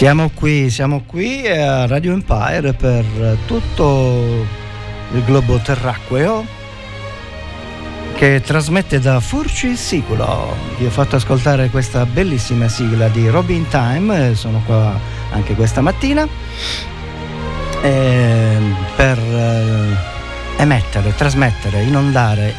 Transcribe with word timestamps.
Siamo 0.00 0.30
qui, 0.30 0.70
siamo 0.70 1.02
qui 1.04 1.46
a 1.46 1.86
Radio 1.86 2.14
Empire 2.14 2.72
per 2.72 3.04
tutto 3.44 4.46
il 5.12 5.22
globo 5.24 5.58
terracqueo 5.58 6.42
che 8.14 8.40
trasmette 8.42 8.98
da 8.98 9.20
Furci 9.20 9.76
Siculo. 9.76 10.56
Vi 10.78 10.86
ho 10.86 10.90
fatto 10.90 11.16
ascoltare 11.16 11.68
questa 11.68 12.06
bellissima 12.06 12.66
sigla 12.68 13.08
di 13.08 13.28
Robin 13.28 13.68
Time, 13.68 14.34
sono 14.36 14.62
qua 14.64 14.98
anche 15.32 15.54
questa 15.54 15.82
mattina, 15.82 16.26
eh, 17.82 18.58
per 18.96 19.18
eh, 19.18 19.96
emettere, 20.62 21.14
trasmettere, 21.14 21.82
inondare 21.82 22.54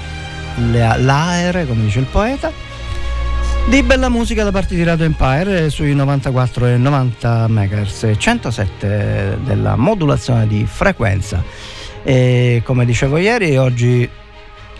l'aere, 0.57 1.65
come 1.65 1.81
dice 1.85 1.97
il 1.97 2.05
poeta 2.05 2.70
di 3.71 3.83
bella 3.83 4.09
musica 4.09 4.43
da 4.43 4.51
parte 4.51 4.75
di 4.75 4.83
Radio 4.83 5.05
Empire 5.05 5.69
sui 5.69 5.95
94 5.95 6.65
e 6.65 6.75
90 6.75 7.47
MHz 7.47 8.11
107 8.17 9.37
della 9.45 9.77
modulazione 9.77 10.45
di 10.45 10.65
frequenza. 10.69 11.41
E 12.03 12.61
come 12.65 12.83
dicevo 12.83 13.15
ieri 13.15 13.55
oggi 13.55 14.09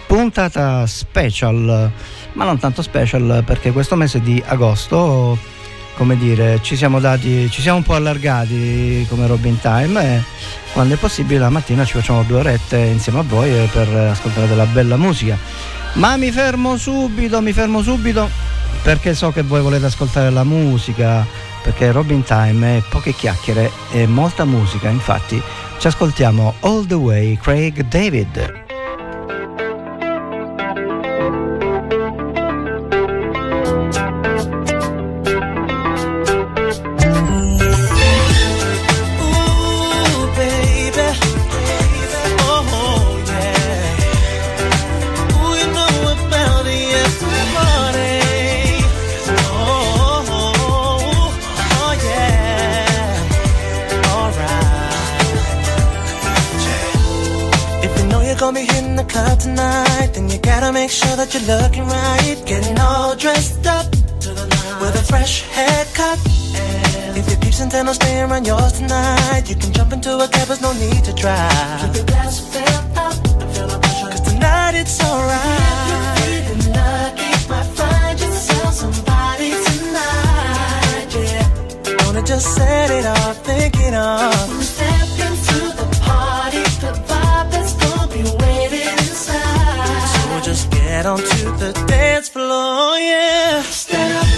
puntata 0.08 0.86
special 0.88 1.90
ma 2.34 2.44
non 2.44 2.60
tanto 2.60 2.82
special 2.82 3.44
perché 3.46 3.72
questo 3.72 3.96
mese 3.96 4.20
di 4.20 4.44
agosto 4.46 5.38
come 5.96 6.18
dire 6.18 6.60
ci 6.62 6.76
siamo 6.76 7.00
dati 7.00 7.50
ci 7.50 7.62
siamo 7.62 7.78
un 7.78 7.84
po' 7.84 7.94
allargati 7.94 9.06
come 9.08 9.26
Robin 9.26 9.58
Time 9.62 10.04
e 10.04 10.22
quando 10.74 10.96
è 10.96 10.98
possibile 10.98 11.40
la 11.40 11.50
mattina 11.50 11.86
ci 11.86 11.94
facciamo 11.94 12.24
due 12.24 12.40
orette 12.40 12.78
insieme 12.78 13.20
a 13.20 13.24
voi 13.24 13.70
per 13.72 13.88
ascoltare 13.88 14.50
della 14.50 14.66
bella 14.66 14.98
musica. 14.98 15.38
Ma 15.94 16.18
mi 16.18 16.30
fermo 16.30 16.76
subito 16.76 17.42
mi 17.42 17.54
fermo 17.54 17.82
subito 17.82 18.41
perché 18.84 19.14
so 19.14 19.32
che 19.32 19.44
voi 19.44 19.62
volete 19.62 19.86
ascoltare 19.86 20.30
la 20.30 20.44
musica, 20.44 21.26
perché 21.62 21.92
Robin 21.92 22.24
Time 22.24 22.78
è 22.78 22.82
poche 22.90 23.14
chiacchiere 23.14 23.72
e 23.92 24.08
molta 24.08 24.46
musica, 24.46 24.90
infatti 24.90 25.42
ci 25.78 25.88
ascoltiamo 25.88 26.56
All 26.62 26.86
the 26.86 26.96
Way 26.96 27.38
Craig 27.38 27.82
David. 27.86 28.61
Make 60.82 60.90
sure 60.90 61.16
that 61.16 61.34
you're 61.34 61.48
looking 61.56 61.86
right. 61.86 62.38
Getting 62.46 62.78
all 62.80 63.16
dressed 63.16 63.66
up 63.68 63.88
with 64.82 64.96
a 65.02 65.04
fresh 65.12 65.44
haircut. 65.58 66.20
And 67.06 67.18
if 67.18 67.30
your 67.30 67.40
peeps 67.40 67.60
intend 67.62 67.88
on 67.88 67.96
staying 67.96 68.30
around 68.30 68.46
yours 68.48 68.74
tonight, 68.74 69.44
you 69.50 69.56
can 69.56 69.72
jump 69.72 69.94
into 69.94 70.18
a 70.18 70.28
cab, 70.28 70.48
there's 70.48 70.62
no 70.62 70.74
need 70.74 71.04
to 71.04 71.14
drive. 71.14 71.82
Keep 71.82 71.96
your 71.96 72.06
glass 72.12 72.36
filled 72.52 72.98
up. 73.06 73.16
Cause 74.12 74.22
tonight 74.22 74.76
it's 74.82 74.98
alright. 75.04 75.78
You're 75.90 76.08
feeling 76.18 76.64
lucky, 76.78 77.32
might 77.52 77.70
find 77.80 78.20
yourself 78.20 78.74
somebody 78.74 79.52
tonight. 79.68 81.10
Yeah. 81.28 82.06
Wanna 82.06 82.24
just 82.24 82.48
set 82.56 82.90
it 82.90 83.06
off, 83.06 83.38
think 83.46 83.76
it 83.78 83.94
off. 83.94 84.71
Get 91.02 91.10
onto 91.10 91.58
the 91.58 91.74
dance 91.88 92.30
floor, 92.30 92.96
yeah. 93.00 93.64
Stand 93.64 94.22
up, 94.22 94.30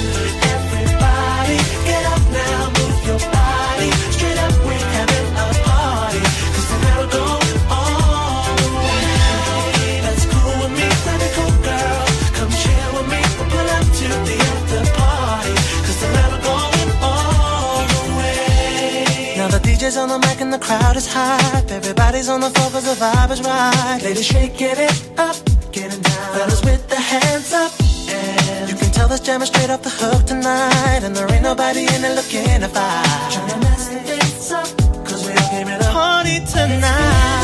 everybody. 0.56 1.60
Get 1.84 2.04
up 2.08 2.24
now, 2.32 2.72
move 2.80 3.00
your 3.04 3.20
body. 3.36 3.92
Straight 4.16 4.40
up, 4.40 4.56
we're 4.64 4.88
having 4.96 5.28
a 5.44 5.48
party. 5.68 6.24
Cause 6.56 6.68
tonight 6.72 6.98
we're 7.04 7.12
going 7.20 7.60
all 7.68 8.48
the 8.64 8.70
way. 8.80 10.08
That's 10.08 10.24
cool 10.32 10.56
with 10.64 10.72
me, 10.80 10.88
pretty 11.04 11.30
cool 11.36 11.52
girl. 11.68 12.06
Come 12.32 12.52
chill 12.56 12.90
with 12.96 13.08
me, 13.12 13.20
we'll 13.36 13.50
pull 13.52 13.70
up 13.76 13.88
to 14.00 14.08
the 14.24 14.36
after 14.48 14.84
party. 14.96 15.56
Cause 15.84 16.00
tonight 16.00 16.32
we're 16.32 16.48
going 16.48 16.92
all 17.04 17.84
the 17.92 18.04
way. 18.24 19.36
Now 19.36 19.50
the 19.52 19.60
DJ's 19.60 19.98
on 19.98 20.08
the 20.08 20.20
mic 20.20 20.40
and 20.40 20.54
the 20.54 20.60
crowd 20.60 20.96
is 20.96 21.12
hype. 21.12 21.70
Everybody's 21.70 22.30
on 22.30 22.40
the 22.40 22.50
floor 22.52 22.72
cause 22.72 22.88
the 22.88 22.96
vibe 22.96 23.32
is 23.32 23.42
right. 23.42 24.00
Ladies, 24.02 24.26
shake 24.26 24.62
it 24.62 24.80
up. 25.20 25.53
Fellas 26.34 26.66
with 26.66 26.90
the 26.90 26.96
hands 26.96 27.54
up. 27.54 27.72
And 28.10 28.68
you 28.68 28.76
can 28.76 28.92
tell 28.92 29.08
this 29.08 29.20
jam 29.20 29.44
is 29.44 29.50
straight 29.50 29.70
off 29.70 29.84
the 29.84 29.92
hook 29.92 30.26
tonight. 30.26 31.02
And 31.04 31.16
there 31.16 31.32
ain't 31.32 31.44
nobody 31.44 31.82
in 31.82 32.04
it 32.04 32.16
looking 32.16 32.62
to 32.62 32.70
fight. 32.70 33.30
Trying 33.32 33.50
to 33.50 33.58
mess 33.60 33.90
things 33.90 34.52
up. 34.52 34.68
Cause 35.06 35.28
we 35.28 35.34
all 35.34 35.50
came 35.50 35.68
to 35.68 35.90
party 35.92 36.40
tonight. 36.46 37.43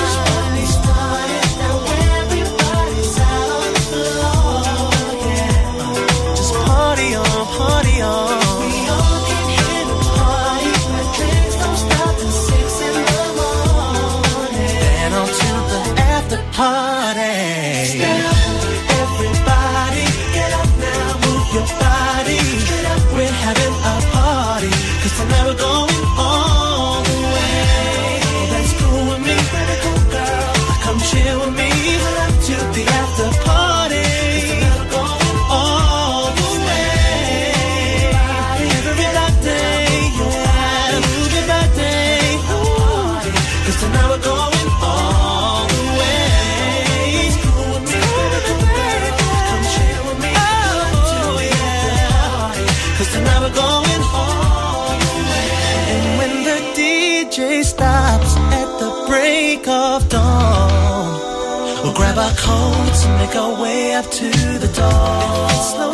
Make 63.19 63.35
our 63.35 63.61
way 63.61 63.93
up 63.93 64.09
to 64.09 64.29
the 64.63 64.71
door. 64.79 65.49
Slow 65.71 65.91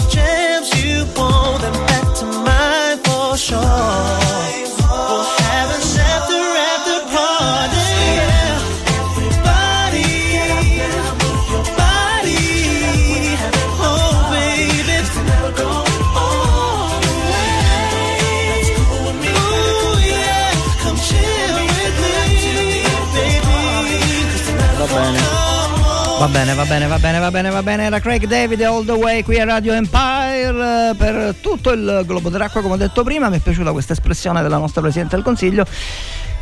bene, 26.35 26.53
va 26.53 26.65
bene, 26.65 26.87
va 26.87 26.99
bene, 26.99 27.19
va 27.19 27.31
bene, 27.31 27.49
va 27.49 27.63
bene. 27.63 27.83
Era 27.85 27.99
Craig 28.01 28.25
David 28.25 28.61
all 28.61 28.83
the 28.83 28.91
way 28.91 29.23
qui 29.23 29.39
a 29.39 29.45
Radio 29.45 29.71
Empire 29.71 30.89
eh, 30.91 30.95
per 30.95 31.35
tutto 31.39 31.71
il 31.71 32.03
globo 32.05 32.29
dell'acqua, 32.29 32.61
come 32.61 32.73
ho 32.73 32.77
detto 32.77 33.03
prima. 33.03 33.29
Mi 33.29 33.37
è 33.37 33.39
piaciuta 33.39 33.71
questa 33.71 33.93
espressione 33.93 34.41
della 34.41 34.57
nostra 34.57 34.81
Presidente 34.81 35.15
del 35.15 35.23
Consiglio 35.23 35.65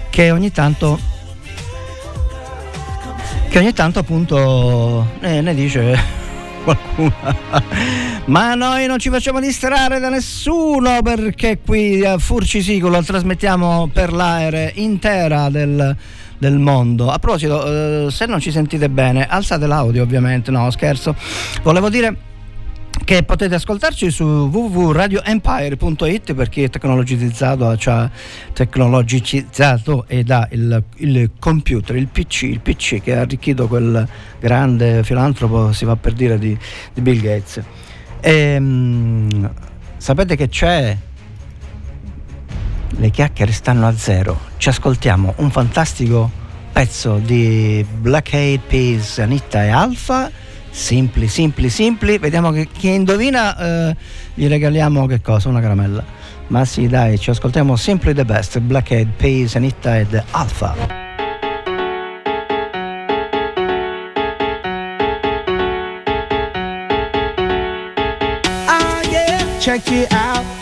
che 0.10 0.31
ogni 0.31 0.51
tanto 0.51 1.00
che 3.50 3.60
ogni 3.60 3.74
tanto 3.74 4.00
appunto 4.00 5.12
eh, 5.19 5.42
ne 5.42 5.54
dice 5.54 5.95
qualcuno. 6.66 7.13
Ma 8.25 8.56
noi 8.56 8.88
non 8.88 8.98
ci 8.98 9.10
facciamo 9.12 9.40
distrarre 9.40 10.00
da 10.00 10.10
nessuno 10.10 11.04
perché 11.04 11.60
qui 11.63 12.04
a 12.04 12.18
Furcisicolo 12.18 13.04
trasmettiamo 13.04 13.90
per 13.94 14.12
l'aereo 14.12 14.72
intera 14.74 15.50
del, 15.50 15.95
del 16.38 16.57
mondo. 16.57 17.09
A 17.09 17.19
proposito, 17.19 18.07
eh, 18.07 18.12
se 18.12 18.25
non 18.25 18.39
ci 18.39 18.51
sentite 18.51 18.89
bene, 18.89 19.27
alzate 19.27 19.68
l'audio 19.68 20.03
ovviamente, 20.03 20.51
no 20.51 20.69
scherzo. 20.71 21.15
Volevo 21.62 21.89
dire 21.89 22.31
che 23.03 23.24
potete 23.24 23.56
ascoltarci 23.56 24.09
su 24.09 24.24
www.radioempire.it 24.24 26.33
per 26.33 26.50
chi 26.50 26.63
è 26.63 26.69
tecnologizzato, 26.69 27.75
cioè 27.75 28.09
tecnologicizzato 28.53 30.06
ed 30.07 30.31
ha 30.31 30.47
il, 30.51 30.83
il 30.97 31.31
computer, 31.39 31.95
il 31.95 32.07
PC, 32.07 32.44
il 32.44 32.62
PC 32.62 33.01
che 33.01 33.15
ha 33.15 33.21
arricchito 33.21 33.68
quel 33.68 34.07
grande 34.39 35.03
filantropo, 35.03 35.74
si 35.74 35.85
va 35.85 35.95
per 35.95 36.13
dire, 36.13 36.38
di, 36.38 36.57
di 36.94 37.01
Bill 37.01 37.19
Gates. 37.19 37.62
Ehm, 38.21 39.51
sapete 39.97 40.35
che 40.38 40.47
c'è? 40.47 40.95
Le 42.98 43.10
chiacchiere 43.10 43.51
stanno 43.51 43.88
a 43.88 43.95
zero. 43.95 44.40
Ci 44.57 44.69
ascoltiamo 44.69 45.34
un 45.38 45.51
fantastico 45.51 46.30
pezzo 46.72 47.18
di 47.18 47.86
Black 48.00 48.34
Eyed 48.34 48.62
Peas, 48.68 49.19
Anitta 49.19 49.63
e 49.63 49.69
Alfa. 49.69 50.31
Simpli, 50.69 51.28
simpli, 51.28 51.69
simpli. 51.69 52.18
Vediamo 52.18 52.51
che 52.51 52.68
chi 52.72 52.90
indovina 52.94 53.56
eh, 53.90 53.95
gli 54.34 54.48
regaliamo 54.48 55.06
che 55.06 55.22
cosa? 55.22 55.50
Una 55.50 55.62
caramella. 55.62 56.04
Ma 56.48 56.66
sì, 56.66 56.88
dai, 56.88 57.19
ci 57.19 57.30
ascoltiamo 57.30 57.75
Simply 57.75 58.13
the 58.13 58.25
Best, 58.25 58.60
Black 58.60 58.92
Eyed 58.92 59.10
Peas, 59.16 59.56
Anitta 59.56 59.98
ed 59.98 60.24
Alfa. 60.31 61.01
Ah 68.66 69.01
check 69.60 69.90
it 69.92 70.12
out, 70.12 70.32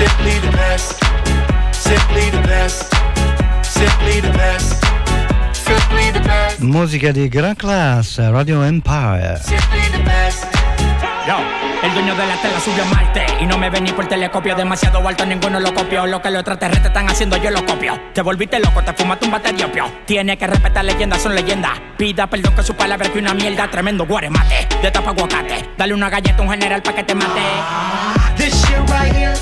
Simply 0.00 0.40
the 0.40 0.56
best. 0.56 0.96
Simply 1.72 2.30
the 2.30 2.40
best. 2.48 2.88
Simply 3.60 4.20
the 4.22 4.32
best. 4.32 4.82
Simply 5.52 6.10
the 6.10 6.20
best. 6.20 6.60
Musica 6.60 7.12
di 7.12 7.28
gran 7.28 7.54
classe, 7.54 8.30
Radio 8.30 8.62
Empire. 8.62 9.36
Simply 9.36 9.90
the 9.92 10.02
best. 10.02 10.46
Yo, 11.26 11.36
el 11.82 11.92
dueño 11.92 12.14
de 12.14 12.26
la 12.26 12.36
tela 12.40 12.58
subió 12.60 12.82
a 12.82 12.86
Marte 12.86 13.26
Y 13.40 13.46
no 13.46 13.58
me 13.58 13.68
ven 13.68 13.84
ni 13.84 13.92
por 13.92 14.06
telescopio 14.06 14.56
Demasiado 14.56 15.06
alto, 15.06 15.26
ninguno 15.26 15.60
lo 15.60 15.74
copió 15.74 16.06
Lo 16.06 16.22
que 16.22 16.30
los 16.30 16.40
extraterrestres 16.40 16.86
están 16.86 17.10
haciendo, 17.10 17.36
yo 17.36 17.50
lo 17.50 17.64
copio 17.66 18.00
Te 18.14 18.22
volviste 18.22 18.58
loco, 18.58 18.82
te 18.82 18.94
fumaste 18.94 19.26
un 19.26 19.32
bate 19.32 19.52
de 19.52 19.64
opio 19.66 19.84
Tiene 20.06 20.38
que 20.38 20.46
respetar 20.46 20.82
leyendas, 20.82 21.20
son 21.20 21.34
leyendas 21.34 21.72
Pida 21.98 22.26
perdón 22.26 22.54
que 22.54 22.62
su 22.62 22.74
palabra 22.74 23.10
que 23.10 23.18
una 23.18 23.34
mierda 23.34 23.70
Tremendo 23.70 24.06
guaremate, 24.06 24.66
de 24.80 24.90
tapa 24.90 25.10
aguacate 25.10 25.68
Dale 25.76 25.92
una 25.92 26.08
galleta 26.08 26.38
a 26.38 26.42
un 26.42 26.50
general 26.50 26.82
pa' 26.82 26.94
que 26.94 27.04
te 27.04 27.14
mate 27.14 27.42
This 28.38 28.54
shit 28.54 28.78
right 28.88 29.14
here, 29.14 29.34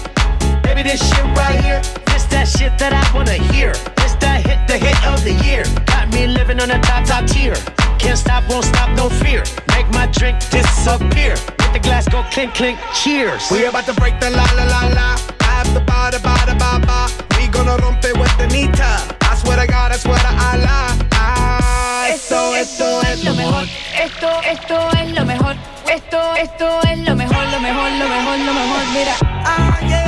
baby, 0.79 0.91
this 0.91 1.09
shit 1.09 1.25
right 1.37 1.59
here. 1.65 1.81
This 2.07 2.25
that 2.27 2.47
shit 2.49 2.79
that 2.79 2.93
I 2.93 3.03
wanna 3.15 3.39
hear. 3.53 3.73
This 3.97 4.15
that 4.23 4.47
hit, 4.47 4.61
the 4.69 4.79
hit 4.79 4.99
of 5.07 5.23
the 5.25 5.35
year. 5.47 5.65
Got 5.87 6.13
me 6.13 6.27
living 6.27 6.61
on 6.61 6.71
a 6.71 6.79
top, 6.81 7.05
top 7.05 7.27
tier. 7.27 7.55
Can't 7.99 8.19
stop, 8.19 8.49
won't 8.49 8.65
stop, 8.65 8.91
no 8.97 9.09
fear. 9.09 9.43
Make 9.75 9.89
my 9.91 10.07
drink 10.07 10.39
disappear. 10.51 11.35
Let 11.59 11.73
the 11.73 11.81
glass 11.81 12.09
go 12.09 12.23
clink, 12.31 12.55
clink, 12.55 12.79
cheers. 12.95 13.51
We 13.51 13.65
about 13.67 13.87
to 13.87 13.95
break 13.95 14.21
the 14.21 14.31
la 14.31 14.47
la 14.55 14.65
la 14.65 14.83
la. 14.99 15.09
I 15.41 15.51
have 15.59 15.75
the 15.75 15.81
ba 15.81 16.11
da 16.13 16.19
ba 16.23 16.35
da 16.47 16.55
ba 16.55 16.79
ba. 16.87 17.09
We 17.37 17.49
gonna 17.49 17.77
rompe 17.83 18.11
with 18.19 18.35
the 18.39 18.47
nita. 18.47 18.91
I 19.23 19.35
swear 19.37 19.59
to 19.59 19.67
God, 19.67 19.93
I 19.93 19.97
swear 19.97 20.19
to 20.19 20.33
Allah. 20.51 20.87
Ah, 21.13 22.09
esto, 22.09 22.55
esto 22.55 23.01
es 23.03 23.25
lo 23.25 23.35
mejor. 23.35 23.65
Esto, 23.99 24.31
esto 24.45 24.77
es 25.01 25.11
lo 25.13 25.25
mejor. 25.25 25.55
Esto, 25.89 26.21
esto 26.37 26.69
es 26.87 26.99
lo 26.99 27.17
mejor, 27.17 27.45
lo 27.55 27.59
mejor, 27.61 27.91
lo 28.03 28.07
mejor, 28.15 28.39
lo 28.47 28.53
mejor. 28.61 28.83
Mira. 28.93 29.15
Ah 29.23 29.79
yeah, 29.89 30.08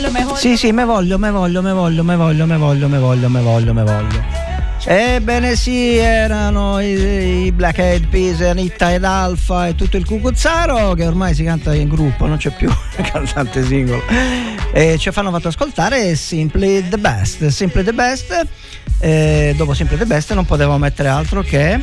lo 0.00 0.10
mejor. 0.10 0.36
Sì, 0.38 0.56
sì, 0.56 0.72
me 0.72 0.84
voglio, 0.84 1.18
me 1.18 1.30
voglio, 1.30 1.62
me 1.62 1.72
voglio, 1.72 2.02
me 2.02 2.16
voglio, 2.16 2.46
me 2.46 2.56
voglio, 2.56 2.88
me 2.88 2.98
voglio, 2.98 3.28
me 3.28 3.40
voglio, 3.40 3.72
me 3.72 3.82
voglio. 3.82 4.52
Ebbene 4.86 5.56
sì, 5.56 5.96
erano 5.96 6.78
i, 6.78 7.46
i 7.46 7.52
Black 7.52 7.78
Eyed 7.78 8.08
Peas, 8.08 8.42
Anitta 8.42 8.92
ed 8.92 9.04
Alfa 9.04 9.68
e 9.68 9.74
tutto 9.74 9.96
il 9.96 10.04
cucuzzaro 10.04 10.92
che 10.92 11.06
ormai 11.06 11.34
si 11.34 11.42
canta 11.42 11.74
in 11.74 11.88
gruppo, 11.88 12.26
non 12.26 12.36
c'è 12.36 12.50
più 12.50 12.68
il 12.98 13.10
cantante 13.10 13.64
singolo. 13.64 14.02
E 14.72 14.98
ci 14.98 15.10
hanno 15.14 15.30
fatto 15.30 15.48
ascoltare 15.48 16.14
Simply 16.16 16.86
the 16.86 16.98
Best. 16.98 17.46
Simply 17.46 17.82
the 17.82 17.94
Best, 17.94 18.46
e 18.98 19.54
dopo 19.56 19.72
Simply 19.72 19.96
the 19.96 20.06
Best 20.06 20.34
non 20.34 20.44
potevo 20.44 20.76
mettere 20.76 21.08
altro 21.08 21.40
che 21.40 21.80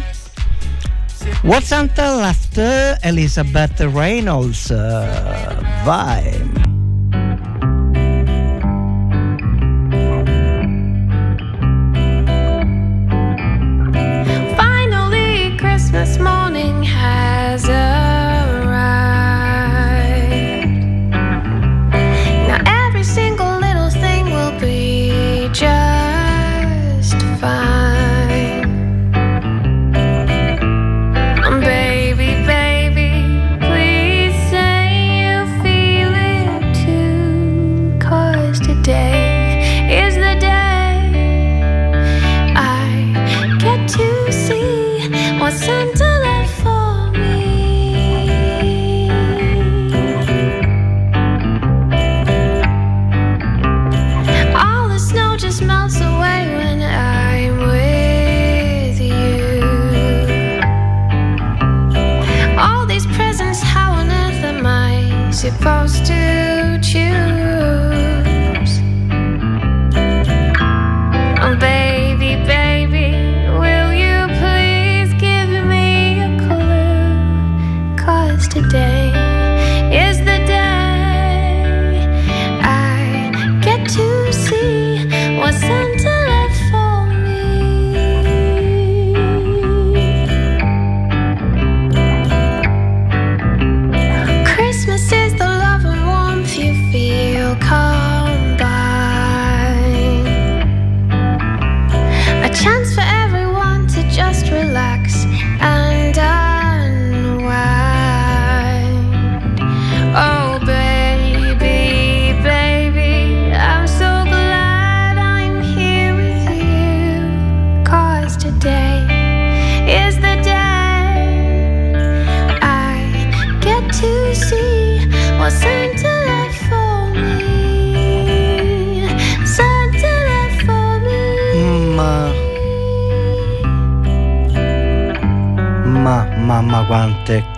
What's 1.41 1.71
Until 1.71 2.19
Left 2.19 2.99
Elizabeth 3.01 3.79
Reynolds. 3.79 4.71
vai. 5.83 6.80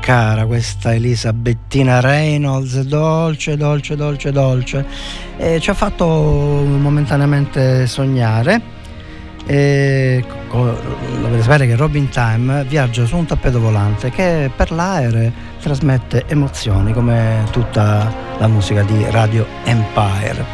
Cara 0.03 0.45
questa 0.45 0.93
Elisabettina 0.93 2.01
Reynolds, 2.01 2.81
dolce, 2.81 3.55
dolce, 3.55 3.95
dolce, 3.95 4.31
dolce. 4.33 4.86
E 5.38 5.62
ci 5.62 5.69
ha 5.69 5.74
fatto 5.74 6.05
momentaneamente 6.05 7.88
sognare. 7.88 8.62
E 9.45 10.22
dovete 10.50 11.41
sapere 11.41 11.67
che 11.67 11.77
Robin 11.77 12.10
Time 12.10 12.65
viaggia 12.65 13.05
su 13.05 13.15
un 13.15 13.25
tappeto 13.25 13.62
volante 13.62 14.10
che 14.10 14.51
per 14.53 14.72
l'aereo 14.72 15.31
trasmette 15.62 16.25
emozioni 16.27 16.91
come 16.91 17.45
tutta 17.51 18.13
la 18.38 18.48
musica 18.48 18.83
di 18.83 19.05
Radio 19.10 19.45
Empire. 19.63 20.45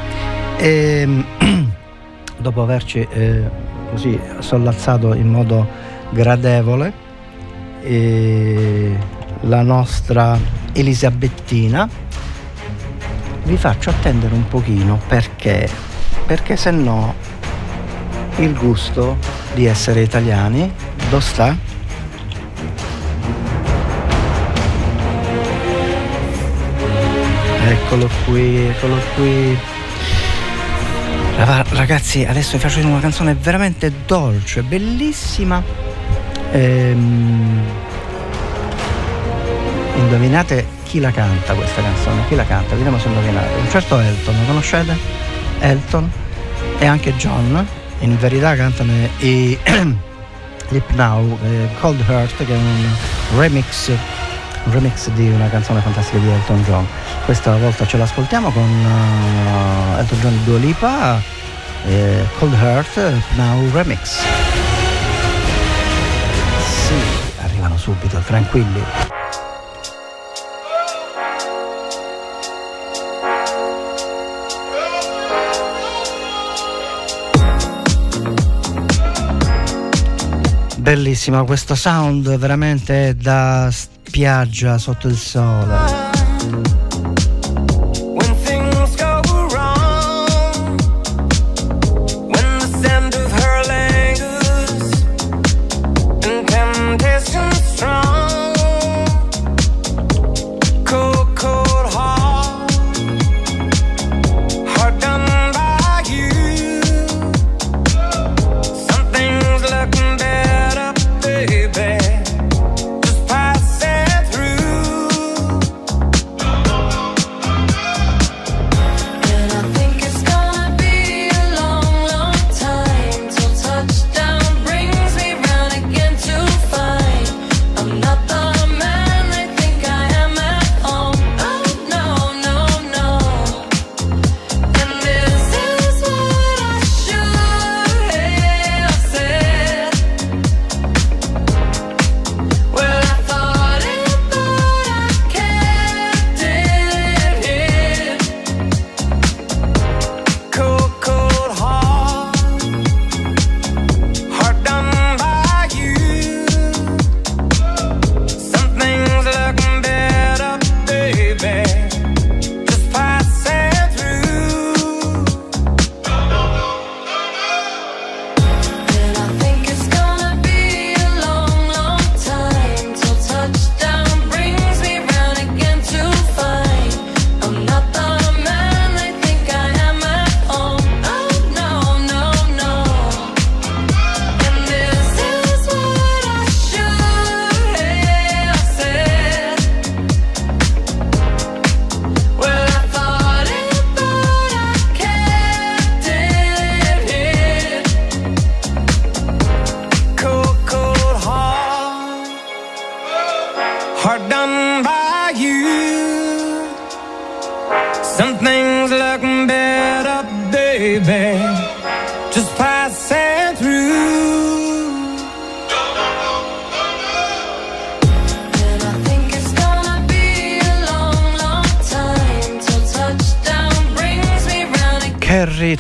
E, 0.57 1.25
dopo 2.37 2.61
averci 2.61 3.07
eh, 3.11 3.49
così 3.89 4.19
sollazzato 4.39 5.15
in 5.15 5.27
modo 5.27 5.67
gradevole 6.11 7.07
eh, 7.81 9.17
la 9.41 9.61
nostra 9.61 10.37
Elisabettina, 10.73 11.89
vi 13.43 13.57
faccio 13.57 13.89
attendere 13.89 14.33
un 14.33 14.47
pochino 14.47 14.99
perché, 15.07 15.69
perché 16.25 16.55
se 16.55 16.71
no 16.71 17.15
il 18.37 18.53
gusto 18.53 19.17
di 19.53 19.65
essere 19.65 20.01
italiani, 20.01 20.71
dove 21.09 21.23
sta? 21.23 21.55
Eccolo 27.67 28.09
qui, 28.25 28.67
eccolo 28.67 28.95
qui. 29.15 29.57
Ragazzi, 31.35 32.25
adesso 32.25 32.53
vi 32.53 32.59
faccio 32.59 32.85
una 32.85 32.99
canzone 32.99 33.33
veramente 33.33 33.91
dolce, 34.05 34.61
bellissima. 34.61 35.63
Ehm, 36.51 37.61
Indovinate 39.99 40.65
chi 40.83 41.01
la 41.01 41.11
canta 41.11 41.53
questa 41.53 41.81
canzone? 41.81 42.25
Chi 42.29 42.35
la 42.35 42.45
canta? 42.45 42.73
Vediamo 42.73 42.97
se 42.97 43.09
indovinate. 43.09 43.53
Un 43.59 43.69
certo 43.69 43.99
Elton, 43.99 44.33
lo 44.39 44.45
conoscete? 44.45 44.97
Elton 45.59 46.09
e 46.79 46.85
anche 46.85 47.13
John. 47.17 47.67
In 47.99 48.17
verità 48.17 48.55
cantano 48.55 48.93
i 49.17 49.57
Lip 50.69 50.89
Now, 50.91 51.37
eh, 51.43 51.67
Cold 51.81 52.01
Heart, 52.07 52.45
che 52.45 52.53
è 52.53 52.55
un 52.55 52.89
remix, 53.37 53.89
un 53.89 54.71
remix 54.71 55.09
di 55.09 55.29
una 55.29 55.49
canzone 55.49 55.81
fantastica 55.81 56.17
di 56.17 56.29
Elton 56.29 56.63
John. 56.63 56.87
Questa 57.25 57.57
volta 57.57 57.85
ce 57.85 57.97
l'ascoltiamo 57.97 58.51
con 58.51 58.63
eh, 58.63 59.99
Elton 59.99 60.19
John 60.21 60.43
Dua 60.45 60.59
Lipa, 60.59 61.21
eh, 61.85 62.25
Cold 62.37 62.53
Heart, 62.53 63.11
Now 63.35 63.69
Remix. 63.73 64.21
Sì, 66.87 66.95
arrivano 67.41 67.77
subito, 67.77 68.17
tranquilli. 68.25 69.18
Bellissimo 80.89 81.45
questo 81.45 81.75
sound, 81.75 82.35
veramente 82.37 83.15
da 83.15 83.69
spiaggia 83.71 84.79
sotto 84.79 85.07
il 85.07 85.17
sole. 85.17 86.78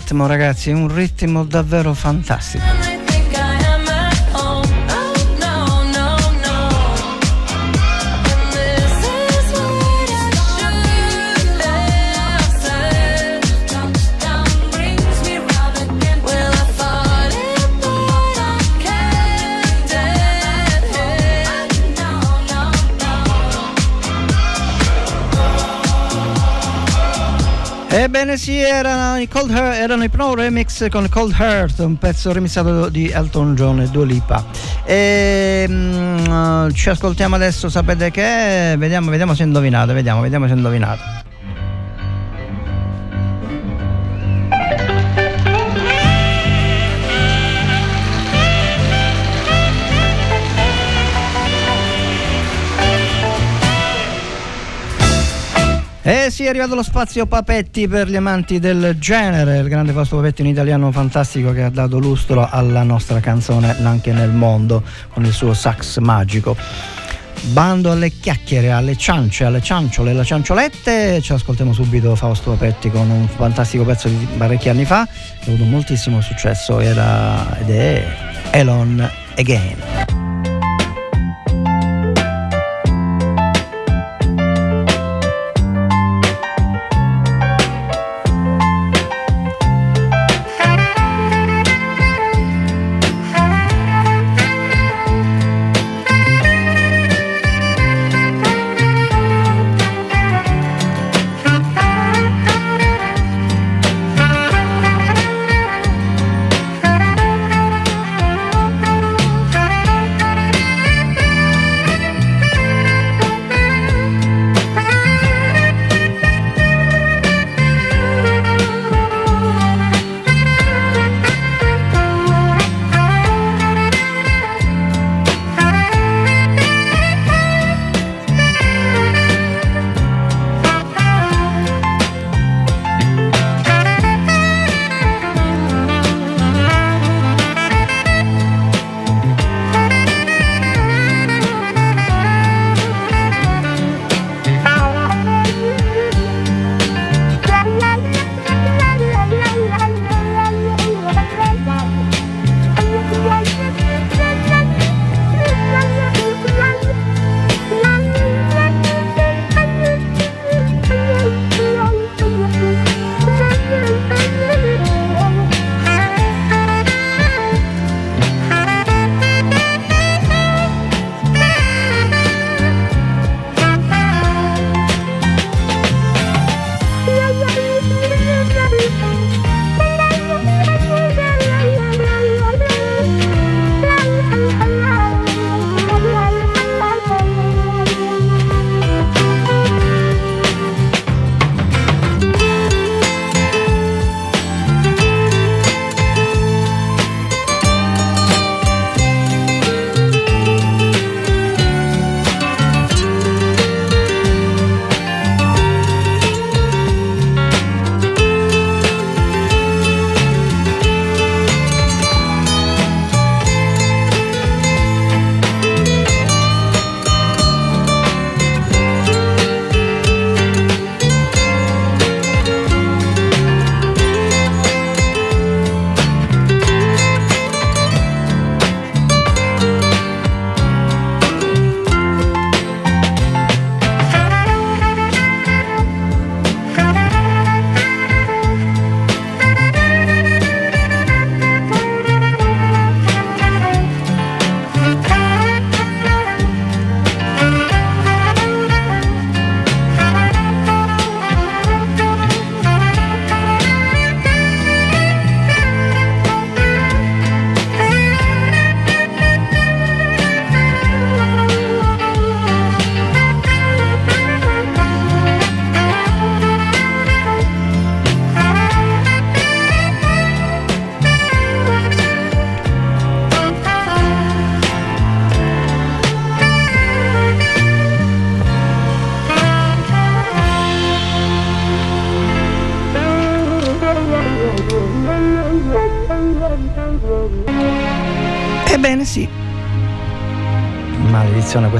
Ritmo 0.09 0.25
ragazzi, 0.25 0.71
un 0.71 0.91
ritmo 0.91 1.43
davvero 1.43 1.93
fantastico. 1.93 2.98
Ebbene 27.91 28.37
sì, 28.37 28.55
erano 28.55 29.19
i, 29.19 29.27
Cold 29.27 29.49
Heart, 29.49 29.77
erano 29.77 30.03
i 30.03 30.09
Pro 30.09 30.35
Remix 30.35 30.87
con 30.89 31.09
Cold 31.09 31.35
Heart, 31.37 31.79
un 31.79 31.97
pezzo 31.97 32.31
remixato 32.31 32.87
di 32.87 33.09
Elton 33.09 33.55
John 33.55 33.81
e 33.81 33.87
Dua 33.87 34.05
Lipa. 34.05 34.45
E, 34.85 35.65
mm, 35.67 36.69
ci 36.69 36.89
ascoltiamo 36.89 37.35
adesso, 37.35 37.67
sapete 37.67 38.11
che? 38.11 38.75
Vediamo, 38.77 39.09
vediamo 39.09 39.33
se 39.33 39.41
indovinate, 39.41 39.93
vediamo, 39.93 40.21
vediamo 40.21 40.47
se 40.47 40.53
indovinate. 40.53 41.28
E 56.09 56.31
sì, 56.31 56.45
è 56.45 56.49
arrivato 56.49 56.73
lo 56.73 56.81
spazio 56.81 57.27
Papetti 57.27 57.87
per 57.87 58.09
gli 58.09 58.15
amanti 58.15 58.57
del 58.57 58.95
genere, 58.97 59.59
il 59.59 59.67
grande 59.67 59.91
Fausto 59.91 60.15
Papetti, 60.15 60.41
un 60.41 60.47
italiano 60.47 60.91
fantastico 60.91 61.51
che 61.51 61.61
ha 61.61 61.69
dato 61.69 61.99
lustro 61.99 62.49
alla 62.49 62.81
nostra 62.81 63.19
canzone 63.19 63.75
anche 63.83 64.11
nel 64.11 64.31
mondo 64.31 64.81
con 65.13 65.23
il 65.23 65.31
suo 65.31 65.53
sax 65.53 65.99
magico. 65.99 66.57
Bando 67.51 67.91
alle 67.91 68.09
chiacchiere, 68.09 68.71
alle 68.71 68.97
ciance, 68.97 69.43
alle 69.45 69.61
cianciole, 69.61 70.09
alle 70.09 70.23
cianciolette, 70.23 71.21
ci 71.21 71.31
ascoltiamo 71.31 71.73
subito 71.73 72.15
Fausto 72.15 72.53
Papetti 72.53 72.89
con 72.89 73.07
un 73.07 73.27
fantastico 73.27 73.83
pezzo 73.83 74.07
di 74.07 74.27
parecchi 74.35 74.69
anni 74.69 74.85
fa 74.85 75.05
che 75.05 75.51
ha 75.51 75.53
avuto 75.53 75.65
moltissimo 75.65 76.21
successo 76.21 76.79
era, 76.79 77.55
ed 77.59 77.69
è 77.69 78.03
Elon 78.49 79.07
Again. 79.37 80.18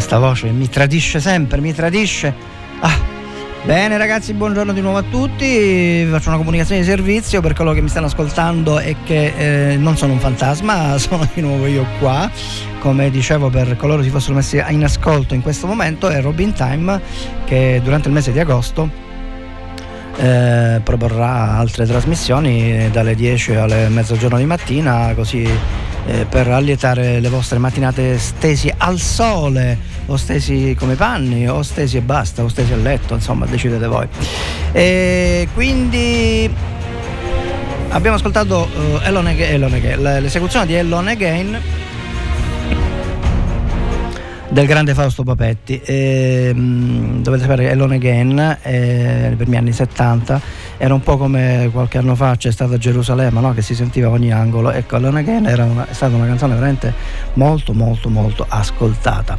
Questa 0.09 0.27
voce 0.27 0.49
mi 0.49 0.67
tradisce 0.67 1.19
sempre, 1.19 1.61
mi 1.61 1.71
tradisce. 1.71 2.33
Ah. 2.79 2.97
Bene 3.63 3.95
ragazzi, 3.95 4.33
buongiorno 4.33 4.73
di 4.73 4.81
nuovo 4.81 4.97
a 4.97 5.03
tutti. 5.03 5.45
Vi 6.03 6.09
faccio 6.09 6.29
una 6.29 6.37
comunicazione 6.39 6.81
di 6.81 6.87
servizio 6.87 7.41
per 7.41 7.53
coloro 7.53 7.75
che 7.75 7.81
mi 7.81 7.89
stanno 7.89 8.07
ascoltando 8.07 8.79
e 8.79 8.95
che 9.03 9.73
eh, 9.73 9.77
non 9.77 9.97
sono 9.97 10.13
un 10.13 10.19
fantasma, 10.19 10.97
sono 10.97 11.29
di 11.31 11.41
nuovo 11.41 11.67
io 11.67 11.85
qua. 11.99 12.27
Come 12.79 13.11
dicevo 13.11 13.51
per 13.51 13.75
coloro 13.75 13.99
che 13.99 14.05
si 14.05 14.09
fossero 14.09 14.33
messi 14.33 14.59
in 14.69 14.83
ascolto 14.83 15.35
in 15.35 15.43
questo 15.43 15.67
momento 15.67 16.09
è 16.09 16.19
Robin 16.21 16.53
Time 16.53 16.99
che 17.45 17.79
durante 17.83 18.07
il 18.07 18.15
mese 18.15 18.31
di 18.31 18.39
agosto 18.39 18.89
eh, 20.17 20.81
proporrà 20.83 21.55
altre 21.55 21.85
trasmissioni 21.85 22.89
dalle 22.89 23.13
10 23.13 23.53
alle 23.53 23.89
mezzogiorno 23.89 24.39
di 24.39 24.45
mattina 24.45 25.13
così 25.13 25.47
eh, 26.07 26.25
per 26.27 26.47
allietare 26.47 27.19
le 27.19 27.29
vostre 27.29 27.59
mattinate 27.59 28.17
stesi 28.17 28.73
al 28.75 28.97
sole 28.97 29.88
o 30.09 30.17
stesi 30.17 30.75
come 30.77 30.95
panni 30.95 31.47
o 31.47 31.61
stesi 31.61 31.97
e 31.97 32.01
basta 32.01 32.43
o 32.43 32.47
stesi 32.47 32.73
a 32.73 32.77
letto 32.77 33.13
insomma 33.13 33.45
decidete 33.45 33.87
voi 33.87 34.07
e 34.71 35.47
quindi 35.53 36.49
abbiamo 37.89 38.17
ascoltato 38.17 38.67
uh, 38.73 38.99
Elon 39.03 39.27
Again, 39.27 39.53
Elon 39.53 39.73
Again, 39.73 40.01
l'esecuzione 40.21 40.65
di 40.65 40.73
Elon 40.75 41.07
Again 41.07 41.59
del 44.49 44.65
grande 44.65 44.93
Fausto 44.93 45.23
Papetti. 45.23 45.79
E, 45.79 46.51
mh, 46.53 47.21
dovete 47.21 47.43
sapere 47.43 47.63
che 47.65 47.69
Elon 47.71 47.91
Again 47.91 48.57
eh, 48.63 49.33
per 49.37 49.47
gli 49.47 49.55
anni 49.55 49.71
70 49.71 50.41
era 50.77 50.93
un 50.93 51.01
po' 51.01 51.17
come 51.17 51.69
qualche 51.71 51.97
anno 51.97 52.15
fa 52.15 52.35
c'è 52.35 52.51
stata 52.51 52.77
Gerusalemme, 52.77 53.39
no? 53.41 53.53
che 53.53 53.61
si 53.61 53.75
sentiva 53.75 54.09
ogni 54.09 54.31
angolo. 54.31 54.71
Ecco, 54.71 54.95
Elon 54.95 55.17
Again 55.17 55.45
una, 55.45 55.87
è 55.87 55.93
stata 55.93 56.15
una 56.15 56.25
canzone 56.25 56.53
veramente 56.53 56.93
molto 57.33 57.73
molto 57.73 58.09
molto 58.09 58.45
ascoltata. 58.47 59.37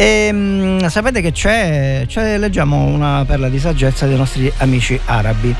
E, 0.00 0.30
mh, 0.30 0.86
sapete 0.86 1.20
che 1.20 1.32
c'è, 1.32 2.04
c'è, 2.06 2.38
leggiamo 2.38 2.84
una 2.84 3.24
perla 3.24 3.48
di 3.48 3.58
saggezza 3.58 4.06
dei 4.06 4.16
nostri 4.16 4.50
amici 4.58 4.98
arabi 5.06 5.52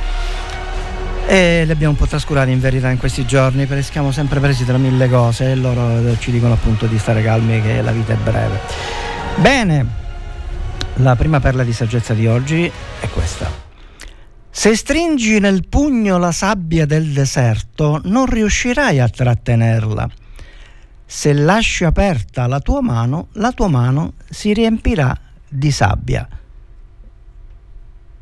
e 1.27 1.63
li 1.65 1.73
abbiamo 1.73 1.95
un 1.95 1.99
po' 1.99 2.07
trascurati 2.07 2.53
in 2.53 2.61
verità 2.61 2.89
in 2.89 2.99
questi 2.99 3.27
giorni 3.27 3.67
perché 3.67 3.83
siamo 3.83 4.13
sempre 4.13 4.39
presi 4.39 4.65
tra 4.65 4.79
mille 4.79 5.09
cose 5.09 5.51
e 5.51 5.55
loro 5.57 6.17
ci 6.21 6.31
dicono 6.31 6.53
appunto 6.53 6.87
di 6.87 7.01
stare 7.01 7.21
calmi 7.21 7.61
che 7.61 7.83
la 7.83 7.91
vita 7.91 8.13
è 8.13 8.17
breve. 8.17 8.61
Bene, 9.39 9.87
la 10.95 11.17
prima 11.17 11.41
perla 11.41 11.65
di 11.65 11.73
saggezza 11.73 12.15
di 12.15 12.29
oggi 12.29 12.71
è 13.01 13.09
questa. 13.09 13.51
Se 14.49 14.77
stringi 14.77 15.41
nel 15.41 15.67
pugno 15.69 16.17
la 16.17 16.31
sabbia 16.31 16.87
del 16.87 17.09
deserto, 17.09 18.01
non 18.05 18.27
riuscirai 18.27 19.01
a 19.01 19.09
trattenerla. 19.09 20.09
Se 21.11 21.33
lasci 21.33 21.85
aperta 21.85 22.47
la 22.47 22.61
tua 22.61 22.83
mano, 22.83 23.29
la 23.33 23.51
tua 23.53 23.69
mano 23.69 24.13
si 24.29 24.53
riempirà 24.53 25.19
di 25.49 25.71
sabbia. 25.71 26.29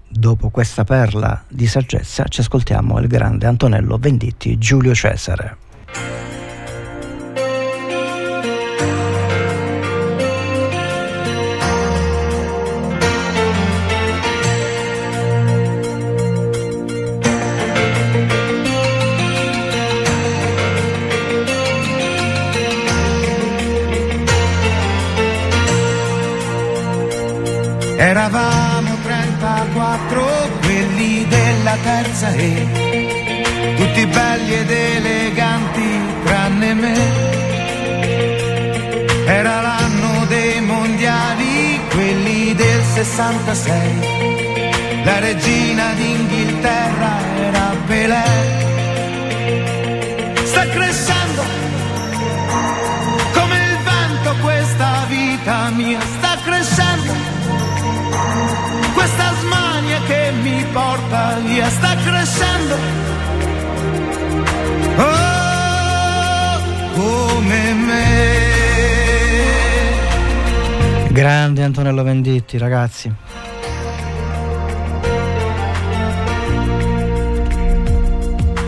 Dopo 0.08 0.50
questa 0.50 0.84
perla 0.84 1.42
di 1.48 1.66
saggezza 1.66 2.28
ci 2.28 2.42
ascoltiamo 2.42 3.00
il 3.00 3.08
grande 3.08 3.46
Antonello 3.46 3.98
Venditti 3.98 4.56
Giulio 4.56 4.94
Cesare. 4.94 5.56
Terza 32.02 32.34
E, 32.34 33.74
tutti 33.76 34.06
belli 34.06 34.54
ed 34.54 34.70
eleganti 34.70 36.00
tranne 36.24 36.74
me. 36.74 36.94
Era 39.26 39.60
l'anno 39.60 40.24
dei 40.26 40.60
mondiali, 40.60 41.80
quelli 41.90 42.54
del 42.54 42.82
66. 42.82 45.04
La 45.04 45.18
regina 45.20 45.92
d'Inghilterra 45.94 47.14
era 47.48 47.74
Pelé. 47.86 48.24
Sta 50.44 50.68
crescendo 50.68 51.42
come 53.32 53.56
il 53.70 53.78
vento 53.88 54.36
questa 54.42 55.06
vita 55.08 55.70
mia, 55.70 56.00
sta 56.00 56.25
porta 60.76 61.38
via 61.38 61.70
sta 61.70 61.96
crescendo. 61.96 62.74
Oh, 64.96 66.60
come 66.94 67.72
me. 67.72 68.04
Grande 71.08 71.62
Antonello 71.62 72.02
Venditti, 72.02 72.58
ragazzi. 72.58 73.10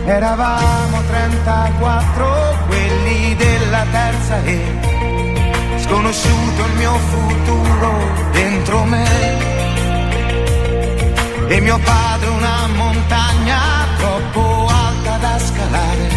Eravamo 0.05 1.03
34, 1.07 2.57
quelli 2.67 3.35
della 3.35 3.85
terza 3.91 4.43
E, 4.43 4.59
sconosciuto 5.77 6.65
il 6.65 6.73
mio 6.75 6.95
futuro 6.95 7.91
dentro 8.31 8.83
me. 8.85 9.58
E 11.51 11.59
mio 11.61 11.79
padre 11.79 12.29
una 12.29 12.67
montagna 12.75 13.57
troppo 13.97 14.67
alta 14.67 15.17
da 15.17 15.39
scalare, 15.39 16.07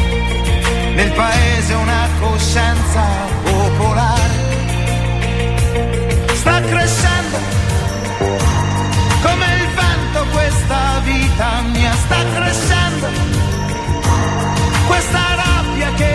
nel 0.95 1.11
paese 1.13 1.73
una 1.73 2.07
coscienza 2.21 3.03
popolare. 3.43 4.41
Sta 6.35 6.61
crescendo 6.61 7.39
come 9.23 9.47
il 9.55 9.69
vento 9.75 10.27
questa 10.33 11.01
vita 11.03 11.63
mia, 11.73 11.93
sta 11.93 12.25
crescendo 12.35 13.07
questa 14.87 15.25
rabbia 15.35 15.93
che 15.95 16.12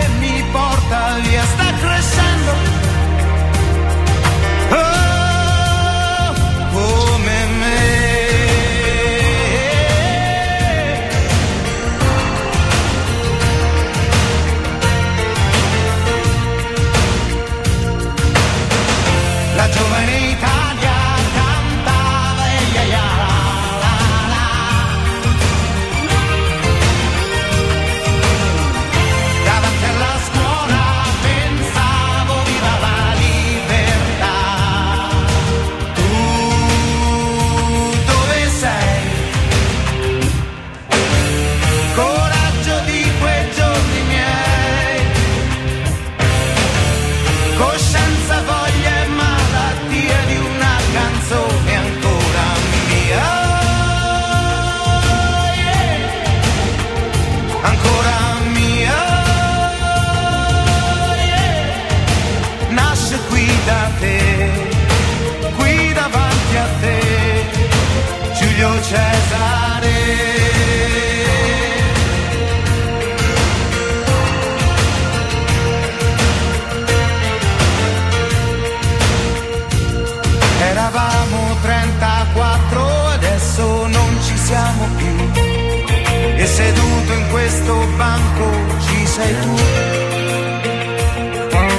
questo 87.68 87.86
banco 87.96 88.46
ci 88.80 89.06
sei 89.06 89.40
tu. 89.40 89.54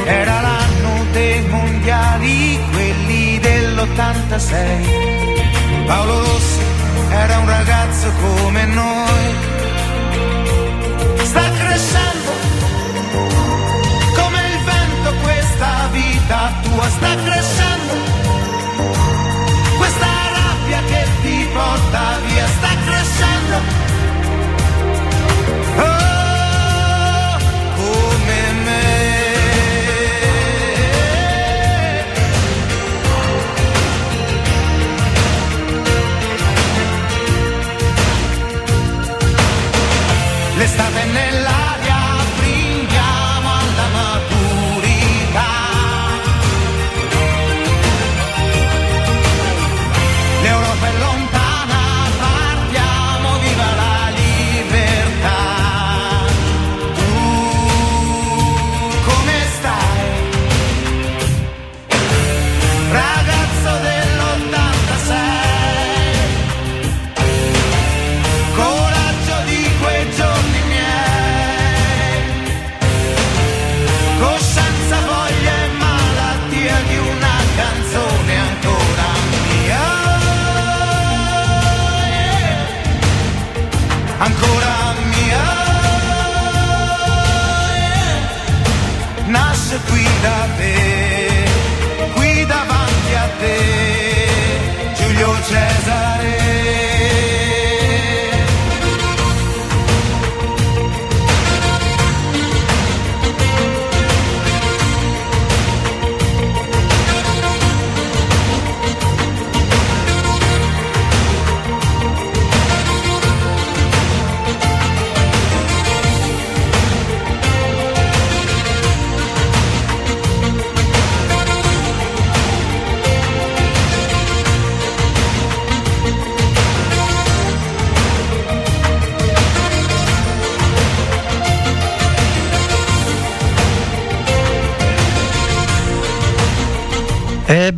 Era 0.05 0.41
l'anno 0.41 1.05
dei 1.11 1.41
mondiali, 1.47 2.59
quelli 2.71 3.39
dell'86. 3.39 5.85
Paolo 5.87 6.19
Rossi 6.19 6.59
era 7.09 7.39
un 7.39 7.47
ragazzo 7.47 8.11
come 8.21 8.65
noi. 8.65 9.33
Sta 11.23 11.49
crescendo 11.57 12.31
come 14.13 14.39
il 14.51 14.59
vento 14.63 15.15
questa 15.23 15.89
vita 15.91 16.53
tua 16.61 16.87
sta 16.89 17.15
crescendo. 17.15 17.68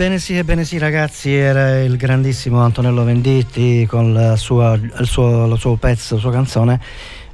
Ebbene 0.02 0.18
sì, 0.18 0.36
ebbene 0.36 0.66
sì 0.66 0.80
ragazzi, 0.80 1.32
era 1.32 1.80
il 1.80 1.96
grandissimo 1.96 2.60
Antonello 2.64 3.04
Venditti 3.04 3.86
con 3.88 4.14
la 4.14 4.36
sua, 4.36 4.74
il 4.74 5.06
suo, 5.06 5.46
il 5.46 5.60
suo 5.60 5.76
pezzo, 5.76 6.16
la 6.16 6.20
sua 6.20 6.32
canzone 6.32 6.80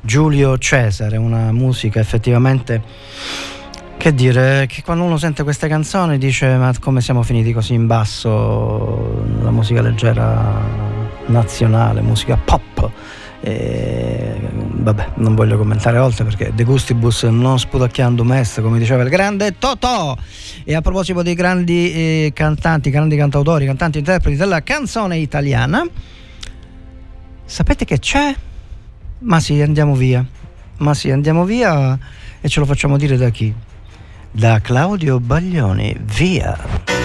Giulio 0.02 0.58
Cesare, 0.58 1.16
una 1.16 1.54
musica 1.54 2.02
effettivamente, 2.02 2.82
che 3.96 4.14
dire, 4.14 4.66
che 4.68 4.82
quando 4.84 5.06
uno 5.06 5.16
sente 5.16 5.44
queste 5.44 5.70
canzoni 5.70 6.18
dice 6.18 6.58
ma 6.58 6.74
come 6.78 7.00
siamo 7.00 7.24
finiti 7.24 7.54
così 7.54 7.74
in 7.74 7.88
basso, 7.88 9.24
la 9.42 9.52
musica 9.52 9.82
leggera 9.82 10.62
nazionale, 11.28 12.02
musica 12.02 12.36
pop. 12.36 12.92
E, 13.48 14.36
vabbè, 14.52 15.12
non 15.16 15.34
voglio 15.34 15.58
commentare 15.58 15.98
oltre 16.00 16.26
perché 16.26 16.52
De 16.54 16.66
Gustibus 16.66 17.24
non 17.24 17.58
sputacchiando 17.58 18.26
est, 18.34 18.62
come 18.62 18.78
diceva 18.78 19.04
il 19.04 19.10
grande 19.10 19.58
Totò. 19.58 20.18
E 20.66 20.76
a 20.76 20.82
proposito 20.82 21.22
dei 21.22 21.34
grandi 21.34 21.94
eh, 21.94 22.32
cantanti, 22.34 22.90
grandi 22.90 23.16
cantautori, 23.16 23.66
cantanti 23.66 24.00
interpreti 24.00 24.36
della 24.36 24.64
canzone 24.64 25.18
italiana, 25.20 25.82
sapete 27.46 27.86
che 27.86 28.00
c'è? 28.00 28.36
Ma 29.20 29.40
sì, 29.40 29.62
andiamo 29.62 29.96
via. 29.96 30.26
Ma 30.80 30.94
sì, 30.94 31.10
andiamo 31.10 31.46
via 31.46 31.98
e 32.42 32.50
ce 32.50 32.60
lo 32.60 32.66
facciamo 32.66 32.98
dire 32.98 33.16
da 33.16 33.30
chi? 33.30 33.54
Da 34.30 34.60
Claudio 34.60 35.22
Baglioni. 35.22 35.96
Via. 36.02 36.97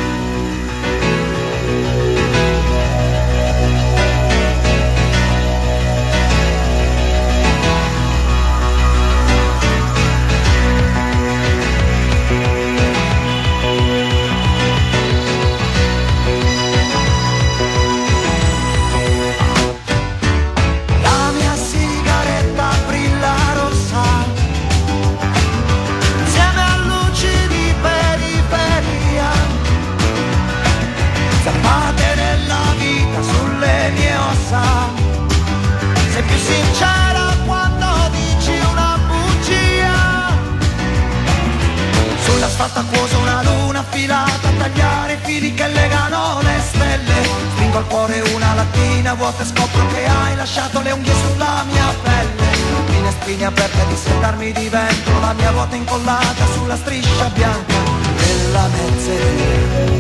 Di 54.43 54.51
settarmi 54.51 54.53
di 54.53 54.69
vento 54.69 55.21
La 55.21 55.33
mia 55.35 55.53
vuota 55.53 55.77
incollata 55.77 56.47
sulla 56.53 56.77
striscia 56.77 57.29
bianca 57.29 57.75
della 58.17 58.67
mezz'era 58.69 59.93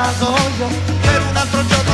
come 0.00 0.06
un 0.06 0.06
rasoio, 0.06 0.68
per 1.02 1.22
un 1.28 1.36
altro 1.36 1.89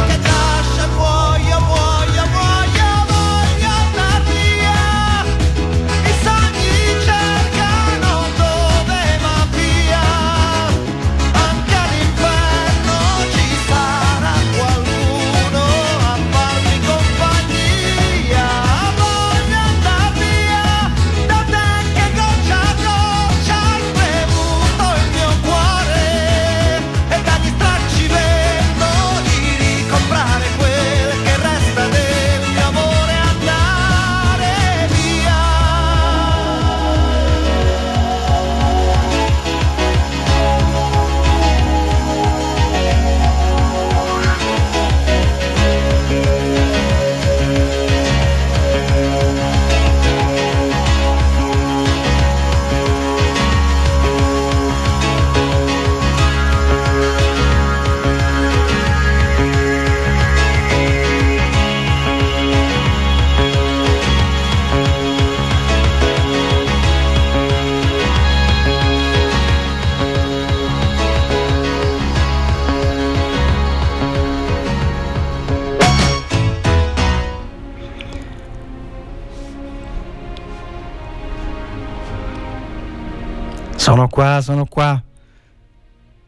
Sono 83.86 84.08
qua, 84.08 84.40
sono 84.40 84.64
qua. 84.64 85.00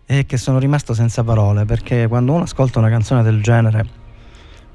E 0.06 0.26
che 0.26 0.36
sono 0.36 0.61
rimasto 0.61 0.94
senza 0.94 1.24
parole 1.24 1.64
perché 1.64 2.06
quando 2.06 2.32
uno 2.32 2.44
ascolta 2.44 2.78
una 2.78 2.88
canzone 2.88 3.24
del 3.24 3.42
genere 3.42 3.84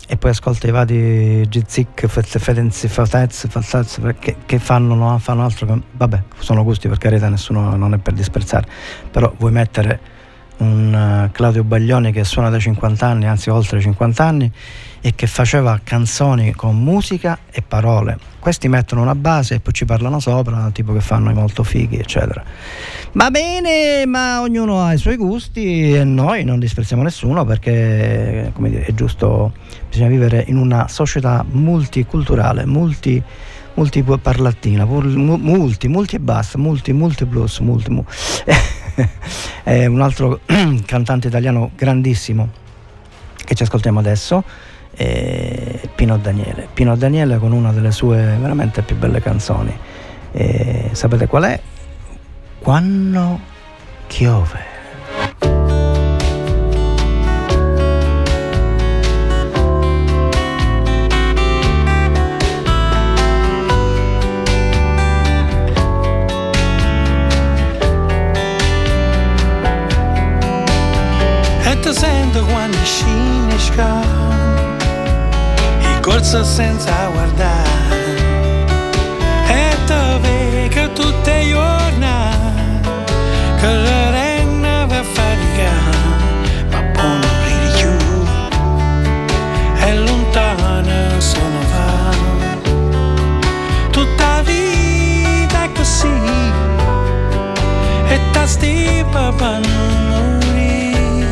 e 0.05 0.17
poi 0.17 0.31
ascolta 0.31 0.67
i 0.67 0.71
vari 0.71 1.47
Gizik, 1.47 2.07
Fedenzi, 2.07 2.89
Fatez, 2.89 3.47
Fatez 3.47 4.01
che, 4.19 4.35
che 4.45 4.59
fanno, 4.59 4.95
no, 4.95 5.17
fanno 5.19 5.45
altro 5.45 5.65
che. 5.65 5.81
Vabbè, 5.93 6.23
sono 6.39 6.65
gusti 6.65 6.89
per 6.89 6.97
carità, 6.97 7.29
nessuno 7.29 7.73
non 7.77 7.93
è 7.93 7.99
per 7.99 8.15
disprezzare. 8.15 8.67
Però 9.09 9.33
vuoi 9.37 9.53
mettere 9.53 10.01
un 10.63 10.93
eh, 10.93 11.31
Claudio 11.31 11.63
Baglioni 11.63 12.11
che 12.11 12.23
suona 12.23 12.49
da 12.49 12.59
50 12.59 13.05
anni, 13.05 13.25
anzi 13.25 13.49
oltre 13.49 13.79
50 13.79 14.23
anni, 14.23 14.51
e 15.01 15.13
che 15.15 15.27
faceva 15.27 15.79
canzoni 15.83 16.53
con 16.53 16.81
musica 16.81 17.39
e 17.51 17.61
parole. 17.61 18.17
Questi 18.39 18.67
mettono 18.67 19.01
una 19.01 19.15
base 19.15 19.55
e 19.55 19.59
poi 19.59 19.73
ci 19.73 19.85
parlano 19.85 20.19
sopra, 20.19 20.69
tipo 20.71 20.93
che 20.93 21.01
fanno 21.01 21.29
i 21.29 21.33
molto 21.33 21.63
fighi, 21.63 21.97
eccetera. 21.97 22.43
Va 23.13 23.29
bene, 23.29 24.05
ma 24.05 24.41
ognuno 24.41 24.81
ha 24.81 24.93
i 24.93 24.97
suoi 24.97 25.17
gusti 25.17 25.93
e 25.93 26.03
noi 26.03 26.43
non 26.43 26.59
disprezziamo 26.59 27.03
nessuno 27.03 27.45
perché, 27.45 28.51
come 28.53 28.69
dire, 28.69 28.85
è 28.85 28.93
giusto, 28.93 29.53
bisogna 29.89 30.09
vivere 30.09 30.43
in 30.47 30.57
una 30.57 30.87
società 30.87 31.45
multiculturale, 31.47 32.65
multi 32.65 33.21
multiparlattina, 33.75 34.85
pur- 34.85 35.15
mu- 35.15 35.37
multi, 35.37 35.87
multi 35.87 36.15
e 36.17 36.19
basta, 36.19 36.57
multi, 36.57 36.93
multi 36.93 37.25
plus, 37.25 37.59
multi, 37.59 37.89
mu- 37.89 38.05
è 39.63 39.85
un 39.85 40.01
altro 40.01 40.41
cantante 40.85 41.27
italiano 41.27 41.71
grandissimo 41.75 42.49
che 43.43 43.55
ci 43.55 43.63
ascoltiamo 43.63 43.99
adesso 43.99 44.43
Pino 45.95 46.17
Daniele. 46.17 46.67
Pino 46.73 46.95
Daniele 46.95 47.37
con 47.37 47.51
una 47.51 47.71
delle 47.71 47.91
sue 47.91 48.37
veramente 48.39 48.81
più 48.81 48.95
belle 48.95 49.21
canzoni. 49.21 49.75
E 50.31 50.89
sapete 50.91 51.27
qual 51.27 51.43
è? 51.43 51.59
Quando 52.59 53.39
chiove. 54.07 54.72
Corsa 76.03 76.43
senza 76.43 77.07
guardare. 77.13 77.71
E 79.47 79.77
ti 79.85 80.19
vega 80.19 80.89
tutte 80.89 81.43
Che 83.57 83.67
renna 84.11 84.85
va 84.85 84.99
a 84.99 85.03
faticare 85.03 85.97
Ma 86.69 86.81
poi 86.91 87.21
ridi 87.45 87.71
più 87.77 87.95
E 89.85 89.95
lontana 89.95 91.19
se 91.19 91.39
ne 91.39 91.65
va. 91.71 92.11
Tutta 93.91 94.41
vita 94.41 95.63
è 95.63 95.71
così 95.71 96.17
E 98.09 98.19
ta 98.33 98.45
stipa 98.45 99.31
per 99.37 99.59
non 99.61 99.93
morire 100.09 101.27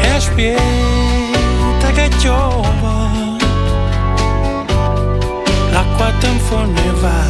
E 0.00 0.08
aspetta 0.08 0.81
forever. 6.52 7.21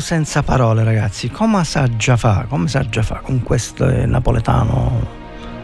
Senza 0.00 0.42
parole, 0.42 0.84
ragazzi. 0.84 1.30
Come 1.30 1.64
sa 1.64 1.88
già 1.96 2.16
fa, 2.16 2.46
come 2.48 2.68
sa 2.68 2.88
già 2.88 3.02
fa 3.02 3.16
con 3.16 3.42
questo 3.42 3.88
eh, 3.88 4.06
napoletano 4.06 5.16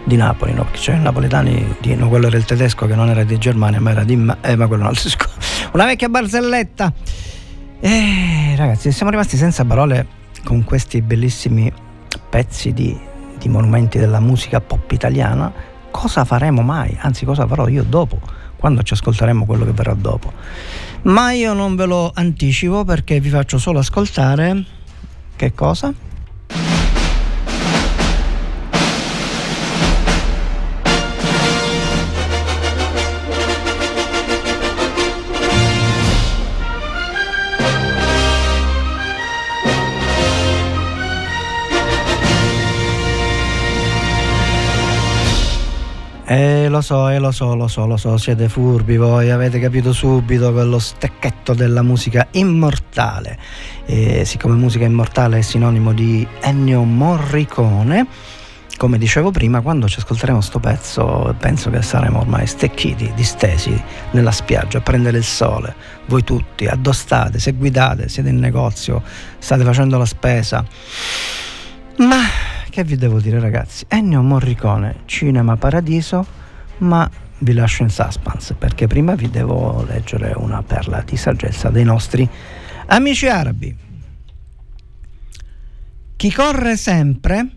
di 0.04 0.16
Napoli, 0.16 0.52
no? 0.52 0.64
Perché 0.64 0.78
c'è 0.78 0.96
napoletani 0.96 1.76
di 1.80 1.94
no, 1.94 2.08
quello 2.08 2.26
era 2.26 2.36
il 2.36 2.44
tedesco 2.44 2.86
che 2.86 2.94
non 2.94 3.08
era 3.08 3.24
di 3.24 3.38
Germania, 3.38 3.80
ma 3.80 3.90
era 3.90 4.04
di 4.04 4.16
Ma- 4.16 4.38
eh, 4.40 4.56
ma 4.56 4.66
quello 4.66 4.86
altro 4.86 5.02
discorso. 5.08 5.68
Una 5.72 5.86
vecchia 5.86 6.08
barzelletta. 6.08 6.92
Eh, 7.80 8.54
ragazzi, 8.56 8.92
siamo 8.92 9.10
rimasti 9.10 9.36
senza 9.36 9.64
parole 9.64 10.06
con 10.44 10.64
questi 10.64 11.02
bellissimi 11.02 11.72
pezzi 12.28 12.72
di, 12.72 12.98
di 13.38 13.48
monumenti 13.48 13.98
della 13.98 14.20
musica 14.20 14.60
pop 14.60 14.90
italiana. 14.92 15.52
Cosa 15.90 16.24
faremo 16.24 16.62
mai? 16.62 16.96
Anzi, 17.00 17.24
cosa 17.24 17.46
farò 17.46 17.68
io 17.68 17.84
dopo, 17.84 18.18
quando 18.56 18.82
ci 18.82 18.94
ascolteremo 18.94 19.44
quello 19.44 19.64
che 19.64 19.72
verrà 19.72 19.94
dopo. 19.94 20.32
Ma 21.04 21.32
io 21.32 21.52
non 21.52 21.76
ve 21.76 21.84
lo 21.84 22.10
anticipo 22.14 22.84
perché 22.84 23.20
vi 23.20 23.28
faccio 23.28 23.58
solo 23.58 23.78
ascoltare 23.78 24.64
che 25.36 25.52
cosa? 25.52 25.92
Eh, 46.26 46.63
lo 46.74 46.80
so, 46.80 47.08
eh, 47.08 47.20
lo 47.20 47.30
so, 47.30 47.54
lo 47.54 47.68
so, 47.68 47.86
lo 47.86 47.96
so, 47.96 48.16
siete 48.16 48.48
furbi 48.48 48.96
voi, 48.96 49.30
avete 49.30 49.60
capito 49.60 49.92
subito 49.92 50.52
quello 50.52 50.80
stecchetto 50.80 51.54
della 51.54 51.82
musica 51.82 52.26
immortale. 52.32 53.38
Eh, 53.86 54.24
siccome 54.24 54.56
musica 54.56 54.84
immortale 54.84 55.38
è 55.38 55.40
sinonimo 55.40 55.92
di 55.92 56.26
Ennio 56.40 56.82
Morricone, 56.82 58.08
come 58.76 58.98
dicevo 58.98 59.30
prima, 59.30 59.60
quando 59.60 59.86
ci 59.86 60.00
ascolteremo 60.00 60.40
sto 60.40 60.58
pezzo, 60.58 61.32
penso 61.38 61.70
che 61.70 61.80
saremo 61.80 62.18
ormai 62.18 62.44
stecchiti, 62.48 63.12
distesi 63.14 63.80
nella 64.10 64.32
spiaggia 64.32 64.78
a 64.78 64.80
prendere 64.80 65.18
il 65.18 65.24
sole. 65.24 65.76
Voi 66.06 66.24
tutti, 66.24 66.66
addostate, 66.66 67.38
se 67.38 67.52
guidate, 67.52 68.08
siete 68.08 68.30
in 68.30 68.40
negozio, 68.40 69.00
state 69.38 69.62
facendo 69.62 69.96
la 69.96 70.06
spesa. 70.06 70.64
Ma 71.98 72.18
che 72.68 72.82
vi 72.82 72.96
devo 72.96 73.20
dire 73.20 73.38
ragazzi? 73.38 73.84
Ennio 73.86 74.22
Morricone, 74.22 75.02
Cinema 75.04 75.54
Paradiso, 75.54 76.42
ma 76.78 77.08
vi 77.38 77.52
lascio 77.52 77.82
in 77.82 77.90
suspense 77.90 78.54
perché 78.54 78.86
prima 78.86 79.14
vi 79.14 79.28
devo 79.28 79.84
leggere 79.84 80.32
una 80.36 80.62
perla 80.62 81.02
di 81.02 81.16
saggezza 81.16 81.70
dei 81.70 81.84
nostri 81.84 82.28
amici 82.86 83.28
arabi. 83.28 83.76
Chi 86.16 86.32
corre 86.32 86.76
sempre 86.76 87.48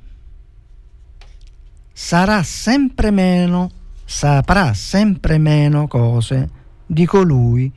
sarà 1.93 2.43
sempre 2.43 3.11
meno, 3.11 3.71
saprà 4.03 4.73
sempre 4.73 5.37
meno 5.37 5.87
cose 5.87 6.49
di 6.85 7.05
colui 7.05 7.71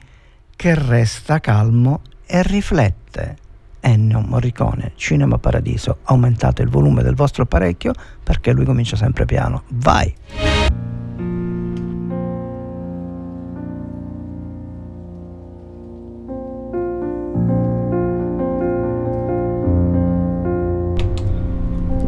che 0.56 0.74
resta 0.74 1.40
calmo 1.40 2.02
e 2.26 2.42
riflette. 2.42 3.36
Ennio 3.80 4.20
Morricone, 4.20 4.92
Cinema 4.96 5.38
Paradiso, 5.38 5.98
aumentate 6.04 6.62
il 6.62 6.68
volume 6.68 7.02
del 7.02 7.14
vostro 7.14 7.44
apparecchio 7.44 7.92
perché 8.22 8.52
lui 8.52 8.64
comincia 8.64 8.96
sempre 8.96 9.24
piano. 9.24 9.62
Vai! 9.68 10.49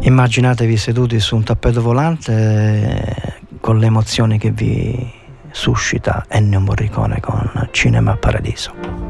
Immaginatevi 0.05 0.75
seduti 0.75 1.19
su 1.19 1.37
un 1.37 1.43
tappeto 1.43 1.81
volante 1.81 2.33
eh, 2.33 3.33
con 3.61 3.79
le 3.79 3.85
emozioni 3.85 4.37
che 4.37 4.51
vi 4.51 5.11
suscita 5.49 6.25
Ennio 6.27 6.59
Morricone 6.59 7.21
con 7.21 7.69
Cinema 7.71 8.17
Paradiso. 8.17 9.02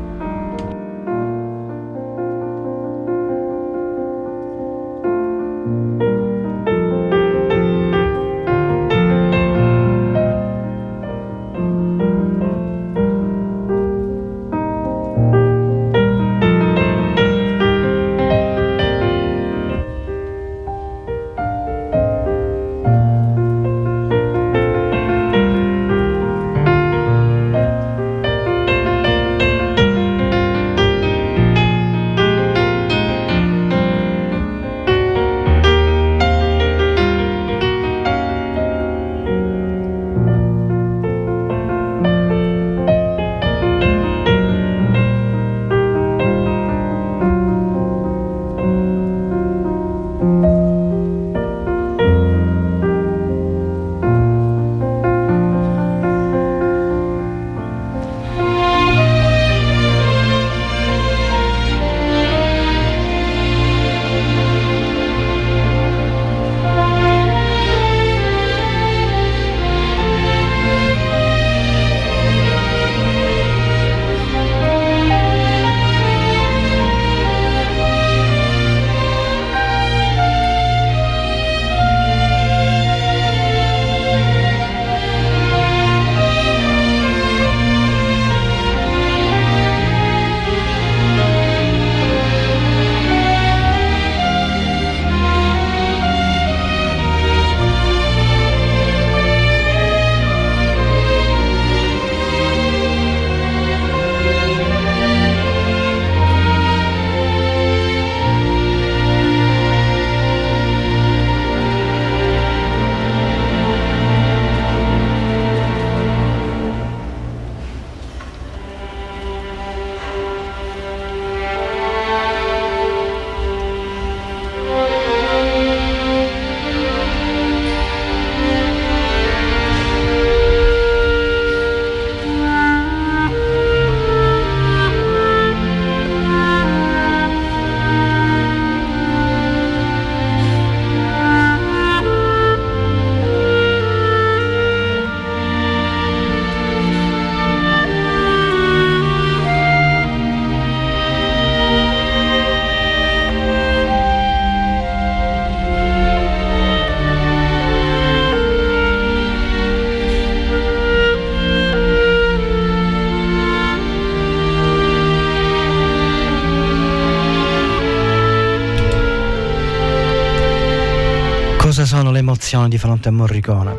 Morricone. 173.12 173.73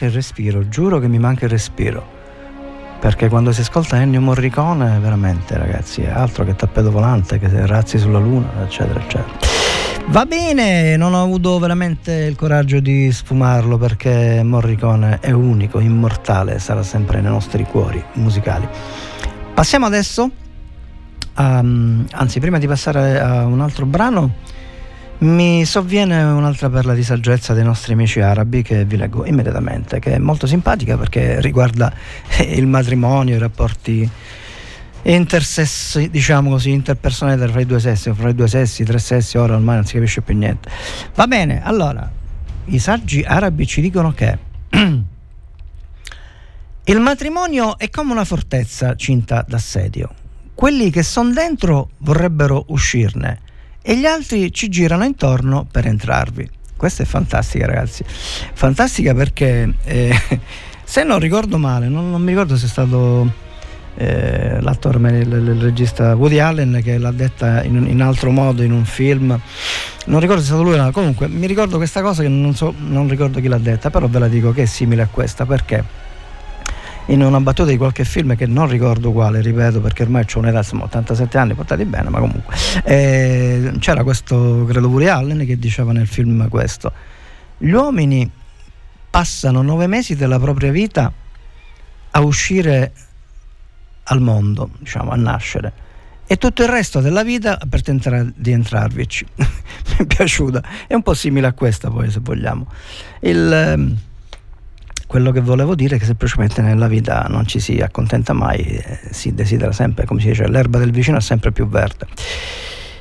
Manca 0.00 0.06
il 0.06 0.12
respiro, 0.12 0.68
giuro 0.68 0.98
che 0.98 1.08
mi 1.08 1.18
manca 1.18 1.44
il 1.44 1.50
respiro. 1.50 2.18
Perché 3.00 3.28
quando 3.28 3.52
si 3.52 3.60
ascolta 3.60 4.00
Ennio 4.00 4.20
Morricone, 4.20 4.98
veramente 4.98 5.56
ragazzi, 5.56 6.02
è 6.02 6.10
altro 6.10 6.44
che 6.44 6.54
tappeto 6.54 6.90
volante, 6.90 7.38
che 7.38 7.66
razzi 7.66 7.98
sulla 7.98 8.18
luna, 8.18 8.62
eccetera, 8.62 9.00
eccetera. 9.00 9.38
Va 10.06 10.24
bene, 10.26 10.96
non 10.96 11.14
ho 11.14 11.22
avuto 11.22 11.58
veramente 11.58 12.12
il 12.12 12.36
coraggio 12.36 12.80
di 12.80 13.12
sfumarlo 13.12 13.78
perché 13.78 14.42
Morricone 14.42 15.18
è 15.20 15.30
unico, 15.30 15.80
immortale, 15.80 16.58
sarà 16.58 16.82
sempre 16.82 17.20
nei 17.20 17.30
nostri 17.30 17.64
cuori 17.64 18.02
musicali. 18.14 18.66
Passiamo 19.54 19.86
adesso, 19.86 20.30
a, 21.34 21.58
anzi 21.58 22.40
prima 22.40 22.58
di 22.58 22.66
passare 22.66 23.20
a 23.20 23.44
un 23.46 23.60
altro 23.60 23.86
brano, 23.86 24.34
mi 25.20 25.66
sovviene 25.66 26.22
un'altra 26.22 26.70
perla 26.70 26.94
di 26.94 27.02
saggezza 27.02 27.52
dei 27.52 27.64
nostri 27.64 27.92
amici 27.92 28.20
arabi 28.20 28.62
che 28.62 28.84
vi 28.84 28.96
leggo 28.96 29.26
immediatamente, 29.26 29.98
che 29.98 30.14
è 30.14 30.18
molto 30.18 30.46
simpatica 30.46 30.96
perché 30.96 31.40
riguarda 31.40 31.92
il 32.46 32.66
matrimonio, 32.66 33.36
i 33.36 33.38
rapporti 33.38 34.08
intersessi, 35.02 36.08
diciamo 36.08 36.50
così, 36.50 36.70
interpersonali 36.70 37.50
tra 37.50 37.60
i 37.60 37.66
due 37.66 37.80
sessi, 37.80 38.12
fra 38.14 38.30
i 38.30 38.34
due 38.34 38.48
sessi, 38.48 38.82
tre 38.84 38.98
sessi, 38.98 39.36
ora 39.36 39.54
ormai 39.54 39.76
non 39.76 39.84
si 39.84 39.94
capisce 39.94 40.22
più 40.22 40.34
niente. 40.34 40.70
Va 41.14 41.26
bene, 41.26 41.62
allora, 41.62 42.10
i 42.66 42.78
saggi 42.78 43.22
arabi 43.22 43.66
ci 43.66 43.82
dicono 43.82 44.12
che 44.12 44.38
il 46.84 47.00
matrimonio 47.00 47.76
è 47.78 47.90
come 47.90 48.12
una 48.12 48.24
fortezza 48.24 48.94
cinta 48.94 49.44
d'assedio. 49.46 50.14
Quelli 50.54 50.90
che 50.90 51.02
sono 51.02 51.30
dentro 51.32 51.90
vorrebbero 51.98 52.64
uscirne 52.68 53.48
e 53.82 53.96
gli 53.96 54.04
altri 54.04 54.52
ci 54.52 54.68
girano 54.68 55.04
intorno 55.04 55.66
per 55.70 55.86
entrarvi. 55.86 56.48
Questa 56.76 57.02
è 57.02 57.06
fantastica, 57.06 57.66
ragazzi. 57.66 58.04
Fantastica 58.06 59.14
perché, 59.14 59.74
eh, 59.84 60.20
se 60.84 61.04
non 61.04 61.18
ricordo 61.18 61.58
male, 61.58 61.88
non, 61.88 62.10
non 62.10 62.22
mi 62.22 62.30
ricordo 62.30 62.56
se 62.56 62.66
è 62.66 62.68
stato 62.68 63.30
eh, 63.96 64.60
l'attore, 64.60 64.98
il, 65.18 65.30
il, 65.30 65.60
regista 65.60 66.16
Woody 66.16 66.38
Allen 66.38 66.80
che 66.82 66.96
l'ha 66.96 67.10
detta 67.10 67.62
in, 67.62 67.86
in, 67.86 68.00
altro 68.00 68.30
modo 68.30 68.62
in 68.62 68.72
un 68.72 68.84
film. 68.84 69.38
Non 70.06 70.20
ricordo 70.20 70.40
se 70.40 70.48
è 70.48 70.50
stato 70.52 70.62
lui, 70.62 70.76
no. 70.76 70.90
comunque 70.90 71.28
mi 71.28 71.46
ricordo 71.46 71.76
questa 71.76 72.00
cosa 72.00 72.22
che 72.22 72.28
non 72.28 72.54
so, 72.54 72.72
non 72.78 73.08
ricordo 73.08 73.40
chi 73.40 73.48
l'ha 73.48 73.58
detta, 73.58 73.90
però 73.90 74.08
ve 74.08 74.18
la 74.18 74.28
dico 74.28 74.52
che 74.52 74.62
è 74.62 74.66
simile 74.66 75.02
a 75.02 75.08
questa 75.10 75.44
perché 75.44 75.84
in 77.10 77.22
una 77.22 77.40
battuta 77.40 77.70
di 77.70 77.76
qualche 77.76 78.04
film 78.04 78.36
che 78.36 78.46
non 78.46 78.68
ricordo 78.68 79.12
quale, 79.12 79.40
ripeto 79.40 79.80
perché 79.80 80.04
ormai 80.04 80.24
ho 80.32 80.38
un'età, 80.38 80.62
siamo 80.62 80.84
87 80.84 81.38
anni, 81.38 81.54
portati 81.54 81.84
bene, 81.84 82.08
ma 82.08 82.20
comunque 82.20 82.54
eh, 82.84 83.72
c'era 83.78 84.02
questo, 84.02 84.64
credo 84.68 84.88
Woody 84.88 85.06
Allen, 85.06 85.44
che 85.44 85.58
diceva 85.58 85.92
nel 85.92 86.06
film 86.06 86.48
questo, 86.48 86.92
gli 87.58 87.70
uomini 87.70 88.30
passano 89.10 89.60
nove 89.62 89.86
mesi 89.88 90.14
della 90.14 90.38
propria 90.38 90.70
vita 90.70 91.12
a 92.12 92.20
uscire 92.20 92.92
al 94.04 94.20
mondo, 94.20 94.70
diciamo, 94.78 95.10
a 95.10 95.16
nascere 95.16 95.88
e 96.30 96.36
tutto 96.36 96.62
il 96.62 96.68
resto 96.68 97.00
della 97.00 97.24
vita 97.24 97.58
per 97.68 97.82
tentare 97.82 98.32
di 98.36 98.52
entrarvici. 98.52 99.26
Mi 99.34 99.96
è 99.96 100.06
piaciuta, 100.06 100.62
è 100.86 100.94
un 100.94 101.02
po' 101.02 101.12
simile 101.12 101.48
a 101.48 101.52
questa 101.52 101.90
poi 101.90 102.08
se 102.08 102.20
vogliamo. 102.20 102.68
Il, 103.22 103.52
ehm, 103.52 103.98
quello 105.10 105.32
che 105.32 105.40
volevo 105.40 105.74
dire 105.74 105.96
è 105.96 105.98
che 105.98 106.04
semplicemente 106.04 106.62
nella 106.62 106.86
vita 106.86 107.26
non 107.28 107.44
ci 107.44 107.58
si 107.58 107.80
accontenta 107.80 108.32
mai, 108.32 108.60
eh, 108.60 109.00
si 109.10 109.34
desidera 109.34 109.72
sempre, 109.72 110.06
come 110.06 110.20
si 110.20 110.28
dice, 110.28 110.46
l'erba 110.46 110.78
del 110.78 110.92
vicino 110.92 111.16
è 111.16 111.20
sempre 111.20 111.50
più 111.50 111.66
verde. 111.66 112.06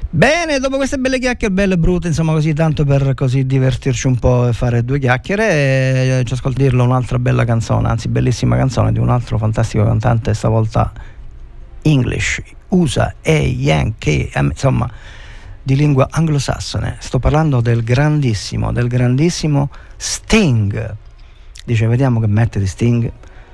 Bene, 0.09 0.57
dopo 0.57 0.77
queste 0.77 0.97
belle 0.97 1.19
chiacchiere, 1.19 1.53
belle 1.53 1.75
e 1.75 1.77
brutte, 1.77 2.07
insomma 2.07 2.33
così 2.33 2.53
tanto 2.53 2.83
per 2.83 3.13
così 3.13 3.45
divertirci 3.45 4.07
un 4.07 4.17
po' 4.17 4.47
e 4.47 4.53
fare 4.53 4.83
due 4.83 4.97
chiacchiere, 4.97 6.19
e 6.19 6.23
ci 6.25 6.33
ascoltirlo 6.33 6.83
un'altra 6.83 7.19
bella 7.19 7.45
canzone, 7.45 7.89
anzi 7.89 8.07
bellissima 8.07 8.57
canzone 8.57 8.91
di 8.91 8.97
un 8.97 9.09
altro 9.09 9.37
fantastico 9.37 9.83
cantante, 9.83 10.33
stavolta 10.33 10.91
English, 11.83 12.41
USA 12.69 13.13
e 13.21 13.37
Yankee, 13.37 14.31
insomma 14.33 14.89
di 15.61 15.75
lingua 15.75 16.07
anglosassone. 16.09 16.95
Sto 16.97 17.19
parlando 17.19 17.61
del 17.61 17.83
grandissimo, 17.83 18.71
del 18.71 18.87
grandissimo 18.87 19.69
Sting 19.95 21.07
dice 21.69 21.85
vediamo 21.85 22.19
che 22.19 22.25
mette 22.25 22.57
di 22.57 22.65
Sting 22.65 23.11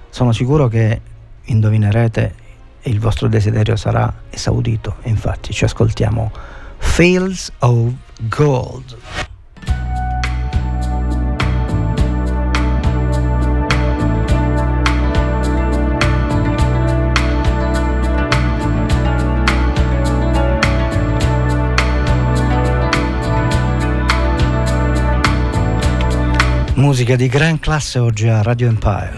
sono 0.09 0.32
sicuro 0.32 0.70
che 0.70 1.01
indovinerete 1.43 2.43
il 2.84 2.97
vostro 2.97 3.28
desiderio 3.28 3.76
sarà 3.76 4.22
esaudito. 4.30 4.95
Infatti 5.03 5.51
ci 5.51 5.66
ascoltiamo 5.66 6.32
Fields 6.78 7.51
of 7.59 7.91
Gold. 8.30 8.95
Musica 26.76 27.16
di 27.16 27.28
gran 27.28 27.58
classe 27.60 28.00
oggi 28.00 28.28
a 28.28 28.42
Radio 28.42 28.68
Empire. 28.68 29.14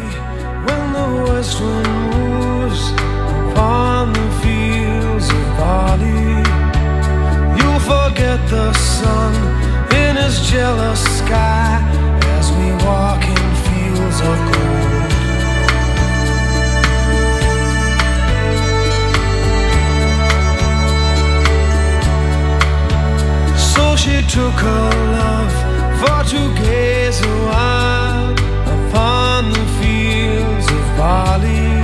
Forget 7.87 8.39
the 8.49 8.73
sun 8.73 9.33
in 9.93 10.17
his 10.17 10.39
jealous 10.49 10.99
sky 11.17 11.79
as 12.37 12.51
we 12.51 12.71
walk 12.85 13.23
in 13.23 13.55
fields 13.63 14.19
of 14.21 14.37
gold. 14.51 15.11
So 23.57 23.95
she 23.95 24.21
took 24.27 24.53
her 24.59 24.89
love 25.13 25.66
for 25.99 26.23
to 26.23 26.41
gaze 26.61 27.19
a 27.21 27.35
while 27.49 28.31
upon 28.75 29.49
the 29.49 29.65
fields 29.79 30.67
of 30.77 30.83
barley. 30.97 31.81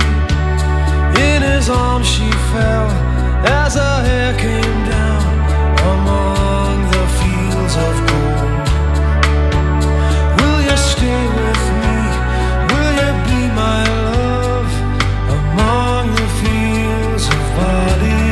In 1.30 1.42
his 1.42 1.68
arms 1.68 2.06
she 2.06 2.28
fell 2.52 2.88
as 3.62 3.74
her 3.74 3.98
hair 4.08 4.32
came 4.38 4.78
down 4.94 5.24
among 5.94 6.76
the 6.94 7.04
fields 7.18 7.74
of 7.86 7.94
gold. 8.08 8.66
Will 10.38 10.60
you 10.68 10.76
stay 10.92 11.22
with 11.38 11.62
me? 11.82 11.96
Will 12.70 12.92
you 13.02 13.12
be 13.28 13.40
my 13.62 13.82
love 14.12 14.70
among 15.38 16.04
the 16.20 16.28
fields 16.40 17.24
of 17.34 17.42
barley? 17.56 18.30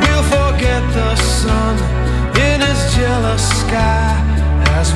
We'll 0.00 0.26
forget 0.36 0.82
the 0.98 1.12
sun 1.16 1.74
in 2.46 2.58
his 2.62 2.80
jealous 2.94 3.44
sky 3.60 4.05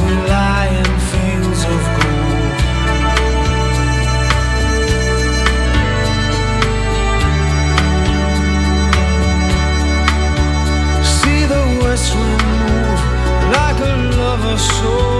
we 0.05 0.13
lie 0.35 0.69
in 0.81 0.91
fields 1.11 1.63
of 1.75 1.81
gold. 1.97 2.59
See 11.17 11.43
the 11.55 11.65
west 11.83 12.15
wind 12.15 12.45
move 12.67 13.03
like 13.57 13.79
a 13.81 13.95
lover's 14.19 14.65
soul 14.79 15.20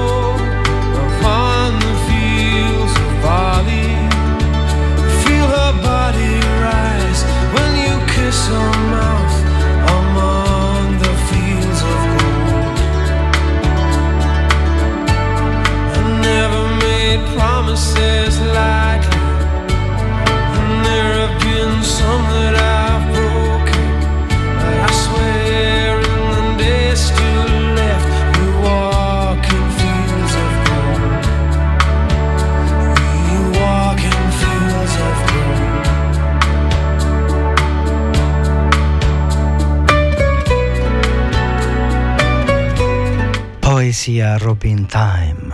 Poesia 44.01 44.39
Robin 44.41 44.87
Time. 44.87 45.53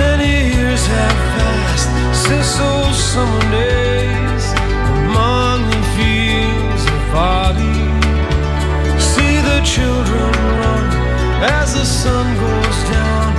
Many 0.00 0.32
years 0.48 0.86
have 0.86 1.20
passed 1.36 1.90
since 2.24 2.56
those 2.56 2.96
summer 2.96 3.50
days 3.50 4.44
among 5.04 5.68
the 5.68 5.82
fields 5.94 6.84
of. 7.12 8.00
See 8.98 9.36
the 9.44 9.60
children 9.62 10.32
run 10.56 10.86
as 11.52 11.74
the 11.74 11.84
sun 11.84 12.34
goes 12.38 12.90
down 12.90 13.29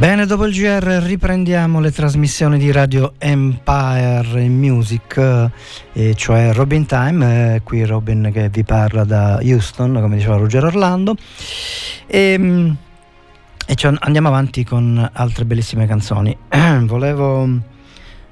Bene, 0.00 0.24
dopo 0.24 0.46
il 0.46 0.54
GR 0.54 1.02
riprendiamo 1.02 1.78
le 1.78 1.92
trasmissioni 1.92 2.56
di 2.56 2.72
Radio 2.72 3.12
Empire 3.18 4.48
Music, 4.48 5.50
eh, 5.92 6.14
cioè 6.14 6.54
Robin 6.54 6.86
Time, 6.86 7.56
eh, 7.56 7.62
qui 7.62 7.84
Robin 7.84 8.30
che 8.32 8.48
vi 8.48 8.64
parla 8.64 9.04
da 9.04 9.40
Houston, 9.42 9.98
come 10.00 10.16
diceva 10.16 10.36
Ruggero 10.36 10.68
Orlando. 10.68 11.16
E, 12.06 12.38
mm, 12.38 12.70
e 13.66 13.74
cioè, 13.74 13.94
andiamo 13.98 14.28
avanti 14.28 14.64
con 14.64 15.06
altre 15.12 15.44
bellissime 15.44 15.86
canzoni. 15.86 16.34
volevo, 16.84 17.46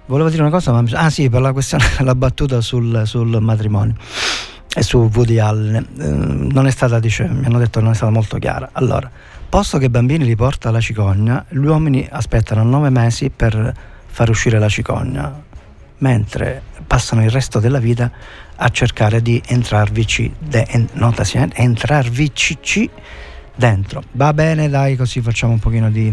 volevo 0.06 0.30
dire 0.30 0.40
una 0.40 0.50
cosa, 0.50 0.72
ma 0.72 0.82
ah 0.92 1.10
sì, 1.10 1.28
per 1.28 1.42
la 1.42 1.52
questione, 1.52 1.84
la 2.00 2.14
battuta 2.14 2.62
sul, 2.62 3.02
sul 3.04 3.42
matrimonio 3.42 3.94
e 4.74 4.82
su 4.82 5.10
Woody 5.12 5.38
Allen. 5.38 5.86
Eh, 5.98 6.50
non 6.50 6.66
è 6.66 6.70
stata, 6.70 6.98
dice, 6.98 7.28
mi 7.28 7.44
hanno 7.44 7.58
detto 7.58 7.80
non 7.80 7.90
è 7.90 7.94
stata 7.94 8.10
molto 8.10 8.38
chiara. 8.38 8.70
Allora, 8.72 9.10
posto 9.48 9.78
che 9.78 9.86
i 9.86 9.88
bambini 9.88 10.24
li 10.24 10.36
porta 10.36 10.70
la 10.70 10.80
cicogna, 10.80 11.44
gli 11.48 11.64
uomini 11.64 12.06
aspettano 12.10 12.62
nove 12.62 12.90
mesi 12.90 13.30
per 13.30 13.74
far 14.06 14.28
uscire 14.28 14.58
la 14.58 14.68
cicogna, 14.68 15.42
mentre 15.98 16.62
passano 16.86 17.24
il 17.24 17.30
resto 17.30 17.58
della 17.58 17.78
vita 17.78 18.10
a 18.56 18.68
cercare 18.68 19.22
di 19.22 19.40
entrarvici, 19.46 20.32
de, 20.38 20.66
en, 20.68 20.88
notasi, 20.92 21.38
eh, 21.38 21.48
entrarvici 21.54 22.90
dentro. 23.54 24.02
Va 24.12 24.32
bene, 24.32 24.68
dai, 24.68 24.96
così 24.96 25.20
facciamo 25.20 25.52
un 25.52 25.58
pochino 25.58 25.90
di 25.90 26.12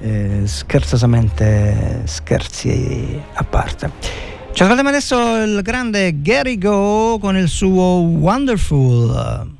eh, 0.00 0.42
scherzosamente 0.44 2.02
scherzi 2.04 3.20
a 3.34 3.44
parte. 3.44 3.90
Ci 4.52 4.62
ascoltiamo 4.62 4.88
adesso 4.88 5.36
il 5.42 5.60
grande 5.62 6.20
Gary 6.20 6.58
Go 6.58 7.18
con 7.20 7.36
il 7.36 7.48
suo 7.48 8.00
Wonderful. 8.00 9.56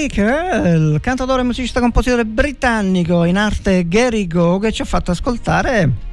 Baker, 0.00 0.76
il 0.76 0.98
cantautore 1.02 1.42
e 1.42 1.44
musicista 1.44 1.78
compositore 1.78 2.24
britannico 2.24 3.24
in 3.24 3.36
arte 3.36 3.86
Gary 3.86 4.26
Go, 4.26 4.58
che 4.58 4.72
ci 4.72 4.80
ha 4.80 4.86
fatto 4.86 5.10
ascoltare 5.10 6.09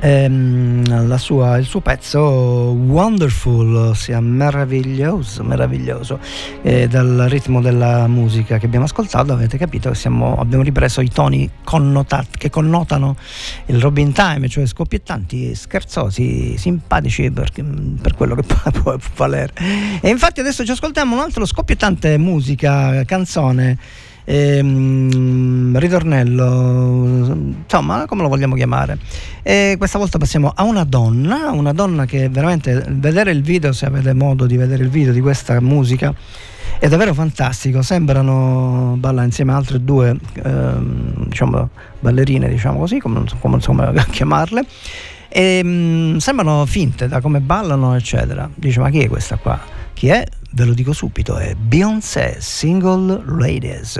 ehm, 0.00 1.16
sua- 1.16 1.58
il 1.58 1.66
suo 1.66 1.80
pezzo 1.80 2.20
Wonderful, 2.20 3.74
ossia 3.76 4.20
meraviglioso, 4.20 5.42
meraviglioso. 5.44 6.18
E 6.62 6.88
dal 6.88 7.26
ritmo 7.28 7.60
della 7.60 8.06
musica 8.06 8.58
che 8.58 8.66
abbiamo 8.66 8.86
ascoltato 8.86 9.32
avete 9.32 9.58
capito 9.58 9.90
che 9.90 9.94
siamo- 9.94 10.36
abbiamo 10.38 10.62
ripreso 10.62 11.00
i 11.00 11.08
toni 11.08 11.48
connotati, 11.62 12.38
che 12.38 12.50
connotano 12.50 13.16
il 13.66 13.80
Robin 13.80 14.12
Time, 14.12 14.48
cioè 14.48 14.66
scoppiettanti, 14.66 15.54
scherzosi, 15.54 16.56
simpatici 16.56 17.30
per, 17.30 17.50
per 18.00 18.14
quello 18.14 18.34
che 18.34 18.42
può 18.82 18.96
valere. 19.16 19.52
E 20.00 20.08
infatti 20.08 20.40
adesso 20.40 20.64
ci 20.64 20.70
ascoltiamo 20.70 21.14
un 21.14 21.20
altro 21.20 21.44
scoppiettante 21.44 22.16
musica, 22.18 23.04
canzone, 23.04 23.78
ehm, 24.24 25.78
ritornello, 25.78 27.34
insomma, 27.62 28.06
come 28.06 28.22
lo 28.22 28.28
vogliamo 28.28 28.54
chiamare. 28.54 28.98
E 29.42 29.74
questa 29.78 29.98
volta 29.98 30.18
passiamo 30.18 30.52
a 30.54 30.64
una 30.64 30.84
donna, 30.84 31.50
una 31.50 31.72
donna 31.72 32.04
che 32.04 32.28
veramente 32.28 32.84
vedere 32.88 33.30
il 33.30 33.42
video, 33.42 33.72
se 33.72 33.86
avete 33.86 34.12
modo 34.12 34.46
di 34.46 34.56
vedere 34.56 34.82
il 34.82 34.90
video 34.90 35.12
di 35.12 35.20
questa 35.20 35.60
musica, 35.60 36.14
è 36.78 36.88
davvero 36.88 37.14
fantastico. 37.14 37.82
Sembrano 37.82 38.96
balla 38.98 39.22
insieme 39.24 39.52
a 39.52 39.56
altre 39.56 39.82
due 39.82 40.16
ehm, 40.42 41.26
diciamo, 41.28 41.68
ballerine, 42.00 42.48
diciamo 42.48 42.78
così, 42.78 42.98
come 42.98 43.24
come, 43.40 43.60
come 43.60 44.04
chiamarle. 44.10 44.64
E, 45.28 45.60
mm, 45.62 46.16
sembrano 46.16 46.66
finte 46.66 47.06
da 47.06 47.20
come 47.20 47.40
ballano, 47.40 47.94
eccetera. 47.94 48.48
Dice: 48.54 48.80
Ma 48.80 48.90
chi 48.90 49.00
è 49.00 49.08
questa 49.08 49.36
qua? 49.36 49.60
Chi 49.92 50.08
è? 50.08 50.26
Ve 50.52 50.64
lo 50.64 50.74
dico 50.74 50.92
subito: 50.92 51.36
è 51.38 51.54
Beyoncé, 51.54 52.36
Single 52.40 53.22
Ladies. 53.26 53.98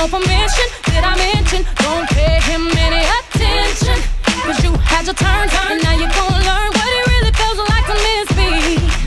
for 0.00 0.16
permission. 0.16 0.68
Did 0.88 1.04
I 1.04 1.12
mention? 1.16 1.60
Don't 1.84 2.08
pay 2.08 2.40
him 2.48 2.64
any 2.72 3.04
attention. 3.20 3.98
Cause 4.48 4.56
you 4.64 4.72
had 4.80 5.04
your 5.04 5.14
turn, 5.14 5.48
turn. 5.52 5.76
Now 5.84 5.92
you're 6.00 6.08
gonna 6.08 6.40
learn 6.40 6.70
what 6.72 6.88
it 6.88 7.04
really 7.12 7.32
feels 7.36 7.60
like 7.68 7.84
to 7.84 7.96
miss 8.08 8.28
me. 8.32 8.50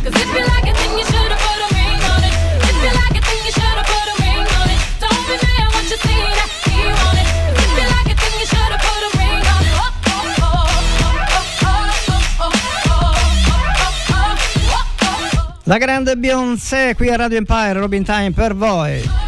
Cause 0.06 0.14
if 0.14 0.30
you 0.30 0.44
like 0.46 0.68
it, 0.70 0.76
then 0.78 0.92
you 0.94 1.06
should've 1.10 1.42
put 1.42 1.60
a 1.66 1.70
ring 1.74 2.02
on 2.14 2.22
it. 2.22 2.34
If 2.70 2.78
you 2.78 2.92
like 2.94 3.16
it, 3.18 3.26
then 3.26 3.40
you 3.42 3.54
should've 3.58 3.88
put 3.90 4.06
a 4.14 4.16
ring 4.22 4.46
on 4.46 4.68
it. 4.70 4.80
Don't 5.02 5.24
be 5.26 5.36
mad 5.42 5.68
what 5.74 5.86
you 5.90 5.98
see 5.98 6.24
that 6.38 6.50
La 15.66 15.78
grande 15.80 16.16
Beyoncé 16.18 16.94
qui 16.96 17.10
a 17.10 17.18
Radio 17.18 17.38
Empire, 17.38 17.80
Robin 17.80 18.04
Time 18.04 18.32
per 18.34 18.54
voi. 18.54 19.23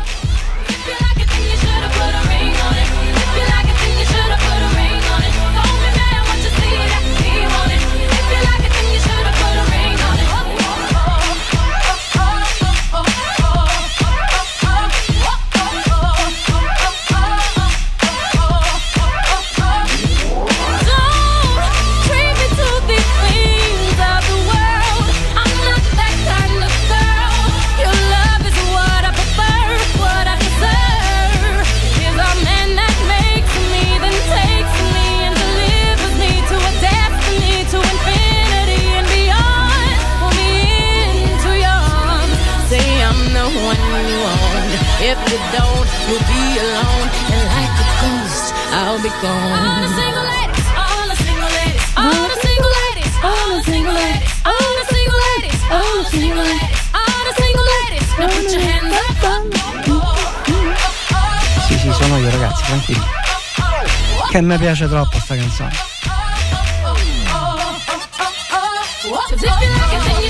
Gone. 49.22 49.32
All 49.32 49.80
the 49.82 49.88
single 49.96 50.24
ladies, 50.24 50.68
all 50.76 51.08
the 51.08 51.16
single 51.16 51.50
ladies, 51.50 51.82
all 51.96 52.28
the 52.28 52.36
single 52.44 52.70
ladies, 52.70 53.14
all 53.24 53.48
the 53.56 53.64
single 53.64 53.94
ladies, 53.96 54.34
all 54.44 54.68
the 54.68 54.84
single 54.92 55.16
ladies, 55.16 55.60
all 55.72 55.96
the 56.04 56.10
single 56.12 56.44
ladies, 56.44 56.80
all 56.94 57.24
the 57.24 57.34
single 57.42 57.66
ladies. 57.74 58.08
Now 58.20 58.28
put 58.28 58.52
your 58.52 58.62
hands 58.62 58.96
up. 59.24 59.44
Sì, 61.68 61.74
sì, 61.80 61.90
sono 61.94 62.18
io 62.18 62.30
ragazzi, 62.30 62.64
tranquilli. 62.64 63.08
Che 64.32 64.42
mi 64.42 64.58
piace 64.58 64.88
troppo 64.88 65.18
sta 65.20 65.36
canzone. 65.36 65.72
Cause 69.06 69.34
if 69.34 69.42
you 69.42 69.48
like 69.48 69.94
it, 69.96 70.02
then 70.04 70.22
you 70.24 70.25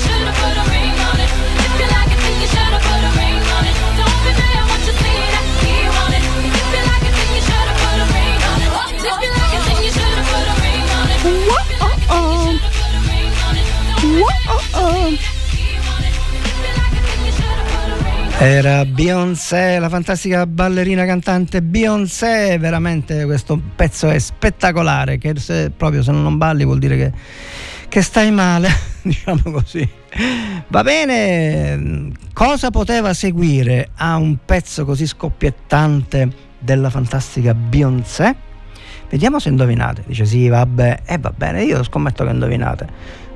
Era 18.37 18.85
Beyoncé, 18.85 19.79
la 19.79 19.89
fantastica 19.89 20.45
ballerina 20.45 21.03
cantante 21.05 21.63
Beyoncé, 21.63 22.59
veramente 22.59 23.25
questo 23.25 23.59
pezzo 23.75 24.07
è 24.07 24.19
spettacolare, 24.19 25.17
che 25.17 25.33
se, 25.37 25.71
proprio 25.75 26.03
se 26.03 26.11
non 26.11 26.37
balli 26.37 26.63
vuol 26.63 26.77
dire 26.77 26.95
che, 26.95 27.11
che 27.89 28.01
stai 28.03 28.29
male, 28.31 28.69
diciamo 29.01 29.41
così. 29.51 29.89
Va 30.67 30.83
bene, 30.83 32.11
cosa 32.33 32.69
poteva 32.69 33.15
seguire 33.15 33.89
a 33.95 34.15
un 34.17 34.37
pezzo 34.45 34.85
così 34.85 35.07
scoppiettante 35.07 36.29
della 36.59 36.91
fantastica 36.91 37.55
Beyoncé? 37.55 38.44
Vediamo 39.15 39.39
se 39.39 39.47
indovinate. 39.47 40.03
Dice 40.05 40.25
sì, 40.25 40.49
vabbè, 40.49 41.03
e 41.05 41.17
va 41.17 41.31
bene, 41.33 41.63
io 41.63 41.81
scommetto 41.83 42.25
che 42.25 42.31
indovinate. 42.31 42.87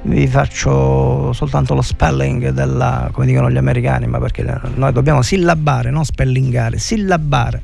Vi 0.02 0.28
faccio 0.28 1.32
soltanto 1.32 1.74
lo 1.74 1.82
spelling 1.82 2.50
della, 2.50 3.08
come 3.14 3.26
dicono 3.26 3.50
gli 3.50 3.56
americani, 3.56 4.06
ma 4.06 4.20
perché 4.20 4.44
noi 4.76 4.92
dobbiamo 4.92 5.22
sillabare, 5.22 5.90
non 5.90 6.04
spellingare, 6.04 6.80
sillabare. 6.80 7.62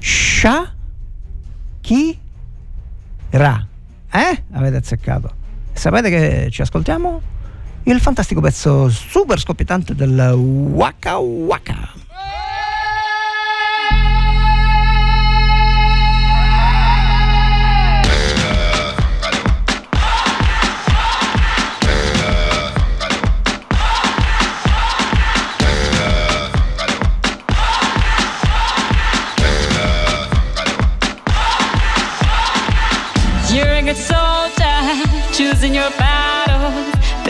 Sha 0.00 0.70
chi 1.80 2.18
ra. 3.30 3.66
Eh? 4.12 4.42
Avete 4.52 4.76
azzeccato. 4.76 5.32
Sapete 5.72 6.10
che 6.10 6.48
ci 6.50 6.60
ascoltiamo? 6.60 7.22
Il 7.84 8.00
fantastico 8.00 8.42
pezzo 8.42 8.90
super 8.90 9.40
scoppiettante 9.40 9.94
del 9.94 10.34
Waka 10.36 11.16
Waka. 11.16 11.88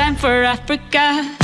time 0.00 0.16
for 0.16 0.44
Africa. 0.44 1.39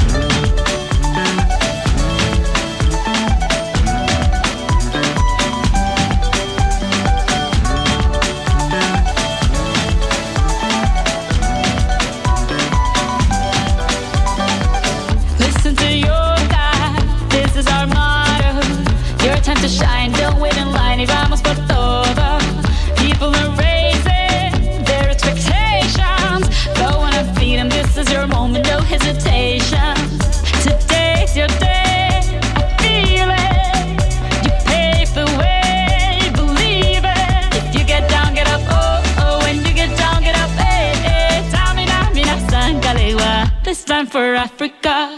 For 44.16 44.34
Africa. 44.34 45.15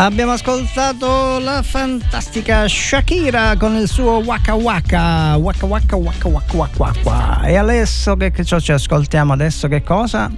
Abbiamo 0.00 0.32
ascoltato 0.32 1.38
la 1.40 1.62
fantastica 1.62 2.66
Shakira 2.66 3.54
con 3.58 3.74
il 3.76 3.86
suo 3.86 4.22
Waka 4.24 4.54
Waka, 4.54 5.36
Waka 5.36 5.66
Waka 5.66 5.96
Waka 5.96 6.26
Waka 6.26 6.56
Waka 6.56 6.76
Waka. 6.78 7.42
E 7.42 7.56
adesso 7.56 8.16
che, 8.16 8.30
che 8.30 8.42
ci 8.42 8.72
ascoltiamo 8.72 9.34
adesso 9.34 9.68
che 9.68 9.82
cosa? 9.82 10.30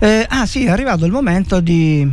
Eh, 0.00 0.26
ah 0.28 0.46
sì, 0.46 0.64
è 0.64 0.70
arrivato 0.70 1.04
il 1.04 1.12
momento 1.12 1.60
di... 1.60 2.10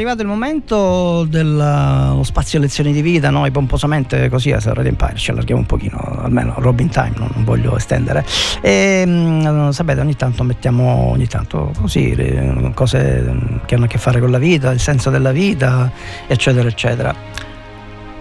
arrivato 0.00 0.22
il 0.22 0.28
momento 0.28 1.24
dello 1.24 2.22
spazio 2.22 2.58
lezioni 2.58 2.92
di 2.92 3.02
vita, 3.02 3.28
noi 3.28 3.50
pomposamente 3.50 4.30
così 4.30 4.50
a 4.50 4.58
Radio 4.58 4.88
Empire 4.88 5.16
ci 5.16 5.30
allarghiamo 5.30 5.60
un 5.60 5.66
pochino, 5.66 5.98
almeno 6.22 6.54
Robin 6.56 6.88
Time, 6.88 7.12
non, 7.16 7.28
non 7.34 7.44
voglio 7.44 7.76
estendere. 7.76 8.24
E, 8.62 9.04
mm, 9.06 9.68
sapete, 9.70 10.00
ogni 10.00 10.16
tanto 10.16 10.42
mettiamo, 10.42 11.10
ogni 11.10 11.26
tanto 11.26 11.72
così, 11.78 12.14
le 12.14 12.72
cose 12.74 13.60
che 13.66 13.74
hanno 13.74 13.84
a 13.84 13.88
che 13.88 13.98
fare 13.98 14.20
con 14.20 14.30
la 14.30 14.38
vita, 14.38 14.70
il 14.70 14.80
senso 14.80 15.10
della 15.10 15.32
vita, 15.32 15.90
eccetera, 16.26 16.66
eccetera. 16.66 17.14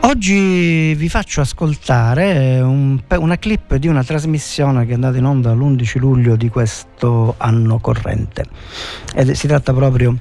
Oggi 0.02 0.94
vi 0.96 1.10
faccio 1.10 1.42
ascoltare 1.42 2.60
un 2.62 3.00
una 3.18 3.38
clip 3.38 3.76
di 3.76 3.88
una 3.88 4.04
trasmissione 4.04 4.86
che 4.86 4.92
è 4.92 4.94
andata 4.96 5.18
in 5.18 5.26
onda 5.26 5.54
l'11 5.54 5.98
luglio 6.00 6.36
di 6.36 6.50
questo 6.50 7.36
anno 7.38 7.80
corrente. 7.80 8.46
Ed 9.14 9.32
si 9.32 9.48
tratta 9.48 9.74
proprio 9.74 10.18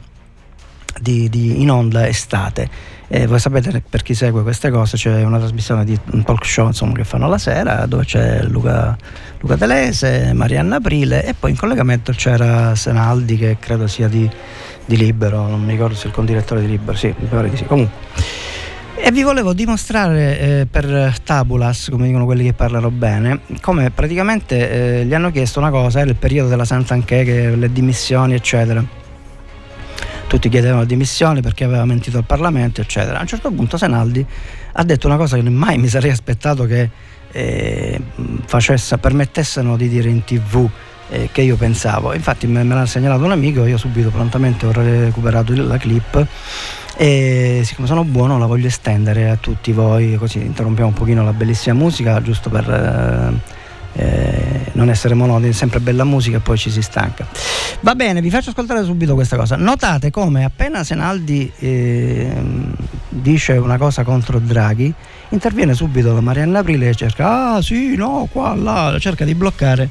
di, 1.00 1.28
di 1.28 1.60
in 1.60 1.70
onda 1.70 2.06
estate. 2.06 2.96
Eh, 3.10 3.26
voi 3.26 3.38
sapete 3.38 3.82
per 3.88 4.02
chi 4.02 4.12
segue 4.12 4.42
queste 4.42 4.70
cose 4.70 4.98
c'è 4.98 5.22
una 5.24 5.38
trasmissione 5.38 5.82
di 5.82 5.98
un 6.12 6.22
talk 6.24 6.44
show 6.44 6.66
insomma, 6.66 6.92
che 6.92 7.04
fanno 7.04 7.26
la 7.26 7.38
sera 7.38 7.86
dove 7.86 8.04
c'è 8.04 8.42
Luca, 8.42 8.94
Luca 9.40 9.56
Telese, 9.56 10.32
Marianna 10.34 10.76
Aprile 10.76 11.24
e 11.24 11.32
poi 11.32 11.52
in 11.52 11.56
collegamento 11.56 12.12
c'era 12.12 12.74
Senaldi 12.74 13.38
che 13.38 13.56
credo 13.58 13.86
sia 13.86 14.08
di, 14.08 14.28
di 14.84 14.96
Libero, 14.98 15.46
non 15.46 15.64
mi 15.64 15.72
ricordo 15.72 15.94
se 15.94 16.08
il 16.08 16.12
condirettore 16.12 16.60
di 16.60 16.66
Libero, 16.66 16.98
sì, 16.98 17.14
mi 17.18 17.26
pare 17.28 17.48
di 17.48 17.56
sì. 17.56 17.64
Comunque. 17.64 17.96
E 19.00 19.10
vi 19.12 19.22
volevo 19.22 19.54
dimostrare 19.54 20.38
eh, 20.38 20.66
per 20.70 21.18
tabulas, 21.24 21.88
come 21.90 22.08
dicono 22.08 22.26
quelli 22.26 22.44
che 22.44 22.52
parlano 22.52 22.90
bene, 22.90 23.40
come 23.62 23.90
praticamente 23.90 25.00
eh, 25.00 25.04
gli 25.06 25.14
hanno 25.14 25.30
chiesto 25.30 25.60
una 25.60 25.70
cosa, 25.70 26.00
era 26.00 26.10
il 26.10 26.16
periodo 26.16 26.50
della 26.50 26.66
Sant'Anché, 26.66 27.24
che 27.24 27.56
le 27.56 27.72
dimissioni, 27.72 28.34
eccetera 28.34 28.97
tutti 30.28 30.48
chiedevano 30.48 30.84
dimissioni 30.84 31.40
perché 31.40 31.64
aveva 31.64 31.84
mentito 31.84 32.18
al 32.18 32.24
Parlamento, 32.24 32.80
eccetera. 32.80 33.18
A 33.18 33.22
un 33.22 33.26
certo 33.26 33.50
punto 33.50 33.76
Senaldi 33.76 34.24
ha 34.72 34.84
detto 34.84 35.08
una 35.08 35.16
cosa 35.16 35.36
che 35.36 35.42
mai 35.48 35.78
mi 35.78 35.88
sarei 35.88 36.10
aspettato 36.10 36.66
che 36.66 36.88
eh, 37.32 38.00
facesse, 38.44 38.98
permettessero 38.98 39.76
di 39.76 39.88
dire 39.88 40.08
in 40.08 40.22
tv 40.22 40.68
eh, 41.08 41.30
che 41.32 41.40
io 41.40 41.56
pensavo. 41.56 42.14
Infatti 42.14 42.46
me, 42.46 42.62
me 42.62 42.74
l'ha 42.74 42.86
segnalato 42.86 43.24
un 43.24 43.32
amico, 43.32 43.64
io 43.64 43.78
subito 43.78 44.10
prontamente 44.10 44.66
ho 44.66 44.72
recuperato 44.72 45.54
la 45.56 45.78
clip 45.78 46.26
e 46.96 47.62
siccome 47.64 47.86
sono 47.86 48.04
buono 48.04 48.38
la 48.38 48.46
voglio 48.46 48.66
estendere 48.66 49.30
a 49.30 49.36
tutti 49.36 49.72
voi, 49.72 50.16
così 50.16 50.40
interrompiamo 50.40 50.90
un 50.90 50.94
pochino 50.94 51.24
la 51.24 51.32
bellissima 51.32 51.74
musica, 51.74 52.20
giusto 52.22 52.50
per... 52.50 52.70
Eh, 52.70 53.56
eh, 53.98 54.70
non 54.72 54.90
essere 54.90 55.14
monotoni, 55.14 55.52
sempre 55.52 55.80
bella 55.80 56.04
musica 56.04 56.36
e 56.36 56.40
poi 56.40 56.56
ci 56.56 56.70
si 56.70 56.82
stanca. 56.82 57.26
Va 57.80 57.94
bene, 57.94 58.20
vi 58.20 58.30
faccio 58.30 58.50
ascoltare 58.50 58.84
subito 58.84 59.14
questa 59.14 59.36
cosa. 59.36 59.56
Notate 59.56 60.10
come 60.10 60.44
appena 60.44 60.84
Senaldi 60.84 61.52
eh, 61.58 62.32
dice 63.08 63.54
una 63.54 63.76
cosa 63.76 64.04
contro 64.04 64.38
Draghi, 64.38 64.92
interviene 65.30 65.74
subito 65.74 66.14
la 66.14 66.20
Marianna 66.20 66.60
Aprile 66.60 66.90
e 66.90 66.94
cerca, 66.94 67.54
ah 67.54 67.62
sì, 67.62 67.96
no, 67.96 68.28
qua, 68.30 68.54
là, 68.54 68.96
cerca 69.00 69.24
di 69.24 69.34
bloccare 69.34 69.90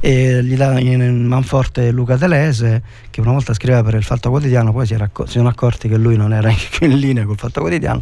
e 0.00 0.42
gli 0.42 0.56
dà 0.56 0.78
in 0.78 1.26
manforte 1.26 1.90
Luca 1.90 2.16
Telese 2.16 2.82
che 3.10 3.20
una 3.20 3.32
volta 3.32 3.54
scriveva 3.54 3.82
per 3.82 3.94
il 3.94 4.02
Fatto 4.02 4.30
Quotidiano 4.30 4.72
poi 4.72 4.86
si, 4.86 4.94
acc- 4.94 5.26
si 5.26 5.32
sono 5.32 5.48
accorti 5.48 5.88
che 5.88 5.96
lui 5.96 6.16
non 6.16 6.32
era 6.32 6.50
in 6.80 6.98
linea 6.98 7.24
col 7.24 7.38
Fatto 7.38 7.60
Quotidiano 7.60 8.00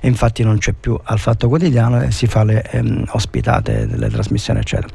e 0.00 0.08
infatti 0.08 0.42
non 0.42 0.58
c'è 0.58 0.72
più 0.72 0.98
al 1.02 1.18
Fatto 1.18 1.48
Quotidiano 1.48 2.02
e 2.02 2.10
si 2.10 2.26
fa 2.26 2.44
le 2.44 2.62
ehm, 2.70 3.04
ospitate 3.10 3.86
delle 3.86 4.08
trasmissioni 4.08 4.60
eccetera 4.60 4.88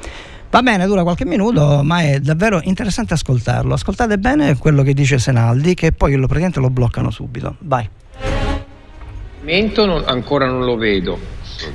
Va 0.51 0.63
bene, 0.63 0.87
dura 0.87 1.03
qualche 1.03 1.25
minuto, 1.25 1.81
ma 1.83 2.01
è 2.01 2.19
davvero 2.19 2.59
interessante 2.63 3.13
ascoltarlo. 3.13 3.75
Ascoltate 3.75 4.17
bene 4.17 4.57
quello 4.57 4.81
che 4.81 4.95
dice 4.95 5.19
Senaldi, 5.19 5.75
che 5.75 5.91
poi 5.91 6.15
lo, 6.15 6.25
praticamente 6.25 6.59
lo 6.59 6.71
bloccano 6.71 7.11
subito. 7.11 7.57
Vai. 7.59 7.87
Mento 9.41 9.85
non- 9.85 10.03
ancora 10.07 10.47
non 10.47 10.65
lo 10.65 10.75
vedo. 10.75 11.19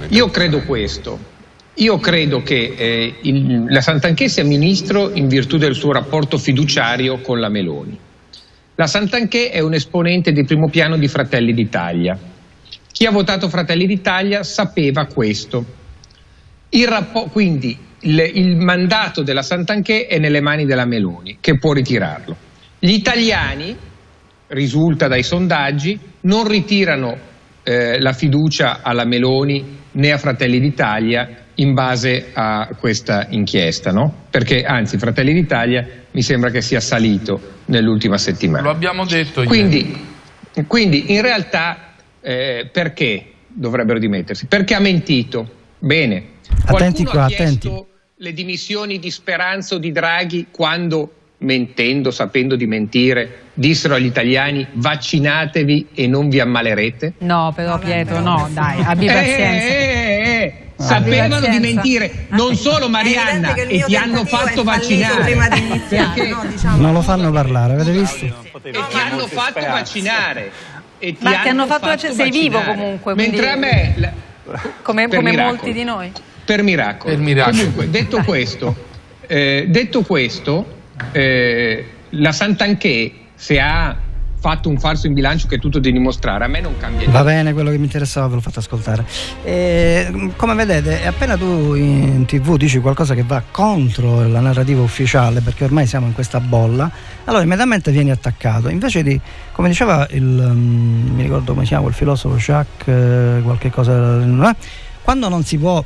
Io 0.08 0.28
credo 0.28 0.62
questo. 0.62 1.33
Io 1.78 1.98
credo 1.98 2.42
che 2.42 2.74
eh, 2.76 3.14
il- 3.22 3.64
la 3.68 3.80
Santanchè 3.80 4.28
sia 4.28 4.44
ministro 4.44 5.10
in 5.12 5.26
virtù 5.26 5.56
del 5.56 5.74
suo 5.74 5.92
rapporto 5.92 6.38
fiduciario 6.38 7.20
con 7.20 7.40
la 7.40 7.48
Meloni. 7.48 7.98
La 8.76 8.86
Santanchè 8.86 9.50
è 9.50 9.60
un 9.60 9.74
esponente 9.74 10.32
di 10.32 10.44
primo 10.44 10.68
piano 10.68 10.96
di 10.96 11.08
Fratelli 11.08 11.52
d'Italia. 11.52 12.16
Chi 12.92 13.06
ha 13.06 13.10
votato 13.10 13.48
Fratelli 13.48 13.86
d'Italia 13.86 14.44
sapeva 14.44 15.06
questo. 15.06 15.64
Rappo- 16.86 17.26
quindi 17.26 17.76
il, 18.00 18.30
il 18.34 18.56
mandato 18.56 19.22
della 19.22 19.42
Santanchè 19.42 20.06
è 20.06 20.18
nelle 20.18 20.40
mani 20.40 20.66
della 20.66 20.86
Meloni, 20.86 21.38
che 21.40 21.58
può 21.58 21.72
ritirarlo. 21.72 22.36
Gli 22.78 22.92
italiani, 22.92 23.76
risulta 24.48 25.08
dai 25.08 25.22
sondaggi, 25.22 25.98
non 26.22 26.46
ritirano 26.46 27.16
eh, 27.64 28.00
la 28.00 28.12
fiducia 28.12 28.80
alla 28.82 29.04
Meloni 29.04 29.78
né 29.92 30.12
a 30.12 30.18
Fratelli 30.18 30.60
d'Italia 30.60 31.43
in 31.56 31.74
base 31.74 32.30
a 32.32 32.68
questa 32.78 33.26
inchiesta, 33.30 33.90
no? 33.92 34.24
Perché 34.30 34.64
anzi 34.64 34.98
Fratelli 34.98 35.32
d'Italia 35.32 35.86
mi 36.10 36.22
sembra 36.22 36.50
che 36.50 36.60
sia 36.60 36.80
salito 36.80 37.40
nell'ultima 37.66 38.18
settimana. 38.18 38.62
Lo 38.64 38.70
abbiamo 38.70 39.04
detto 39.04 39.40
ieri. 39.42 39.46
Quindi, 39.48 40.06
quindi 40.66 41.12
in 41.14 41.22
realtà 41.22 41.94
eh, 42.20 42.68
perché 42.72 43.26
dovrebbero 43.48 43.98
dimettersi? 43.98 44.46
Perché 44.46 44.74
ha 44.74 44.80
mentito. 44.80 45.48
Bene. 45.78 46.32
Attenti 46.66 47.04
Qualcuno 47.04 47.10
qua, 47.10 47.24
ha 47.24 47.26
chiesto 47.28 47.68
attenti. 47.68 47.86
le 48.16 48.32
dimissioni 48.32 48.98
di 48.98 49.10
Speranza 49.10 49.74
o 49.74 49.78
di 49.78 49.92
Draghi 49.92 50.46
quando, 50.50 51.12
mentendo, 51.38 52.10
sapendo 52.10 52.56
di 52.56 52.66
mentire, 52.66 53.42
dissero 53.54 53.94
agli 53.94 54.06
italiani 54.06 54.66
vaccinatevi 54.72 55.88
e 55.94 56.06
non 56.06 56.28
vi 56.28 56.40
ammalerete? 56.40 57.14
No, 57.18 57.52
però 57.54 57.78
Pietro, 57.78 58.20
no, 58.20 58.48
dai, 58.52 58.82
abbi 58.82 59.06
Eh, 59.06 59.12
pazienza. 59.12 59.66
eh, 59.66 59.72
eh, 59.72 60.12
eh, 60.12 60.13
Sapevano 60.76 61.40
di 61.40 61.58
mentire, 61.60 62.26
non 62.30 62.56
solo 62.56 62.88
Marianna, 62.88 63.54
e 63.54 63.82
ti 63.86 63.94
hanno 63.96 64.24
fatto 64.24 64.64
vaccinare. 64.64 65.22
prima 65.22 65.48
di 65.48 65.60
iniziare, 65.60 66.12
Perché- 66.14 66.28
no, 66.30 66.44
diciamo. 66.46 66.76
Non 66.78 66.92
lo 66.92 67.00
fanno 67.02 67.30
parlare, 67.30 67.74
avete 67.74 67.92
visto? 67.92 68.24
e 68.24 68.70
ti 68.72 68.96
hanno 68.96 69.26
fatto 69.28 69.60
vaccinare. 69.60 70.50
E 70.98 71.12
ti 71.12 71.22
Ma 71.24 71.32
ti 71.38 71.48
hanno 71.48 71.66
fatto 71.66 71.86
vaccinare- 71.86 72.16
sei 72.16 72.30
vivo 72.30 72.60
comunque, 72.62 73.14
Mentre 73.14 73.46
quindi- 73.48 73.66
a 73.66 73.70
me, 73.70 73.94
la- 73.96 74.12
Come, 74.82 75.08
come 75.08 75.36
molti 75.36 75.72
di 75.72 75.84
noi. 75.84 76.10
per 76.44 76.62
miracolo. 76.62 77.12
Per 77.14 77.22
miracolo. 77.22 77.56
Comunque, 77.56 77.90
detto 77.90 78.22
questo, 78.22 78.76
eh, 79.26 79.66
detto 79.68 80.02
questo 80.02 80.66
eh, 81.12 81.88
la 82.10 82.32
Santanchè, 82.32 83.10
se 83.34 83.60
ha 83.60 83.96
fatto 84.44 84.68
un 84.68 84.78
falso 84.78 85.06
in 85.06 85.14
bilancio 85.14 85.46
che 85.46 85.54
è 85.54 85.58
tutto 85.58 85.78
da 85.78 85.88
dimostrare, 85.88 86.44
a 86.44 86.48
me 86.48 86.60
non 86.60 86.76
cambia 86.76 87.06
Va 87.06 87.12
niente. 87.12 87.30
bene, 87.30 87.52
quello 87.54 87.70
che 87.70 87.78
mi 87.78 87.84
interessava 87.84 88.26
ve 88.26 88.34
l'ho 88.34 88.40
fatto 88.42 88.58
ascoltare. 88.58 89.06
E, 89.42 90.32
come 90.36 90.54
vedete, 90.54 91.06
appena 91.06 91.34
tu 91.38 91.72
in 91.72 92.26
tv 92.26 92.58
dici 92.58 92.78
qualcosa 92.78 93.14
che 93.14 93.22
va 93.22 93.42
contro 93.50 94.28
la 94.28 94.40
narrativa 94.40 94.82
ufficiale, 94.82 95.40
perché 95.40 95.64
ormai 95.64 95.86
siamo 95.86 96.04
in 96.08 96.12
questa 96.12 96.40
bolla, 96.40 96.90
allora 97.24 97.42
immediatamente 97.42 97.90
vieni 97.90 98.10
attaccato. 98.10 98.68
Invece 98.68 99.02
di, 99.02 99.18
come 99.52 99.68
diceva 99.70 100.06
il, 100.10 100.22
mm, 100.22 101.14
mi 101.14 101.22
ricordo 101.22 101.52
come 101.52 101.64
si 101.64 101.70
chiama, 101.70 101.88
il 101.88 101.94
filosofo 101.94 102.36
Jacques, 102.36 102.86
eh, 102.86 103.40
qualche 103.42 103.70
cosa, 103.70 104.20
eh, 104.22 104.54
quando 105.00 105.30
non 105.30 105.42
si 105.42 105.56
può 105.56 105.82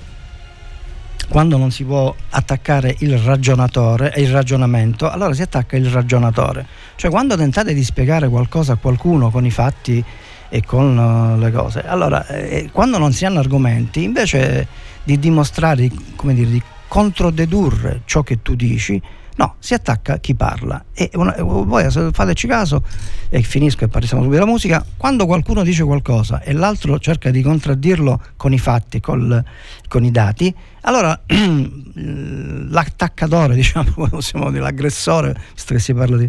quando 1.29 1.59
non 1.59 1.71
si 1.71 1.85
può 1.85 2.15
attaccare 2.31 2.97
il 3.01 3.19
ragionatore 3.19 4.13
e 4.15 4.23
il 4.23 4.31
ragionamento, 4.31 5.09
allora 5.09 5.35
si 5.35 5.43
attacca 5.43 5.77
il 5.77 5.87
ragionatore. 5.87 6.67
Cioè 6.97 7.11
quando 7.11 7.37
tentate 7.37 7.75
di 7.75 7.85
spiegare 7.85 8.29
qualcosa 8.29 8.73
a 8.73 8.77
qualcuno 8.77 9.31
con 9.31 9.45
i 9.45 9.51
fatti 9.51 10.03
e 10.49 10.63
con 10.65 10.99
eh, 10.99 11.39
le 11.39 11.53
cose, 11.53 11.87
allora 11.87 12.27
eh, 12.27 12.71
quando 12.73 12.97
non 12.99 13.13
si 13.13 13.27
hanno 13.27 13.39
argomenti, 13.39 14.03
invece 14.03 14.67
di 15.05 15.19
dimostrare, 15.19 15.83
di- 15.83 16.13
come 16.17 16.35
dire, 16.35 16.51
di 16.51 16.63
controdedurre 16.89 18.01
ciò 18.07 18.23
che 18.23 18.41
tu 18.41 18.55
dici, 18.55 19.01
No, 19.39 19.55
si 19.61 19.73
attacca 19.73 20.19
chi 20.19 20.35
parla. 20.35 20.85
E 20.93 21.11
una- 21.15 21.37
e 21.37 21.43
voi 21.43 21.89
fateci 22.13 22.49
caso, 22.49 22.83
e 23.29 23.41
finisco 23.43 23.85
e 23.85 23.89
passiamo 23.89 24.23
subito 24.25 24.43
alla 24.43 24.51
musica, 24.51 24.85
quando 24.97 25.27
qualcuno 25.27 25.63
dice 25.63 25.85
qualcosa 25.85 26.43
e 26.43 26.53
l'altro 26.53 26.99
cerca 26.99 27.31
di 27.31 27.41
contraddirlo 27.41 28.21
con 28.37 28.53
i 28.53 28.59
fatti, 28.59 28.99
col- 29.01 29.45
con 29.87 30.03
i 30.05 30.11
dati, 30.11 30.53
allora 30.83 31.21
l'attaccatore, 31.95 33.55
diciamo, 33.57 34.09
possiamo 34.11 34.51
dire, 34.51 34.63
l'aggressore, 34.63 35.37
visto 35.55 35.73
che 35.75 35.81
si 35.81 35.95
parla 35.95 36.17
di... 36.17 36.29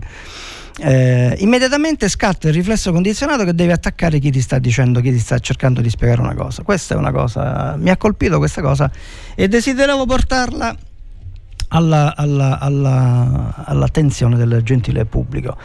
eh, 0.82 1.36
immediatamente 1.40 2.08
scatta 2.10 2.48
il 2.50 2.54
riflesso 2.54 2.92
condizionato 2.92 3.44
che 3.44 3.56
deve 3.56 3.74
attaccare 3.74 4.20
chi 4.20 4.30
ti 4.30 4.42
sta 4.42 4.60
dicendo, 4.60 5.02
chi 5.02 5.12
ti 5.12 5.20
sta 5.20 5.40
cercando 5.40 5.82
di 5.82 5.90
spiegare 5.90 6.22
una 6.22 6.36
cosa. 6.36 6.62
Questa 6.62 6.94
è 6.94 6.98
una 6.98 7.12
cosa, 7.12 7.76
mi 7.78 7.90
ha 7.90 7.98
colpito 7.98 8.38
questa 8.38 8.62
cosa 8.62 8.92
e 9.36 9.48
desideravo 9.48 10.06
portarla 10.06 10.76
alla- 11.70 12.16
alla- 12.16 12.60
alla- 12.60 13.64
all'attenzione 13.66 14.38
del 14.38 14.62
gentile 14.64 15.06
pubblico. 15.06 15.58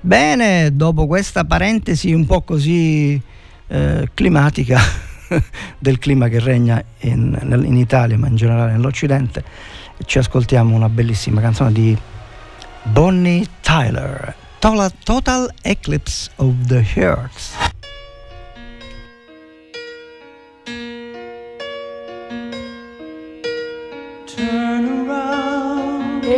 Bene, 0.00 0.74
dopo 0.74 1.06
questa 1.06 1.44
parentesi 1.44 2.12
un 2.12 2.26
po' 2.26 2.42
così 2.42 3.20
eh, 3.68 4.08
climatica 4.14 4.78
del 5.78 5.98
clima 5.98 6.28
che 6.28 6.40
regna 6.40 6.82
in, 7.00 7.38
in 7.64 7.76
Italia, 7.76 8.18
ma 8.18 8.28
in 8.28 8.36
generale 8.36 8.72
nell'Occidente, 8.72 9.44
ci 10.04 10.18
ascoltiamo 10.18 10.74
una 10.74 10.88
bellissima 10.88 11.40
canzone 11.40 11.72
di 11.72 11.96
Bonnie 12.84 13.46
Tyler, 13.60 14.34
Total, 14.58 15.50
Eclipse 15.62 16.30
of 16.36 16.54
the 16.66 16.84
Hearts. 16.94 17.54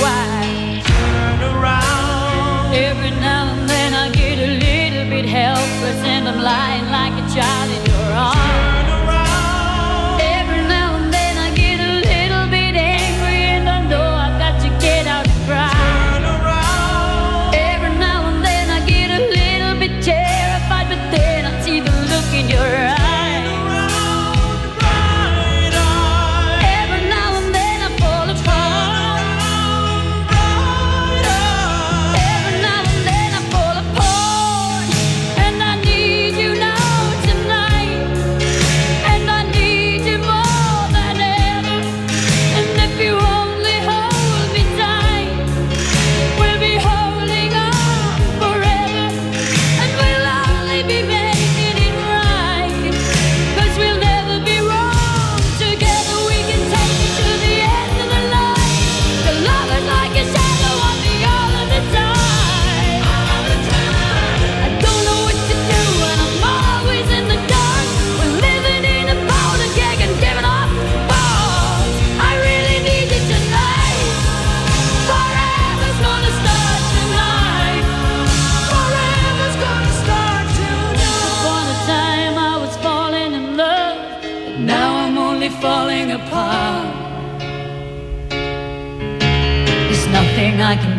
Wild. 0.00 0.84
Turn 0.84 1.40
around. 1.52 2.74
Every 2.74 3.10
now 3.10 3.54
and 3.54 3.68
then 3.68 3.94
I 3.94 4.10
get 4.10 4.38
a 4.38 4.50
little 4.66 5.10
bit 5.10 5.24
helpless 5.24 6.00
and 6.04 6.28
I'm 6.28 6.40
lying 6.40 6.88
like 6.90 7.14
a 7.22 7.26
child 7.34 7.77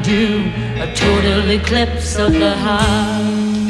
do, 0.09 0.51
a 0.81 0.91
total 0.95 1.51
eclipse 1.51 2.17
of 2.17 2.33
the 2.33 2.55
heart. 2.65 3.69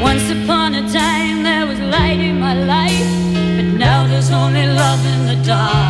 Once 0.00 0.30
upon 0.30 0.76
a 0.76 0.84
time 0.92 1.42
there 1.42 1.66
was 1.66 1.80
light 1.80 2.20
in 2.20 2.38
my 2.38 2.54
life, 2.54 3.10
but 3.56 3.68
now 3.86 4.06
there's 4.06 4.30
only 4.30 4.66
love 4.66 5.04
in 5.04 5.20
the 5.26 5.38
dark. 5.44 5.87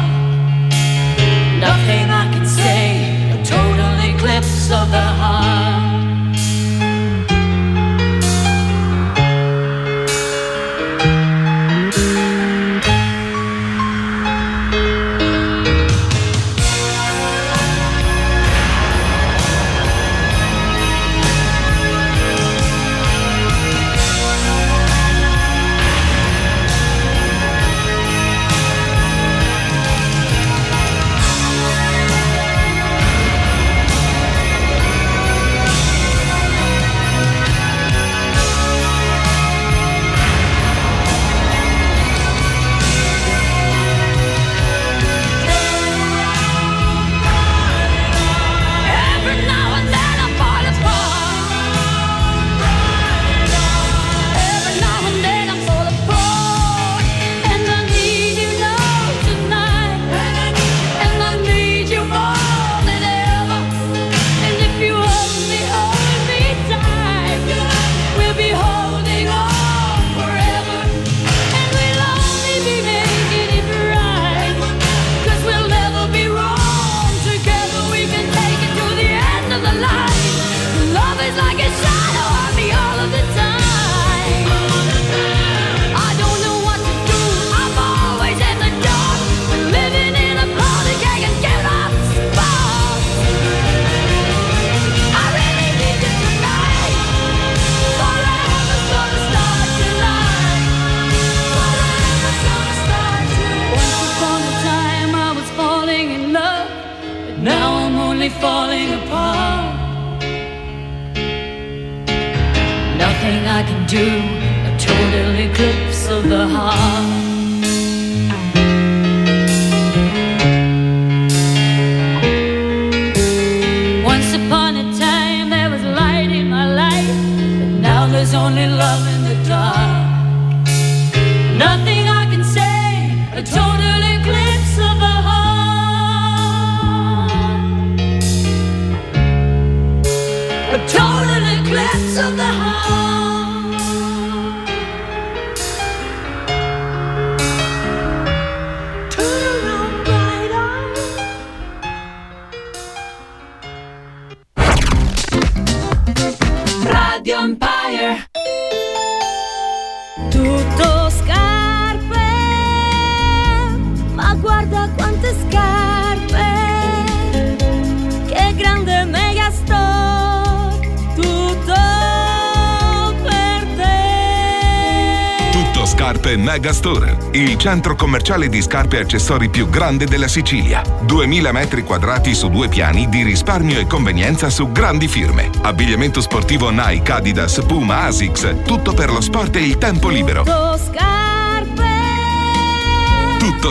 Megastore, 176.58 177.16
il 177.34 177.56
centro 177.56 177.94
commerciale 177.94 178.48
di 178.48 178.60
scarpe 178.60 178.96
e 178.96 179.02
accessori 179.02 179.48
più 179.48 179.70
grande 179.70 180.06
della 180.06 180.26
Sicilia. 180.26 180.82
2000 181.02 181.52
metri 181.52 181.84
quadrati 181.84 182.34
su 182.34 182.50
due 182.50 182.66
piani 182.66 183.08
di 183.08 183.22
risparmio 183.22 183.78
e 183.78 183.86
convenienza 183.86 184.50
su 184.50 184.72
grandi 184.72 185.06
firme. 185.06 185.50
Abbigliamento 185.62 186.20
sportivo 186.20 186.70
Nike, 186.70 187.12
Adidas, 187.12 187.62
Puma, 187.64 188.06
Asics, 188.06 188.56
tutto 188.64 188.92
per 188.92 189.12
lo 189.12 189.20
sport 189.20 189.54
e 189.54 189.60
il 189.60 189.78
tempo 189.78 190.08
libero. 190.08 190.42
Tutto 190.42 190.78
scarpe, 190.78 191.86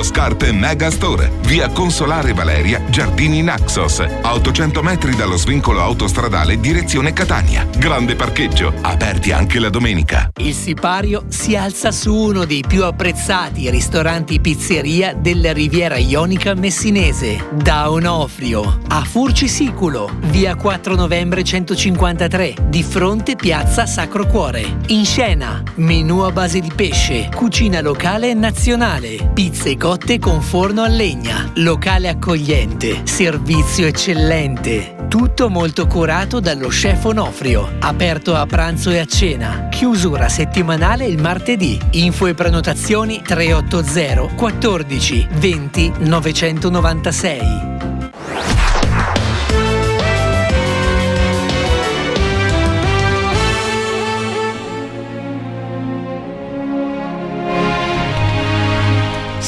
Scarpe 0.01 0.51
Megastore, 0.53 1.31
via 1.41 1.68
Consolare 1.68 2.31
Valeria, 2.31 2.81
Giardini 2.88 3.41
Naxos, 3.41 3.99
a 3.99 4.34
800 4.34 4.81
metri 4.81 5.14
dallo 5.14 5.35
svincolo 5.35 5.81
autostradale 5.81 6.57
direzione 6.61 7.11
Catania. 7.11 7.68
Grande 7.77 8.15
parcheggio, 8.15 8.73
aperti 8.81 9.34
anche 9.34 9.59
la 9.59 9.69
domenica. 9.69 10.27
Il 10.39 10.53
sipario 10.53 11.26
si 11.30 11.55
alza 11.55 11.91
su 11.91 12.14
uno 12.14 12.45
dei 12.45 12.64
più 12.68 12.84
apprezzati 12.84 13.69
ristoranti 13.72 14.39
pizzeria 14.39 15.15
della 15.15 15.51
Riviera 15.51 15.97
Ionica 15.97 16.53
messinese, 16.53 17.47
da 17.53 17.89
Onofrio, 17.89 18.81
a 18.89 19.03
Furcisiculo, 19.03 20.09
via 20.26 20.55
4 20.55 20.95
novembre 20.95 21.43
153, 21.43 22.53
di 22.68 22.84
fronte 22.84 23.35
piazza 23.35 23.88
Sacro 23.88 24.27
Cuore. 24.27 24.77
In 24.88 25.05
scena, 25.05 25.64
menù 25.76 26.19
a 26.19 26.31
base 26.31 26.59
di 26.59 26.72
pesce, 26.73 27.30
cucina 27.34 27.81
locale 27.81 28.30
e 28.30 28.34
nazionale, 28.35 29.31
pizze 29.34 29.76
cotte 29.76 30.19
con 30.19 30.41
forno 30.41 30.84
a 30.84 30.88
legna, 30.88 31.51
locale 31.55 32.09
accogliente, 32.09 33.01
servizio 33.05 33.88
eccellente. 33.88 34.97
Tutto 35.07 35.49
molto 35.49 35.88
curato 35.88 36.41
dallo 36.41 36.67
chef 36.67 37.05
Onofrio, 37.05 37.77
aperto 37.79 38.35
a 38.35 38.45
pranzo 38.45 38.89
e 38.89 38.99
a 38.99 39.05
cena, 39.05 39.69
chiusura 39.69 40.27
settimanale 40.27 41.05
il 41.05 41.17
martedì. 41.17 41.79
Info 41.91 42.27
e 42.27 42.34
prenotazioni 42.34 43.21
380 43.21 44.35
14 44.35 45.27
20 45.31 45.93
996. 45.99 47.77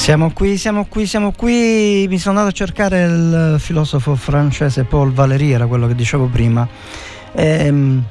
Siamo 0.10 0.32
qui, 0.32 0.58
siamo 0.58 0.86
qui, 0.86 1.06
siamo 1.06 1.32
qui. 1.34 2.08
Mi 2.10 2.18
sono 2.18 2.40
andato 2.40 2.48
a 2.48 2.66
cercare 2.66 3.04
il 3.04 3.56
filosofo 3.60 4.16
francese 4.16 4.84
Paul 4.84 5.14
Valéry, 5.14 5.52
era 5.52 5.68
quello 5.68 5.86
che 5.86 5.94
dicevo 5.94 6.26
prima. 6.26 6.68
Ehm, 7.34 8.04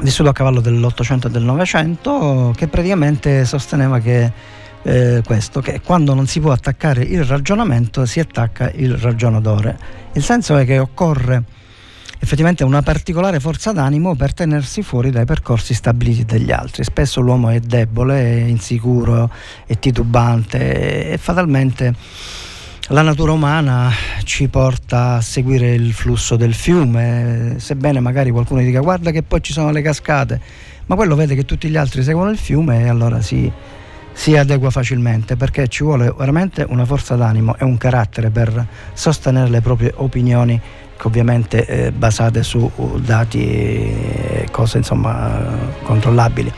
vissuto 0.00 0.28
a 0.28 0.34
cavallo 0.34 0.60
dell'Ottocento 0.60 1.28
e 1.28 1.30
del 1.30 1.42
Novecento, 1.42 2.52
che 2.54 2.68
praticamente 2.68 3.46
sosteneva 3.46 3.98
che 3.98 4.30
eh, 4.82 5.22
questo, 5.24 5.62
che 5.62 5.80
quando 5.80 6.12
non 6.12 6.26
si 6.26 6.38
può 6.38 6.52
attaccare 6.52 7.02
il 7.02 7.24
ragionamento 7.24 8.04
si 8.04 8.20
attacca 8.20 8.70
il 8.70 8.94
ragionatore. 8.98 9.78
Il 10.12 10.22
senso 10.22 10.58
è 10.58 10.66
che 10.66 10.78
occorre 10.78 11.44
effettivamente 12.22 12.62
una 12.62 12.82
particolare 12.82 13.40
forza 13.40 13.72
d'animo 13.72 14.14
per 14.14 14.32
tenersi 14.32 14.82
fuori 14.82 15.10
dai 15.10 15.24
percorsi 15.24 15.74
stabiliti 15.74 16.24
dagli 16.24 16.52
altri. 16.52 16.84
Spesso 16.84 17.20
l'uomo 17.20 17.48
è 17.48 17.58
debole, 17.58 18.22
è 18.22 18.44
insicuro, 18.44 19.28
è 19.66 19.76
titubante 19.76 21.10
e 21.10 21.18
fatalmente 21.18 21.92
la 22.88 23.02
natura 23.02 23.32
umana 23.32 23.90
ci 24.22 24.46
porta 24.46 25.14
a 25.14 25.20
seguire 25.20 25.74
il 25.74 25.92
flusso 25.92 26.36
del 26.36 26.54
fiume, 26.54 27.56
sebbene 27.58 27.98
magari 27.98 28.30
qualcuno 28.30 28.60
dica 28.60 28.80
guarda 28.80 29.10
che 29.10 29.24
poi 29.24 29.42
ci 29.42 29.52
sono 29.52 29.72
le 29.72 29.82
cascate, 29.82 30.40
ma 30.86 30.94
quello 30.94 31.16
vede 31.16 31.34
che 31.34 31.44
tutti 31.44 31.68
gli 31.68 31.76
altri 31.76 32.04
seguono 32.04 32.30
il 32.30 32.38
fiume 32.38 32.82
e 32.84 32.88
allora 32.88 33.20
si, 33.20 33.50
si 34.12 34.36
adegua 34.36 34.70
facilmente 34.70 35.34
perché 35.34 35.66
ci 35.66 35.82
vuole 35.82 36.14
veramente 36.16 36.64
una 36.68 36.84
forza 36.84 37.16
d'animo 37.16 37.56
e 37.58 37.64
un 37.64 37.76
carattere 37.76 38.30
per 38.30 38.64
sostenere 38.92 39.48
le 39.50 39.60
proprie 39.60 39.92
opinioni 39.96 40.60
ovviamente 41.08 41.66
eh, 41.66 41.92
basate 41.92 42.42
su 42.42 42.70
dati 43.02 43.44
e 43.44 44.48
cose 44.50 44.78
insomma 44.78 45.40
controllabili. 45.82 46.52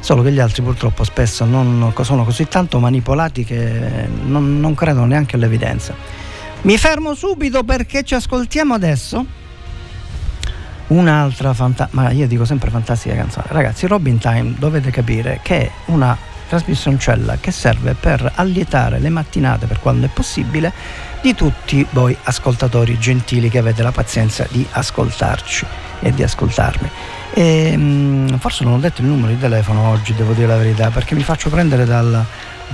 Solo 0.00 0.22
che 0.22 0.30
gli 0.30 0.38
altri 0.38 0.62
purtroppo 0.62 1.02
spesso 1.04 1.44
non, 1.44 1.92
sono 2.02 2.24
così 2.24 2.46
tanto 2.46 2.78
manipolati 2.78 3.44
che 3.44 4.08
non, 4.24 4.60
non 4.60 4.74
credono 4.74 5.06
neanche 5.06 5.36
all'evidenza. 5.36 5.94
Mi 6.62 6.78
fermo 6.78 7.14
subito 7.14 7.64
perché 7.64 8.02
ci 8.02 8.14
ascoltiamo 8.14 8.74
adesso 8.74 9.24
un'altra 10.88 11.52
fantastica 11.54 12.00
ma 12.00 12.10
io 12.10 12.26
dico 12.26 12.44
sempre 12.44 12.70
fantastica 12.70 13.14
canzone. 13.14 13.46
Ragazzi 13.48 13.86
Robin 13.86 14.18
Time 14.18 14.54
dovete 14.58 14.90
capire 14.90 15.40
che 15.42 15.62
è 15.62 15.70
una 15.86 16.16
trasmissioncella 16.48 17.38
che 17.40 17.50
serve 17.50 17.94
per 17.94 18.32
allietare 18.36 18.98
le 18.98 19.08
mattinate 19.08 19.66
per 19.66 19.80
quando 19.80 20.06
è 20.06 20.08
possibile 20.12 20.72
di 21.26 21.34
tutti 21.34 21.84
voi 21.90 22.16
ascoltatori 22.22 23.00
gentili 23.00 23.50
che 23.50 23.58
avete 23.58 23.82
la 23.82 23.90
pazienza 23.90 24.46
di 24.48 24.64
ascoltarci 24.70 25.66
e 25.98 26.12
di 26.12 26.22
ascoltarmi. 26.22 26.88
E, 27.34 27.76
mh, 27.76 28.38
forse 28.38 28.62
non 28.62 28.74
ho 28.74 28.78
detto 28.78 29.00
il 29.00 29.08
numero 29.08 29.32
di 29.32 29.38
telefono 29.40 29.88
oggi, 29.88 30.14
devo 30.14 30.34
dire 30.34 30.46
la 30.46 30.56
verità, 30.56 30.90
perché 30.90 31.16
mi 31.16 31.24
faccio 31.24 31.50
prendere 31.50 31.84
dalla 31.84 32.24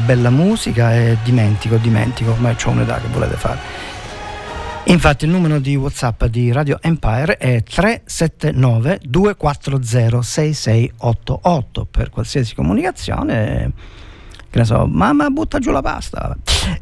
bella 0.05 0.29
musica 0.29 0.95
e 0.95 1.17
dimentico, 1.23 1.77
dimentico, 1.77 2.33
ormai 2.33 2.55
ho 2.63 2.69
un'età 2.69 3.01
che 3.01 3.07
volete 3.11 3.37
fare. 3.37 3.59
Infatti 4.85 5.25
il 5.25 5.31
numero 5.31 5.59
di 5.59 5.75
WhatsApp 5.75 6.25
di 6.25 6.53
Radio 6.53 6.79
Empire 6.83 7.39
è 7.39 7.63
379 7.63 9.01
240 9.03 10.21
6688 10.21 11.87
per 11.91 12.11
qualsiasi 12.11 12.55
comunicazione 12.55 13.73
che 14.53 14.59
ne 14.59 14.65
so, 14.67 14.87
mamma 14.87 15.31
butta 15.31 15.59
giù 15.59 15.71
la 15.71 15.81
pasta. 15.81 16.37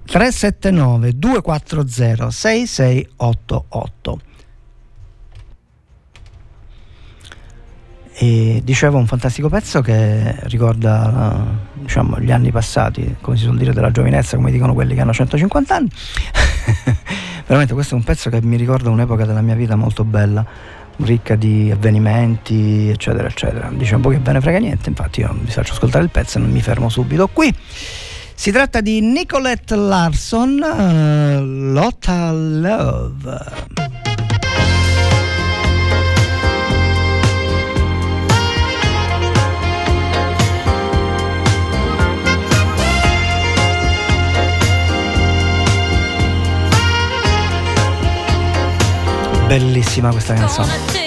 379 0.05 1.17
240 1.17 2.29
6688. 2.29 4.21
E 8.15 8.61
dicevo 8.65 8.99
un 8.99 9.07
fantastico 9.07 9.49
pezzo 9.49 9.83
che 9.83 10.35
ricorda 10.49 11.47
diciamo, 11.75 12.19
gli 12.19 12.33
anni 12.33 12.51
passati, 12.51 13.19
come 13.21 13.37
si 13.37 13.45
suol 13.45 13.57
dire 13.57 13.73
della 13.73 13.93
giovinezza, 13.93 14.35
come 14.35 14.51
dicono 14.51 14.75
quelli 14.75 14.97
che 14.97 15.03
hanno 15.03 15.13
150 15.13 15.73
anni. 15.73 15.91
Veramente 17.47 17.73
questo 17.73 17.95
è 17.95 17.99
un 17.99 18.03
pezzo 18.03 18.31
che 18.31 18.43
mi 18.43 18.57
ricorda 18.57 18.91
un'epoca 18.91 19.25
della 19.25 19.43
mia 19.43 19.55
vita 19.55 19.77
molto 19.77 20.03
bella, 20.03 20.45
ricca 21.03 21.35
di 21.35 21.71
avvenimenti, 21.71 22.89
eccetera, 22.89 23.29
eccetera. 23.29 23.71
Po' 24.01 24.09
che 24.11 24.19
ve 24.19 24.33
ne 24.33 24.41
frega 24.41 24.59
niente, 24.59 24.89
infatti 24.89 25.21
io 25.21 25.35
vi 25.41 25.51
faccio 25.51 25.73
ascoltare 25.73 26.05
il 26.05 26.11
pezzo 26.11 26.39
e 26.39 26.41
non 26.41 26.51
mi 26.51 26.61
fermo 26.61 26.89
subito 26.89 27.29
qui. 27.29 27.55
Si 28.35 28.51
tratta 28.51 28.81
di 28.81 29.01
Nicolette 29.01 29.77
Larson, 29.77 30.61
uh, 30.63 31.73
Lotta 31.73 32.33
Love. 32.33 34.10
Bellissima 49.51 50.11
questa 50.11 50.35
canzone. 50.35 51.00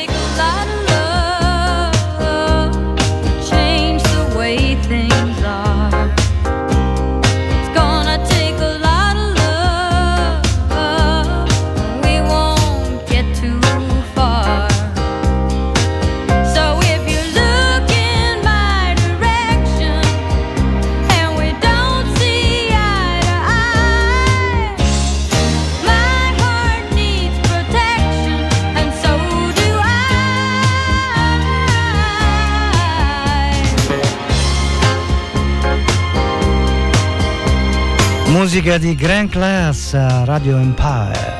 Musica 38.44 38.78
di 38.78 38.94
Grand 38.94 39.30
Class, 39.30 39.94
Radio 40.26 40.58
Empire. 40.58 41.33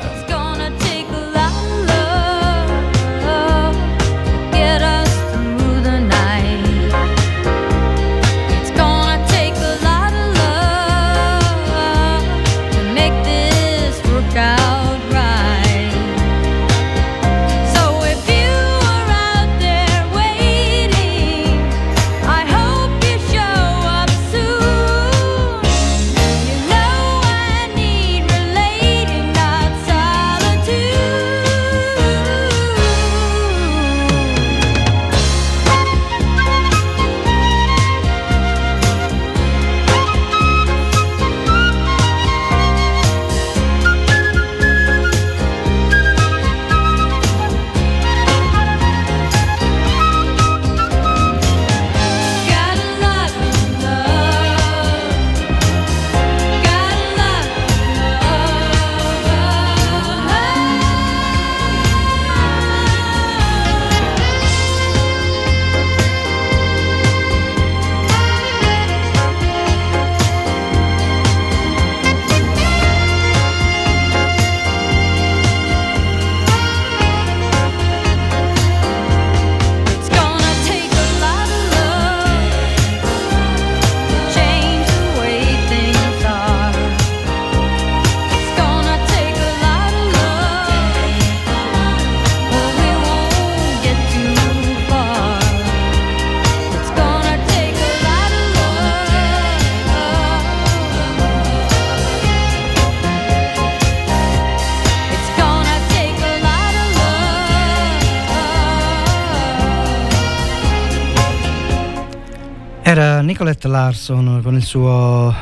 Nicolette 113.34 113.66
Larson 113.66 114.42
con 114.44 114.54
il 114.54 114.62
suo 114.62 115.34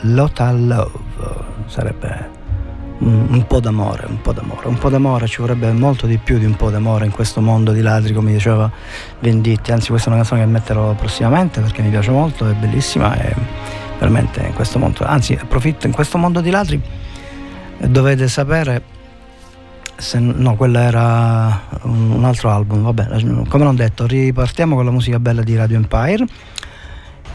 Lotal 0.00 0.66
Love, 0.66 0.90
sarebbe 1.66 2.30
un, 3.00 3.44
po' 3.46 3.60
d'amore, 3.60 4.06
un 4.08 4.22
po' 4.22 4.32
d'amore, 4.32 4.68
un 4.68 4.78
po' 4.78 4.88
d'amore, 4.88 5.26
ci 5.26 5.42
vorrebbe 5.42 5.70
molto 5.72 6.06
di 6.06 6.16
più 6.16 6.38
di 6.38 6.46
un 6.46 6.56
po' 6.56 6.70
d'amore 6.70 7.04
in 7.04 7.10
questo 7.10 7.42
mondo 7.42 7.72
di 7.72 7.82
ladri, 7.82 8.14
come 8.14 8.32
diceva 8.32 8.70
Venditti, 9.18 9.70
anzi 9.70 9.90
questa 9.90 10.08
è 10.08 10.14
una 10.14 10.22
canzone 10.22 10.46
che 10.46 10.50
metterò 10.50 10.94
prossimamente 10.94 11.60
perché 11.60 11.82
mi 11.82 11.90
piace 11.90 12.10
molto, 12.10 12.48
è 12.48 12.54
bellissima 12.54 13.14
e 13.20 13.34
veramente 13.98 14.40
in 14.40 14.54
questo 14.54 14.78
mondo, 14.78 15.04
anzi 15.04 15.34
approfitto, 15.38 15.86
in 15.86 15.92
questo 15.92 16.16
mondo 16.16 16.40
di 16.40 16.48
ladri. 16.48 16.80
Dovete 17.86 18.28
sapere 18.28 18.82
se, 19.94 20.18
no, 20.18 20.56
quello 20.56 20.78
era 20.78 21.64
un 21.82 22.24
altro 22.24 22.50
album, 22.50 22.82
vabbè, 22.82 23.44
come 23.46 23.64
non 23.64 23.76
detto, 23.76 24.06
ripartiamo 24.06 24.74
con 24.74 24.86
la 24.86 24.90
musica 24.90 25.20
bella 25.20 25.42
di 25.42 25.54
Radio 25.54 25.76
Empire 25.76 26.24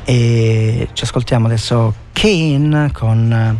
e 0.10 0.88
ci 0.94 1.04
ascoltiamo 1.04 1.46
adesso 1.46 1.94
Kane 2.14 2.92
con 2.94 3.60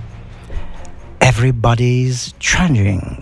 Everybody's 1.20 2.34
Changing. 2.40 3.19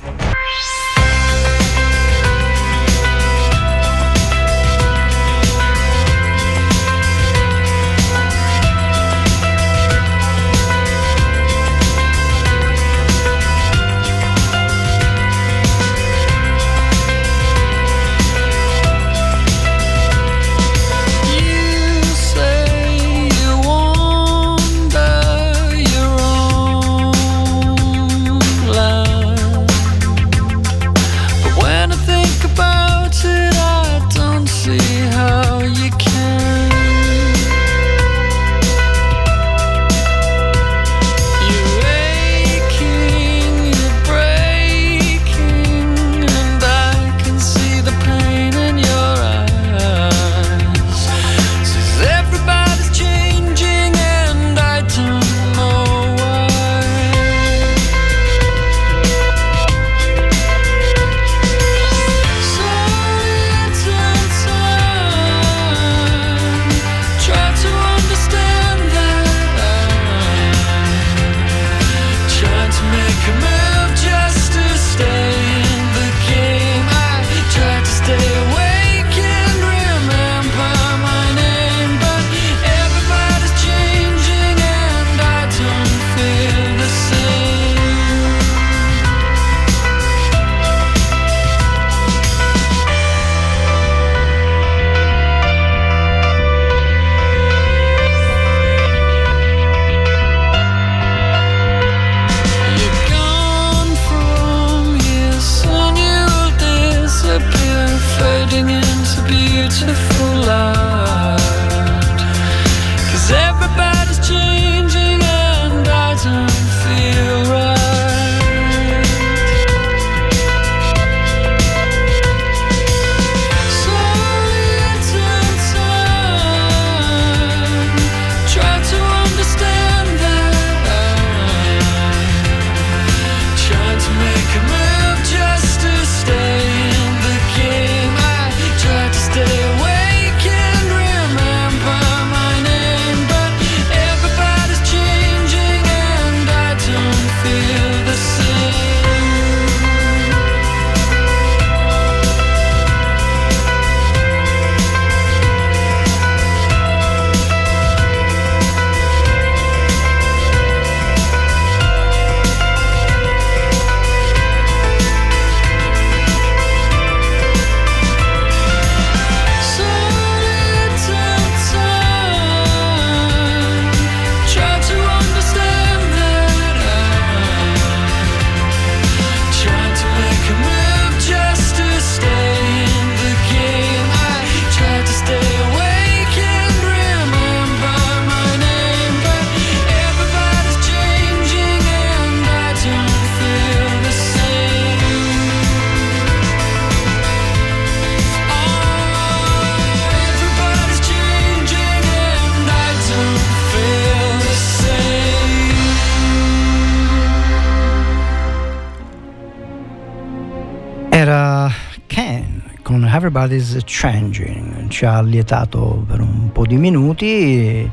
Changing. 213.86 214.88
Ci 214.88 215.06
ha 215.06 215.22
lietato 215.22 216.04
per 216.08 216.22
un 216.22 216.52
po' 216.52 216.66
di 216.66 216.78
minuti 216.78 217.90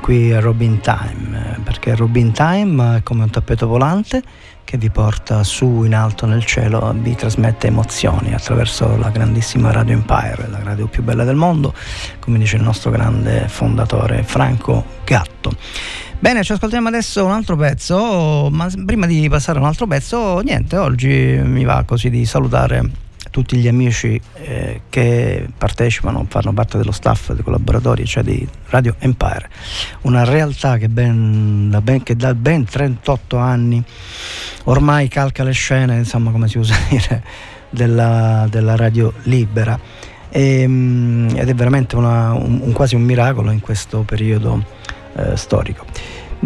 qui 0.00 0.32
a 0.32 0.40
Robin 0.40 0.80
Time, 0.80 1.60
perché 1.64 1.94
Robin 1.94 2.32
Time 2.32 2.98
è 2.98 3.02
come 3.02 3.24
un 3.24 3.30
tappeto 3.30 3.66
volante 3.66 4.22
che 4.66 4.78
vi 4.78 4.90
porta 4.90 5.44
su 5.44 5.84
in 5.84 5.94
alto 5.94 6.26
nel 6.26 6.44
cielo, 6.44 6.92
vi 6.96 7.14
trasmette 7.14 7.68
emozioni 7.68 8.34
attraverso 8.34 8.96
la 8.96 9.10
grandissima 9.10 9.70
Radio 9.70 9.94
Empire, 9.94 10.48
la 10.48 10.60
radio 10.62 10.88
più 10.88 11.04
bella 11.04 11.22
del 11.22 11.36
mondo, 11.36 11.72
come 12.18 12.38
dice 12.38 12.56
il 12.56 12.62
nostro 12.62 12.90
grande 12.90 13.46
fondatore 13.48 14.24
Franco 14.24 14.84
Gatto. 15.04 15.52
Bene, 16.18 16.42
ci 16.42 16.52
ascoltiamo 16.52 16.88
adesso 16.88 17.24
un 17.24 17.30
altro 17.30 17.54
pezzo, 17.56 18.48
ma 18.50 18.68
prima 18.84 19.06
di 19.06 19.28
passare 19.28 19.58
a 19.58 19.60
un 19.60 19.68
altro 19.68 19.86
pezzo, 19.86 20.40
niente, 20.40 20.76
oggi 20.76 21.40
mi 21.44 21.64
va 21.64 21.84
così 21.86 22.10
di 22.10 22.24
salutare 22.24 22.90
tutti 23.36 23.58
gli 23.58 23.68
amici 23.68 24.18
eh, 24.36 24.80
che 24.88 25.46
partecipano, 25.58 26.24
fanno 26.26 26.54
parte 26.54 26.78
dello 26.78 26.90
staff, 26.90 27.32
dei 27.32 27.44
collaboratori, 27.44 28.06
cioè 28.06 28.22
di 28.22 28.48
Radio 28.68 28.94
Empire, 28.98 29.50
una 30.02 30.24
realtà 30.24 30.78
che, 30.78 30.88
ben, 30.88 31.68
da, 31.68 31.82
ben, 31.82 32.02
che 32.02 32.16
da 32.16 32.34
ben 32.34 32.64
38 32.64 33.36
anni 33.36 33.84
ormai 34.64 35.08
calca 35.08 35.44
le 35.44 35.52
scene, 35.52 35.98
insomma 35.98 36.30
come 36.30 36.48
si 36.48 36.56
usa 36.56 36.74
dire, 36.88 37.22
della, 37.68 38.46
della 38.48 38.74
radio 38.74 39.12
libera. 39.24 39.78
E, 40.30 40.66
mm, 40.66 41.28
ed 41.36 41.46
è 41.46 41.54
veramente 41.54 41.94
una, 41.94 42.32
un, 42.32 42.60
un, 42.62 42.72
quasi 42.72 42.94
un 42.94 43.02
miracolo 43.02 43.50
in 43.50 43.60
questo 43.60 44.00
periodo 44.00 44.64
eh, 45.14 45.36
storico. 45.36 45.84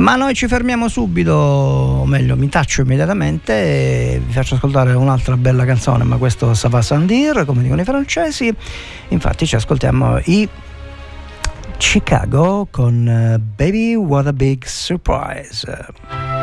Ma 0.00 0.16
noi 0.16 0.32
ci 0.32 0.48
fermiamo 0.48 0.88
subito, 0.88 1.32
o 1.32 2.06
meglio, 2.06 2.34
mi 2.34 2.48
taccio 2.48 2.80
immediatamente 2.80 3.52
e 4.14 4.22
vi 4.24 4.32
faccio 4.32 4.54
ascoltare 4.54 4.94
un'altra 4.94 5.36
bella 5.36 5.66
canzone, 5.66 6.04
ma 6.04 6.16
questo 6.16 6.54
Sava 6.54 6.80
Sandir, 6.80 7.44
come 7.44 7.62
dicono 7.62 7.82
i 7.82 7.84
francesi. 7.84 8.50
Infatti 9.08 9.46
ci 9.46 9.56
ascoltiamo 9.56 10.18
i 10.24 10.48
Chicago 11.76 12.66
con 12.70 13.06
eh, 13.06 13.38
Baby 13.38 13.94
What 13.94 14.26
a 14.26 14.32
Big 14.32 14.64
Surprise. 14.64 16.39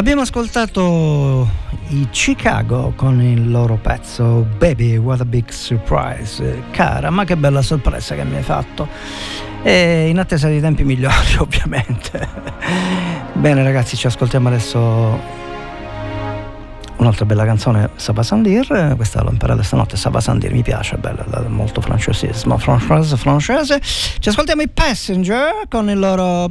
Abbiamo 0.00 0.22
ascoltato 0.22 1.46
i 1.88 2.08
Chicago 2.08 2.94
con 2.96 3.20
il 3.20 3.50
loro 3.50 3.76
pezzo 3.76 4.46
Baby 4.56 4.96
What 4.96 5.20
a 5.20 5.26
Big 5.26 5.50
Surprise. 5.50 6.62
Cara, 6.70 7.10
ma 7.10 7.24
che 7.24 7.36
bella 7.36 7.60
sorpresa 7.60 8.14
che 8.14 8.24
mi 8.24 8.36
hai 8.36 8.42
fatto. 8.42 8.88
E 9.62 10.08
in 10.08 10.18
attesa 10.18 10.48
di 10.48 10.58
tempi 10.58 10.84
migliori, 10.84 11.36
ovviamente. 11.36 12.26
Bene, 13.34 13.62
ragazzi, 13.62 13.94
ci 13.94 14.06
ascoltiamo 14.06 14.48
adesso 14.48 15.20
un'altra 16.96 17.26
bella 17.26 17.44
canzone, 17.44 17.90
Saba 17.96 18.22
Sandir. 18.22 18.94
Questa 18.96 19.22
l'ho 19.22 19.32
imparata 19.32 19.62
stanotte. 19.62 19.98
Saba 19.98 20.22
Sandir 20.22 20.50
mi 20.52 20.62
piace, 20.62 20.94
è 20.94 20.98
bella, 20.98 21.26
è 21.44 21.48
molto 21.48 21.82
francesismo, 21.82 22.56
francese, 22.56 23.18
francese. 23.18 23.80
Ci 23.82 24.30
ascoltiamo 24.30 24.62
i 24.62 24.68
Passenger 24.68 25.66
con 25.68 25.90
il 25.90 25.98
loro. 25.98 26.48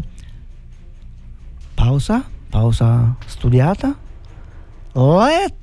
Pausa, 1.73 2.23
pausa 2.49 3.15
studiata. 3.25 3.95
Let 4.93 5.53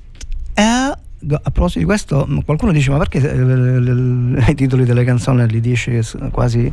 Go. 1.19 1.35
A 1.35 1.49
proposito 1.49 1.79
di 1.79 1.85
questo, 1.85 2.27
qualcuno 2.45 2.71
dice: 2.71 2.91
Ma 2.91 2.97
perché 2.97 3.17
eh, 3.19 4.49
i 4.51 4.55
titoli 4.55 4.85
delle 4.85 5.03
canzoni 5.03 5.47
li 5.47 5.59
dici 5.59 5.99
quasi. 6.31 6.71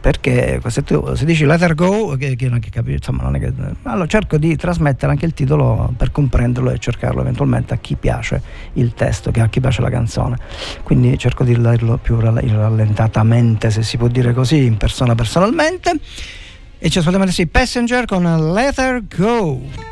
Perché 0.00 0.62
se, 0.68 0.82
tu, 0.82 1.14
se 1.14 1.26
dici 1.26 1.44
Let 1.44 1.60
Her 1.60 1.74
Go, 1.74 2.16
che, 2.16 2.34
che 2.34 2.48
che 2.58 2.70
capi- 2.70 2.92
insomma, 2.92 3.22
non 3.22 3.34
è 3.36 3.38
che. 3.38 3.52
Allora 3.82 4.06
cerco 4.06 4.38
di 4.38 4.56
trasmettere 4.56 5.12
anche 5.12 5.26
il 5.26 5.34
titolo 5.34 5.92
per 5.94 6.10
comprenderlo 6.10 6.70
e 6.70 6.78
cercarlo 6.78 7.20
eventualmente 7.20 7.74
a 7.74 7.76
chi 7.78 7.96
piace 7.96 8.40
il 8.74 8.94
testo, 8.94 9.30
a 9.34 9.48
chi 9.48 9.60
piace 9.60 9.82
la 9.82 9.90
canzone. 9.90 10.38
Quindi 10.82 11.18
cerco 11.18 11.44
di 11.44 11.58
dirlo 11.58 11.98
più 11.98 12.18
rall- 12.18 12.46
rallentatamente, 12.48 13.70
se 13.70 13.82
si 13.82 13.98
può 13.98 14.08
dire 14.08 14.32
così, 14.32 14.64
in 14.64 14.78
persona 14.78 15.14
personalmente. 15.14 15.98
E 16.82 16.88
ci 16.88 16.96
ascoltiamo 16.96 17.24
adesso 17.24 17.42
i 17.42 17.46
Passenger 17.46 18.06
con 18.06 18.22
Let 18.54 18.78
Her 18.78 19.02
Go. 19.06 19.88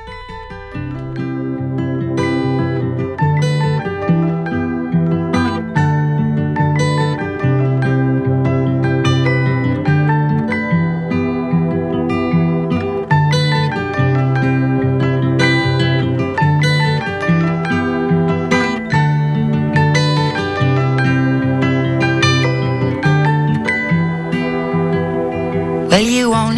Well, 25.98 26.06
you 26.06 26.32
only 26.32 26.57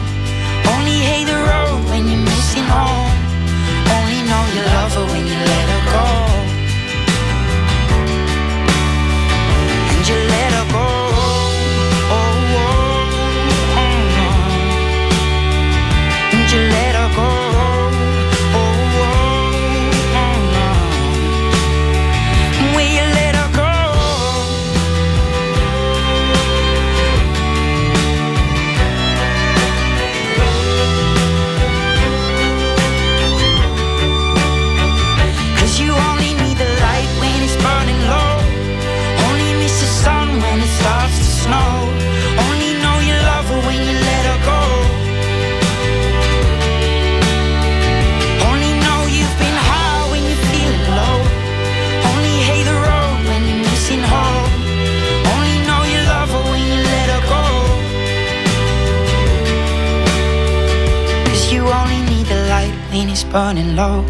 Burning 63.31 63.75
low. 63.75 64.03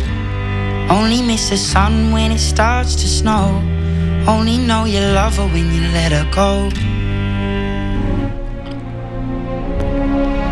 Only 0.90 1.22
miss 1.22 1.50
the 1.50 1.58
sun 1.58 2.12
when 2.12 2.32
it 2.32 2.40
starts 2.40 2.96
to 2.96 3.08
snow. 3.08 3.62
Only 4.28 4.58
know 4.58 4.86
you 4.86 5.00
love 5.14 5.38
her 5.38 5.46
when 5.46 5.72
you 5.72 5.82
let 5.94 6.12
her 6.12 6.28
go. 6.32 6.70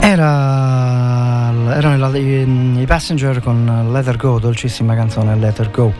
Era, 0.01 1.51
erano 1.75 2.15
i, 2.15 2.85
Passenger 2.87 3.41
con 3.41 3.89
Let 3.91 4.07
Her 4.07 4.15
Go, 4.15 4.39
dolcissima 4.39 4.95
canzone 4.95 5.35
Let 5.35 5.59
Her 5.59 5.69
Go. 5.71 5.93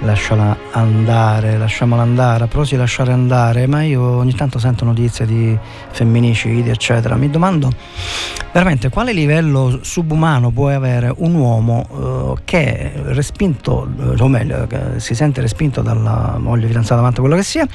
Lasciala 0.00 0.56
andare, 0.72 1.56
lasciamola 1.58 2.02
andare, 2.02 2.44
a 2.44 2.46
proposito 2.46 2.80
lasciare 2.80 3.12
andare, 3.12 3.66
ma 3.66 3.82
io 3.82 4.02
ogni 4.02 4.34
tanto 4.34 4.58
sento 4.58 4.84
notizie 4.84 5.26
di 5.26 5.58
femminicidi, 5.90 6.68
eccetera. 6.68 7.16
Mi 7.16 7.30
domando 7.30 7.72
veramente 8.52 8.88
quale 8.88 9.12
livello 9.12 9.80
subumano 9.82 10.50
può 10.50 10.68
avere 10.68 11.12
un 11.16 11.34
uomo 11.34 12.34
eh, 12.36 12.42
che 12.44 12.92
respinto, 13.06 13.88
eh, 13.98 14.22
o 14.22 14.28
meglio, 14.28 14.66
si 14.96 15.14
sente 15.14 15.40
respinto 15.40 15.82
dalla 15.82 16.36
moglie, 16.38 16.66
fidanzata, 16.66 17.00
amante, 17.00 17.20
quello 17.20 17.36
che 17.36 17.42
sia, 17.42 17.66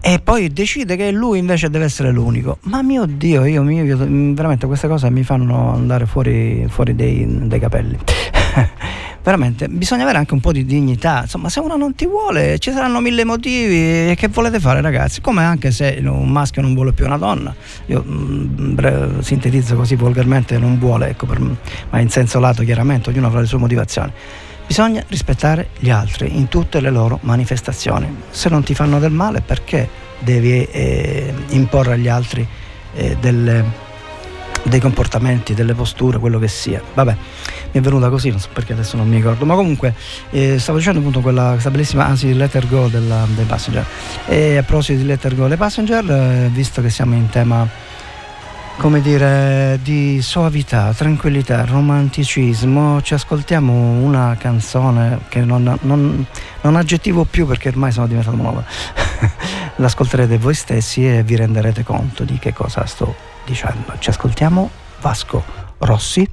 e 0.00 0.20
poi 0.20 0.52
decide 0.52 0.96
che 0.96 1.10
lui 1.10 1.38
invece 1.38 1.68
deve 1.68 1.84
essere 1.84 2.10
l'unico. 2.10 2.58
Ma 2.62 2.82
mio 2.82 3.06
Dio, 3.06 3.44
io, 3.44 3.68
io- 3.68 3.96
veramente 4.34 4.66
queste 4.66 4.88
cose 4.88 5.10
mi 5.10 5.24
fanno 5.24 5.72
andare 5.72 6.06
fuori, 6.06 6.64
fuori 6.68 6.94
dei, 6.94 7.26
dei 7.48 7.58
capelli. 7.58 7.98
veramente 9.26 9.66
bisogna 9.68 10.04
avere 10.04 10.18
anche 10.18 10.34
un 10.34 10.40
po' 10.40 10.52
di 10.52 10.64
dignità. 10.64 11.22
Insomma, 11.22 11.48
se 11.48 11.58
uno 11.58 11.76
non 11.76 11.96
ti 11.96 12.06
vuole, 12.06 12.60
ci 12.60 12.70
saranno 12.70 13.00
mille 13.00 13.24
motivi. 13.24 14.14
Che 14.14 14.28
volete 14.28 14.60
fare, 14.60 14.80
ragazzi? 14.80 15.20
Come 15.20 15.42
anche 15.42 15.72
se 15.72 15.98
un 16.00 16.30
maschio 16.30 16.62
non 16.62 16.74
vuole 16.74 16.92
più 16.92 17.06
una 17.06 17.16
donna. 17.18 17.52
Io 17.86 18.04
mm, 18.06 18.74
bre- 18.74 19.08
sintetizzo 19.20 19.74
così 19.74 19.96
volgarmente, 19.96 20.56
non 20.58 20.78
vuole, 20.78 21.08
ecco, 21.08 21.26
per- 21.26 21.40
ma 21.40 21.98
in 21.98 22.08
senso 22.08 22.38
lato 22.38 22.62
chiaramente, 22.62 23.10
ognuno 23.10 23.26
avrà 23.26 23.40
le 23.40 23.46
sue 23.46 23.58
motivazioni. 23.58 24.12
Bisogna 24.64 25.02
rispettare 25.08 25.70
gli 25.78 25.90
altri 25.90 26.36
in 26.36 26.46
tutte 26.46 26.80
le 26.80 26.90
loro 26.90 27.18
manifestazioni. 27.22 28.06
Se 28.30 28.48
non 28.48 28.62
ti 28.62 28.74
fanno 28.74 29.00
del 29.00 29.10
male, 29.12 29.40
perché 29.40 29.88
devi 30.20 30.62
eh, 30.70 31.34
imporre 31.48 31.94
agli 31.94 32.08
altri 32.08 32.46
eh, 32.94 33.16
delle- 33.20 33.84
dei 34.68 34.80
comportamenti, 34.80 35.54
delle 35.54 35.74
posture, 35.74 36.18
quello 36.18 36.38
che 36.38 36.48
sia. 36.48 36.82
Vabbè, 36.94 37.16
mi 37.72 37.80
è 37.80 37.80
venuta 37.80 38.08
così, 38.08 38.30
non 38.30 38.40
so 38.40 38.48
perché 38.52 38.72
adesso 38.72 38.96
non 38.96 39.08
mi 39.08 39.16
ricordo. 39.16 39.44
Ma 39.44 39.54
comunque 39.54 39.94
eh, 40.30 40.58
stavo 40.58 40.78
dicendo 40.78 40.98
appunto 41.00 41.20
quella, 41.20 41.50
questa 41.50 41.70
bellissima, 41.70 42.06
anzi, 42.06 42.34
Letter 42.34 42.66
Go 42.68 42.88
della- 42.88 43.26
dei 43.34 43.44
Passenger. 43.44 43.84
E 44.26 44.56
a 44.56 44.62
proposito 44.62 44.98
di 44.98 45.06
Letter 45.06 45.34
Go 45.34 45.48
dei 45.48 45.56
Passenger, 45.56 46.10
eh, 46.10 46.50
visto 46.52 46.82
che 46.82 46.90
siamo 46.90 47.14
in 47.14 47.28
tema 47.28 47.68
come 48.78 49.00
dire, 49.00 49.78
di 49.82 50.20
soavità, 50.20 50.92
tranquillità, 50.92 51.64
romanticismo, 51.64 53.00
ci 53.00 53.14
ascoltiamo 53.14 53.72
una 53.72 54.36
canzone 54.38 55.20
che 55.28 55.40
non, 55.40 55.78
non, 55.80 56.26
non 56.60 56.76
aggettivo 56.76 57.24
più 57.24 57.46
perché 57.46 57.68
ormai 57.68 57.90
sono 57.90 58.06
diventato 58.06 58.36
nuova. 58.36 58.62
L'ascolterete 59.76 60.38
voi 60.38 60.54
stessi 60.54 61.06
e 61.06 61.22
vi 61.22 61.36
renderete 61.36 61.84
conto 61.84 62.24
di 62.24 62.38
che 62.38 62.52
cosa 62.52 62.86
sto 62.86 63.14
dicendo. 63.44 63.92
Ci 63.98 64.08
ascoltiamo 64.08 64.70
Vasco 65.00 65.44
Rossi 65.78 66.26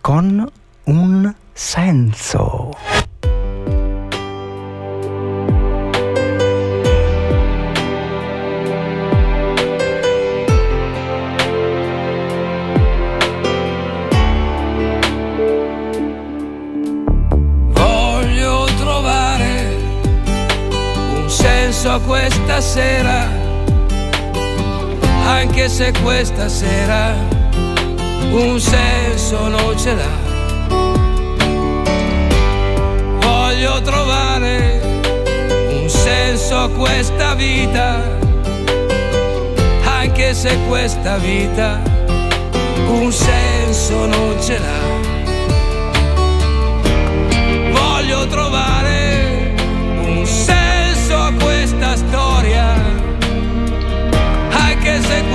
con 0.00 0.50
un 0.84 1.34
senso. 1.52 2.95
Questa 22.00 22.60
sera, 22.60 23.28
anche 25.24 25.68
se 25.68 25.92
questa 26.02 26.48
sera 26.48 27.14
un 28.32 28.58
senso 28.60 29.48
non 29.48 29.78
ce 29.78 29.94
l'ha. 29.94 30.24
Voglio 33.20 33.80
trovare 33.82 34.80
un 35.80 35.88
senso 35.88 36.56
a 36.56 36.68
questa 36.68 37.34
vita, 37.34 38.00
anche 39.84 40.34
se 40.34 40.58
questa 40.68 41.16
vita 41.16 41.80
un 42.88 43.12
senso 43.12 44.06
non 44.06 44.36
ce 44.40 44.58
l'ha. 44.58 44.85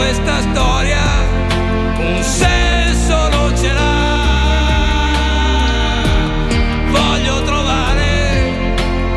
Questa 0.01 0.41
storia 0.41 1.03
un 1.97 2.23
senso 2.23 3.29
non 3.29 3.55
ce 3.55 3.71
l'ha. 3.71 3.99
Voglio 6.89 7.43
trovare 7.43 8.09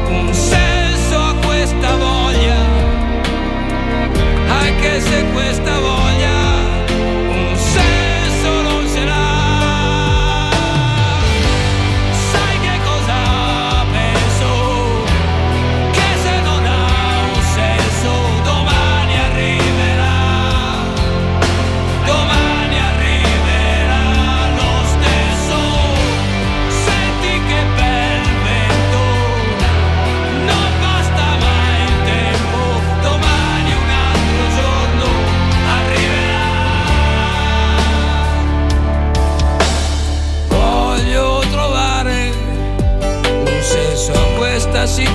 un 0.08 0.32
senso 0.32 1.16
a 1.18 1.34
questa 1.46 1.96
voglia, 1.96 2.58
anche 4.62 5.00
se 5.00 5.24
questa 5.32 5.63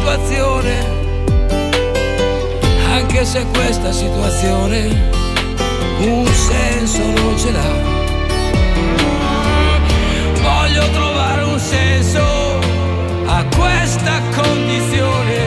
questa 0.10 0.26
situazione, 0.26 0.86
anche 2.94 3.26
se 3.26 3.45
questa 3.53 3.91
situazione 3.91 5.10
un 5.99 6.26
senso 6.26 6.98
non 6.98 7.38
ce 7.38 7.52
l'ha. 7.52 7.88
Voglio 10.41 10.90
trovare 10.91 11.44
un 11.44 11.60
senso 11.60 12.60
a 13.27 13.45
questa 13.56 14.19
condizione, 14.36 15.38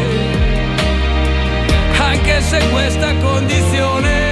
anche 1.98 2.40
se 2.40 2.58
questa 2.70 3.14
condizione 3.16 4.31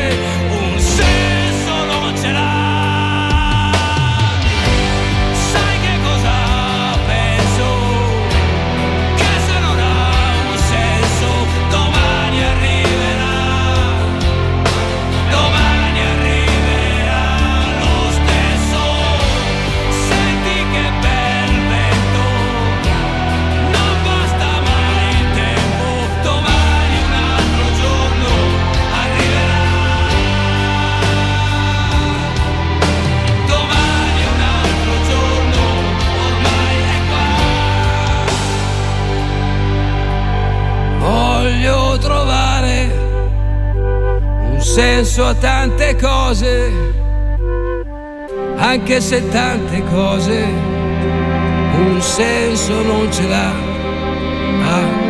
senso 44.81 45.27
a 45.27 45.35
tante 45.35 45.95
cose, 45.97 46.73
anche 48.57 49.01
se 49.03 49.29
tante 49.29 49.83
cose 49.85 50.43
un 51.75 52.01
senso 52.01 52.83
non 52.83 53.13
ce 53.13 53.29
l'ha. 53.29 53.53
Ah. 54.65 55.10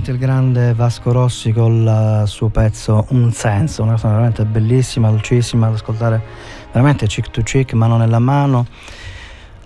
Veramente 0.00 0.10
il 0.12 0.18
grande 0.18 0.74
Vasco 0.74 1.12
Rossi 1.12 1.52
con 1.52 1.82
il 1.82 2.22
suo 2.26 2.48
pezzo 2.48 3.06
Un 3.10 3.32
senso, 3.32 3.82
una 3.82 3.92
cosa 3.92 4.08
veramente 4.08 4.44
bellissima, 4.44 5.10
dolcissima 5.10 5.68
da 5.68 5.74
ascoltare, 5.74 6.22
veramente 6.72 7.06
chick 7.06 7.30
to 7.30 7.42
chick, 7.42 7.74
mano 7.74 7.98
nella 7.98 8.18
mano, 8.18 8.66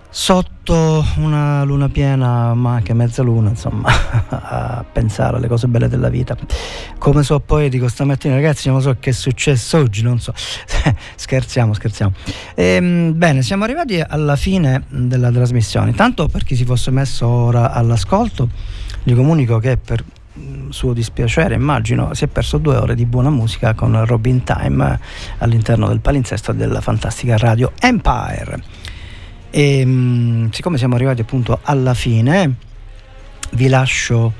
sotto 0.09 1.05
una 1.17 1.63
luna 1.63 1.87
piena, 1.89 2.53
ma 2.53 2.73
anche 2.73 2.93
mezza 2.93 3.21
luna, 3.21 3.49
insomma, 3.49 3.87
a 4.29 4.85
pensare 4.91 5.37
alle 5.37 5.47
cose 5.47 5.67
belle 5.67 5.87
della 5.87 6.09
vita. 6.09 6.35
Come 6.97 7.23
so 7.23 7.39
poetico 7.39 7.87
stamattina, 7.87 8.35
ragazzi, 8.35 8.67
non 8.69 8.81
so 8.81 8.95
che 8.99 9.11
è 9.11 9.13
successo 9.13 9.77
oggi, 9.77 10.01
non 10.01 10.19
so. 10.19 10.33
scherziamo, 11.15 11.73
scherziamo. 11.73 12.13
Ehm, 12.55 13.17
bene, 13.17 13.41
siamo 13.41 13.63
arrivati 13.63 14.01
alla 14.01 14.35
fine 14.35 14.83
della 14.89 15.31
trasmissione. 15.31 15.93
Tanto 15.93 16.27
per 16.27 16.43
chi 16.43 16.55
si 16.55 16.65
fosse 16.65 16.91
messo 16.91 17.25
ora 17.25 17.71
all'ascolto, 17.71 18.49
gli 19.03 19.13
comunico 19.13 19.59
che 19.59 19.77
per 19.77 20.03
suo 20.69 20.93
dispiacere, 20.93 21.55
immagino, 21.55 22.13
si 22.13 22.25
è 22.25 22.27
perso 22.27 22.57
due 22.57 22.75
ore 22.75 22.95
di 22.95 23.05
buona 23.05 23.29
musica 23.29 23.73
con 23.73 24.05
Robin 24.05 24.43
Time 24.43 24.93
eh, 24.93 24.99
all'interno 25.39 25.87
del 25.87 25.99
palinsesto 25.99 26.51
della 26.51 26.81
fantastica 26.81 27.37
radio 27.37 27.71
Empire. 27.79 28.61
E 29.49 29.83
mm, 29.85 30.49
siccome 30.49 30.77
siamo 30.77 30.95
arrivati 30.95 31.21
appunto 31.21 31.59
alla 31.63 31.93
fine, 31.93 32.55
vi 33.51 33.67
lascio 33.67 34.33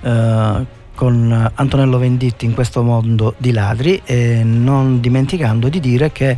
eh, 0.00 0.66
con 0.94 1.50
Antonello 1.54 1.98
Venditti 1.98 2.46
in 2.46 2.54
questo 2.54 2.82
mondo 2.82 3.34
di 3.36 3.52
ladri 3.52 4.00
e 4.04 4.42
non 4.42 5.00
dimenticando 5.00 5.68
di 5.68 5.78
dire 5.78 6.10
che 6.10 6.36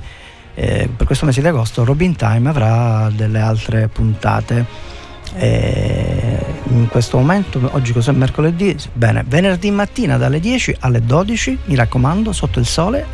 eh, 0.55 0.91
per 0.95 1.07
questo 1.07 1.25
mese 1.25 1.41
di 1.41 1.47
agosto 1.47 1.85
Robin 1.85 2.17
Time 2.17 2.49
avrà 2.49 3.11
delle 3.15 3.41
altre 3.41 3.89
puntate. 3.89 4.97
E 5.35 6.38
in 6.71 6.89
questo 6.89 7.17
momento, 7.17 7.61
oggi 7.73 7.93
cos'è 7.93 8.13
mercoledì? 8.13 8.77
Bene, 8.93 9.25
venerdì 9.27 9.71
mattina 9.71 10.17
dalle 10.17 10.41
10 10.41 10.77
alle 10.81 11.05
12, 11.05 11.59
mi 11.67 11.75
raccomando, 11.75 12.33
sotto 12.33 12.59
il 12.59 12.67
sole, 12.67 13.01
eh, 13.01 13.07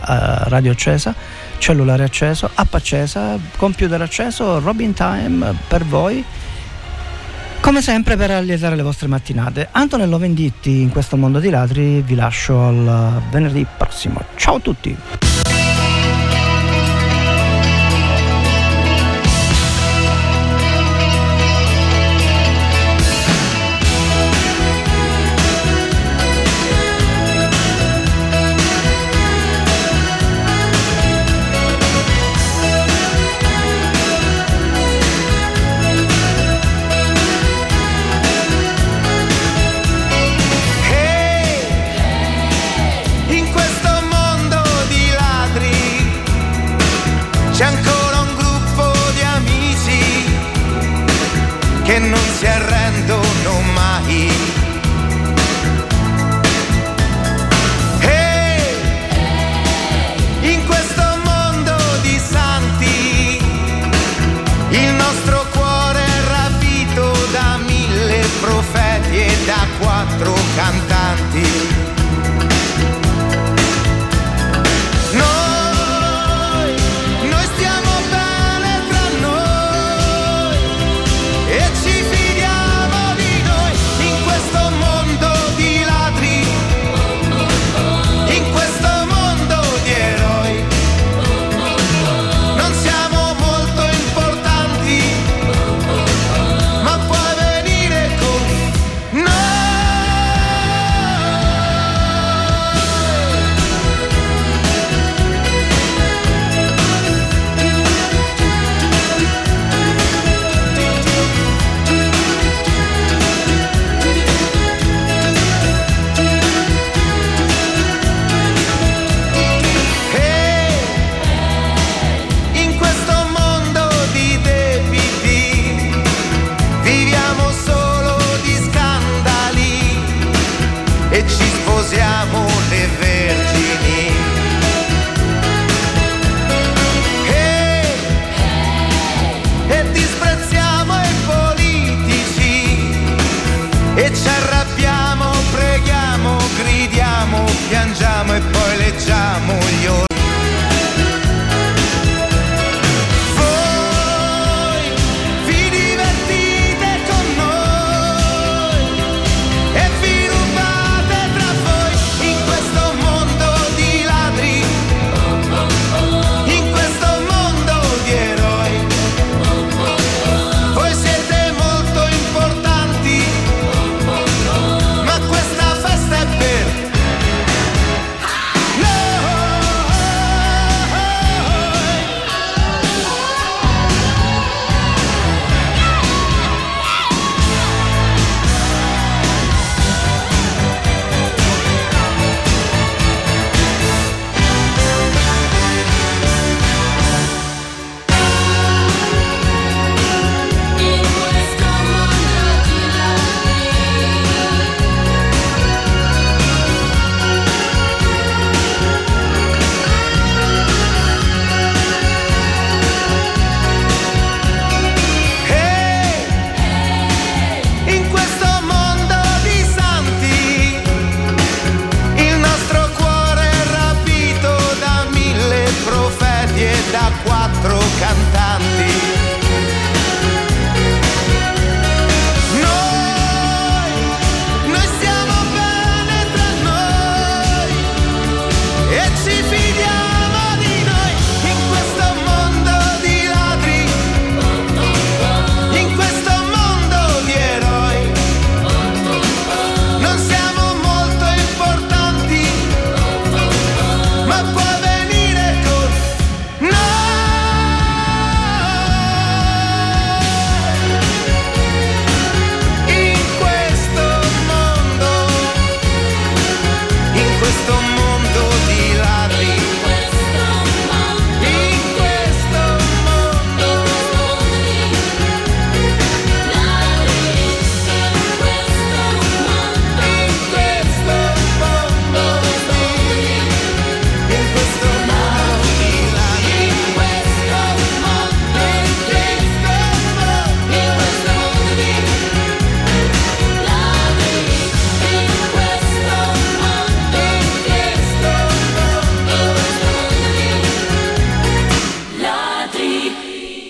radio 0.48 0.72
accesa, 0.72 1.14
cellulare 1.58 2.04
acceso, 2.04 2.50
app 2.54 2.74
accesa, 2.74 3.38
computer 3.56 4.00
acceso, 4.00 4.60
Robin 4.60 4.92
Time 4.92 5.54
per 5.68 5.84
voi. 5.84 6.24
Come 7.60 7.80
sempre 7.80 8.16
per 8.16 8.30
allietare 8.30 8.76
le 8.76 8.82
vostre 8.82 9.08
mattinate. 9.08 9.68
Antonello 9.70 10.18
Venditti 10.18 10.82
in 10.82 10.90
questo 10.90 11.16
mondo 11.16 11.38
di 11.38 11.48
ladri 11.48 12.02
vi 12.02 12.14
lascio 12.14 12.60
al 12.62 13.22
venerdì 13.30 13.66
prossimo. 13.76 14.20
Ciao 14.36 14.56
a 14.56 14.60
tutti! 14.60 15.33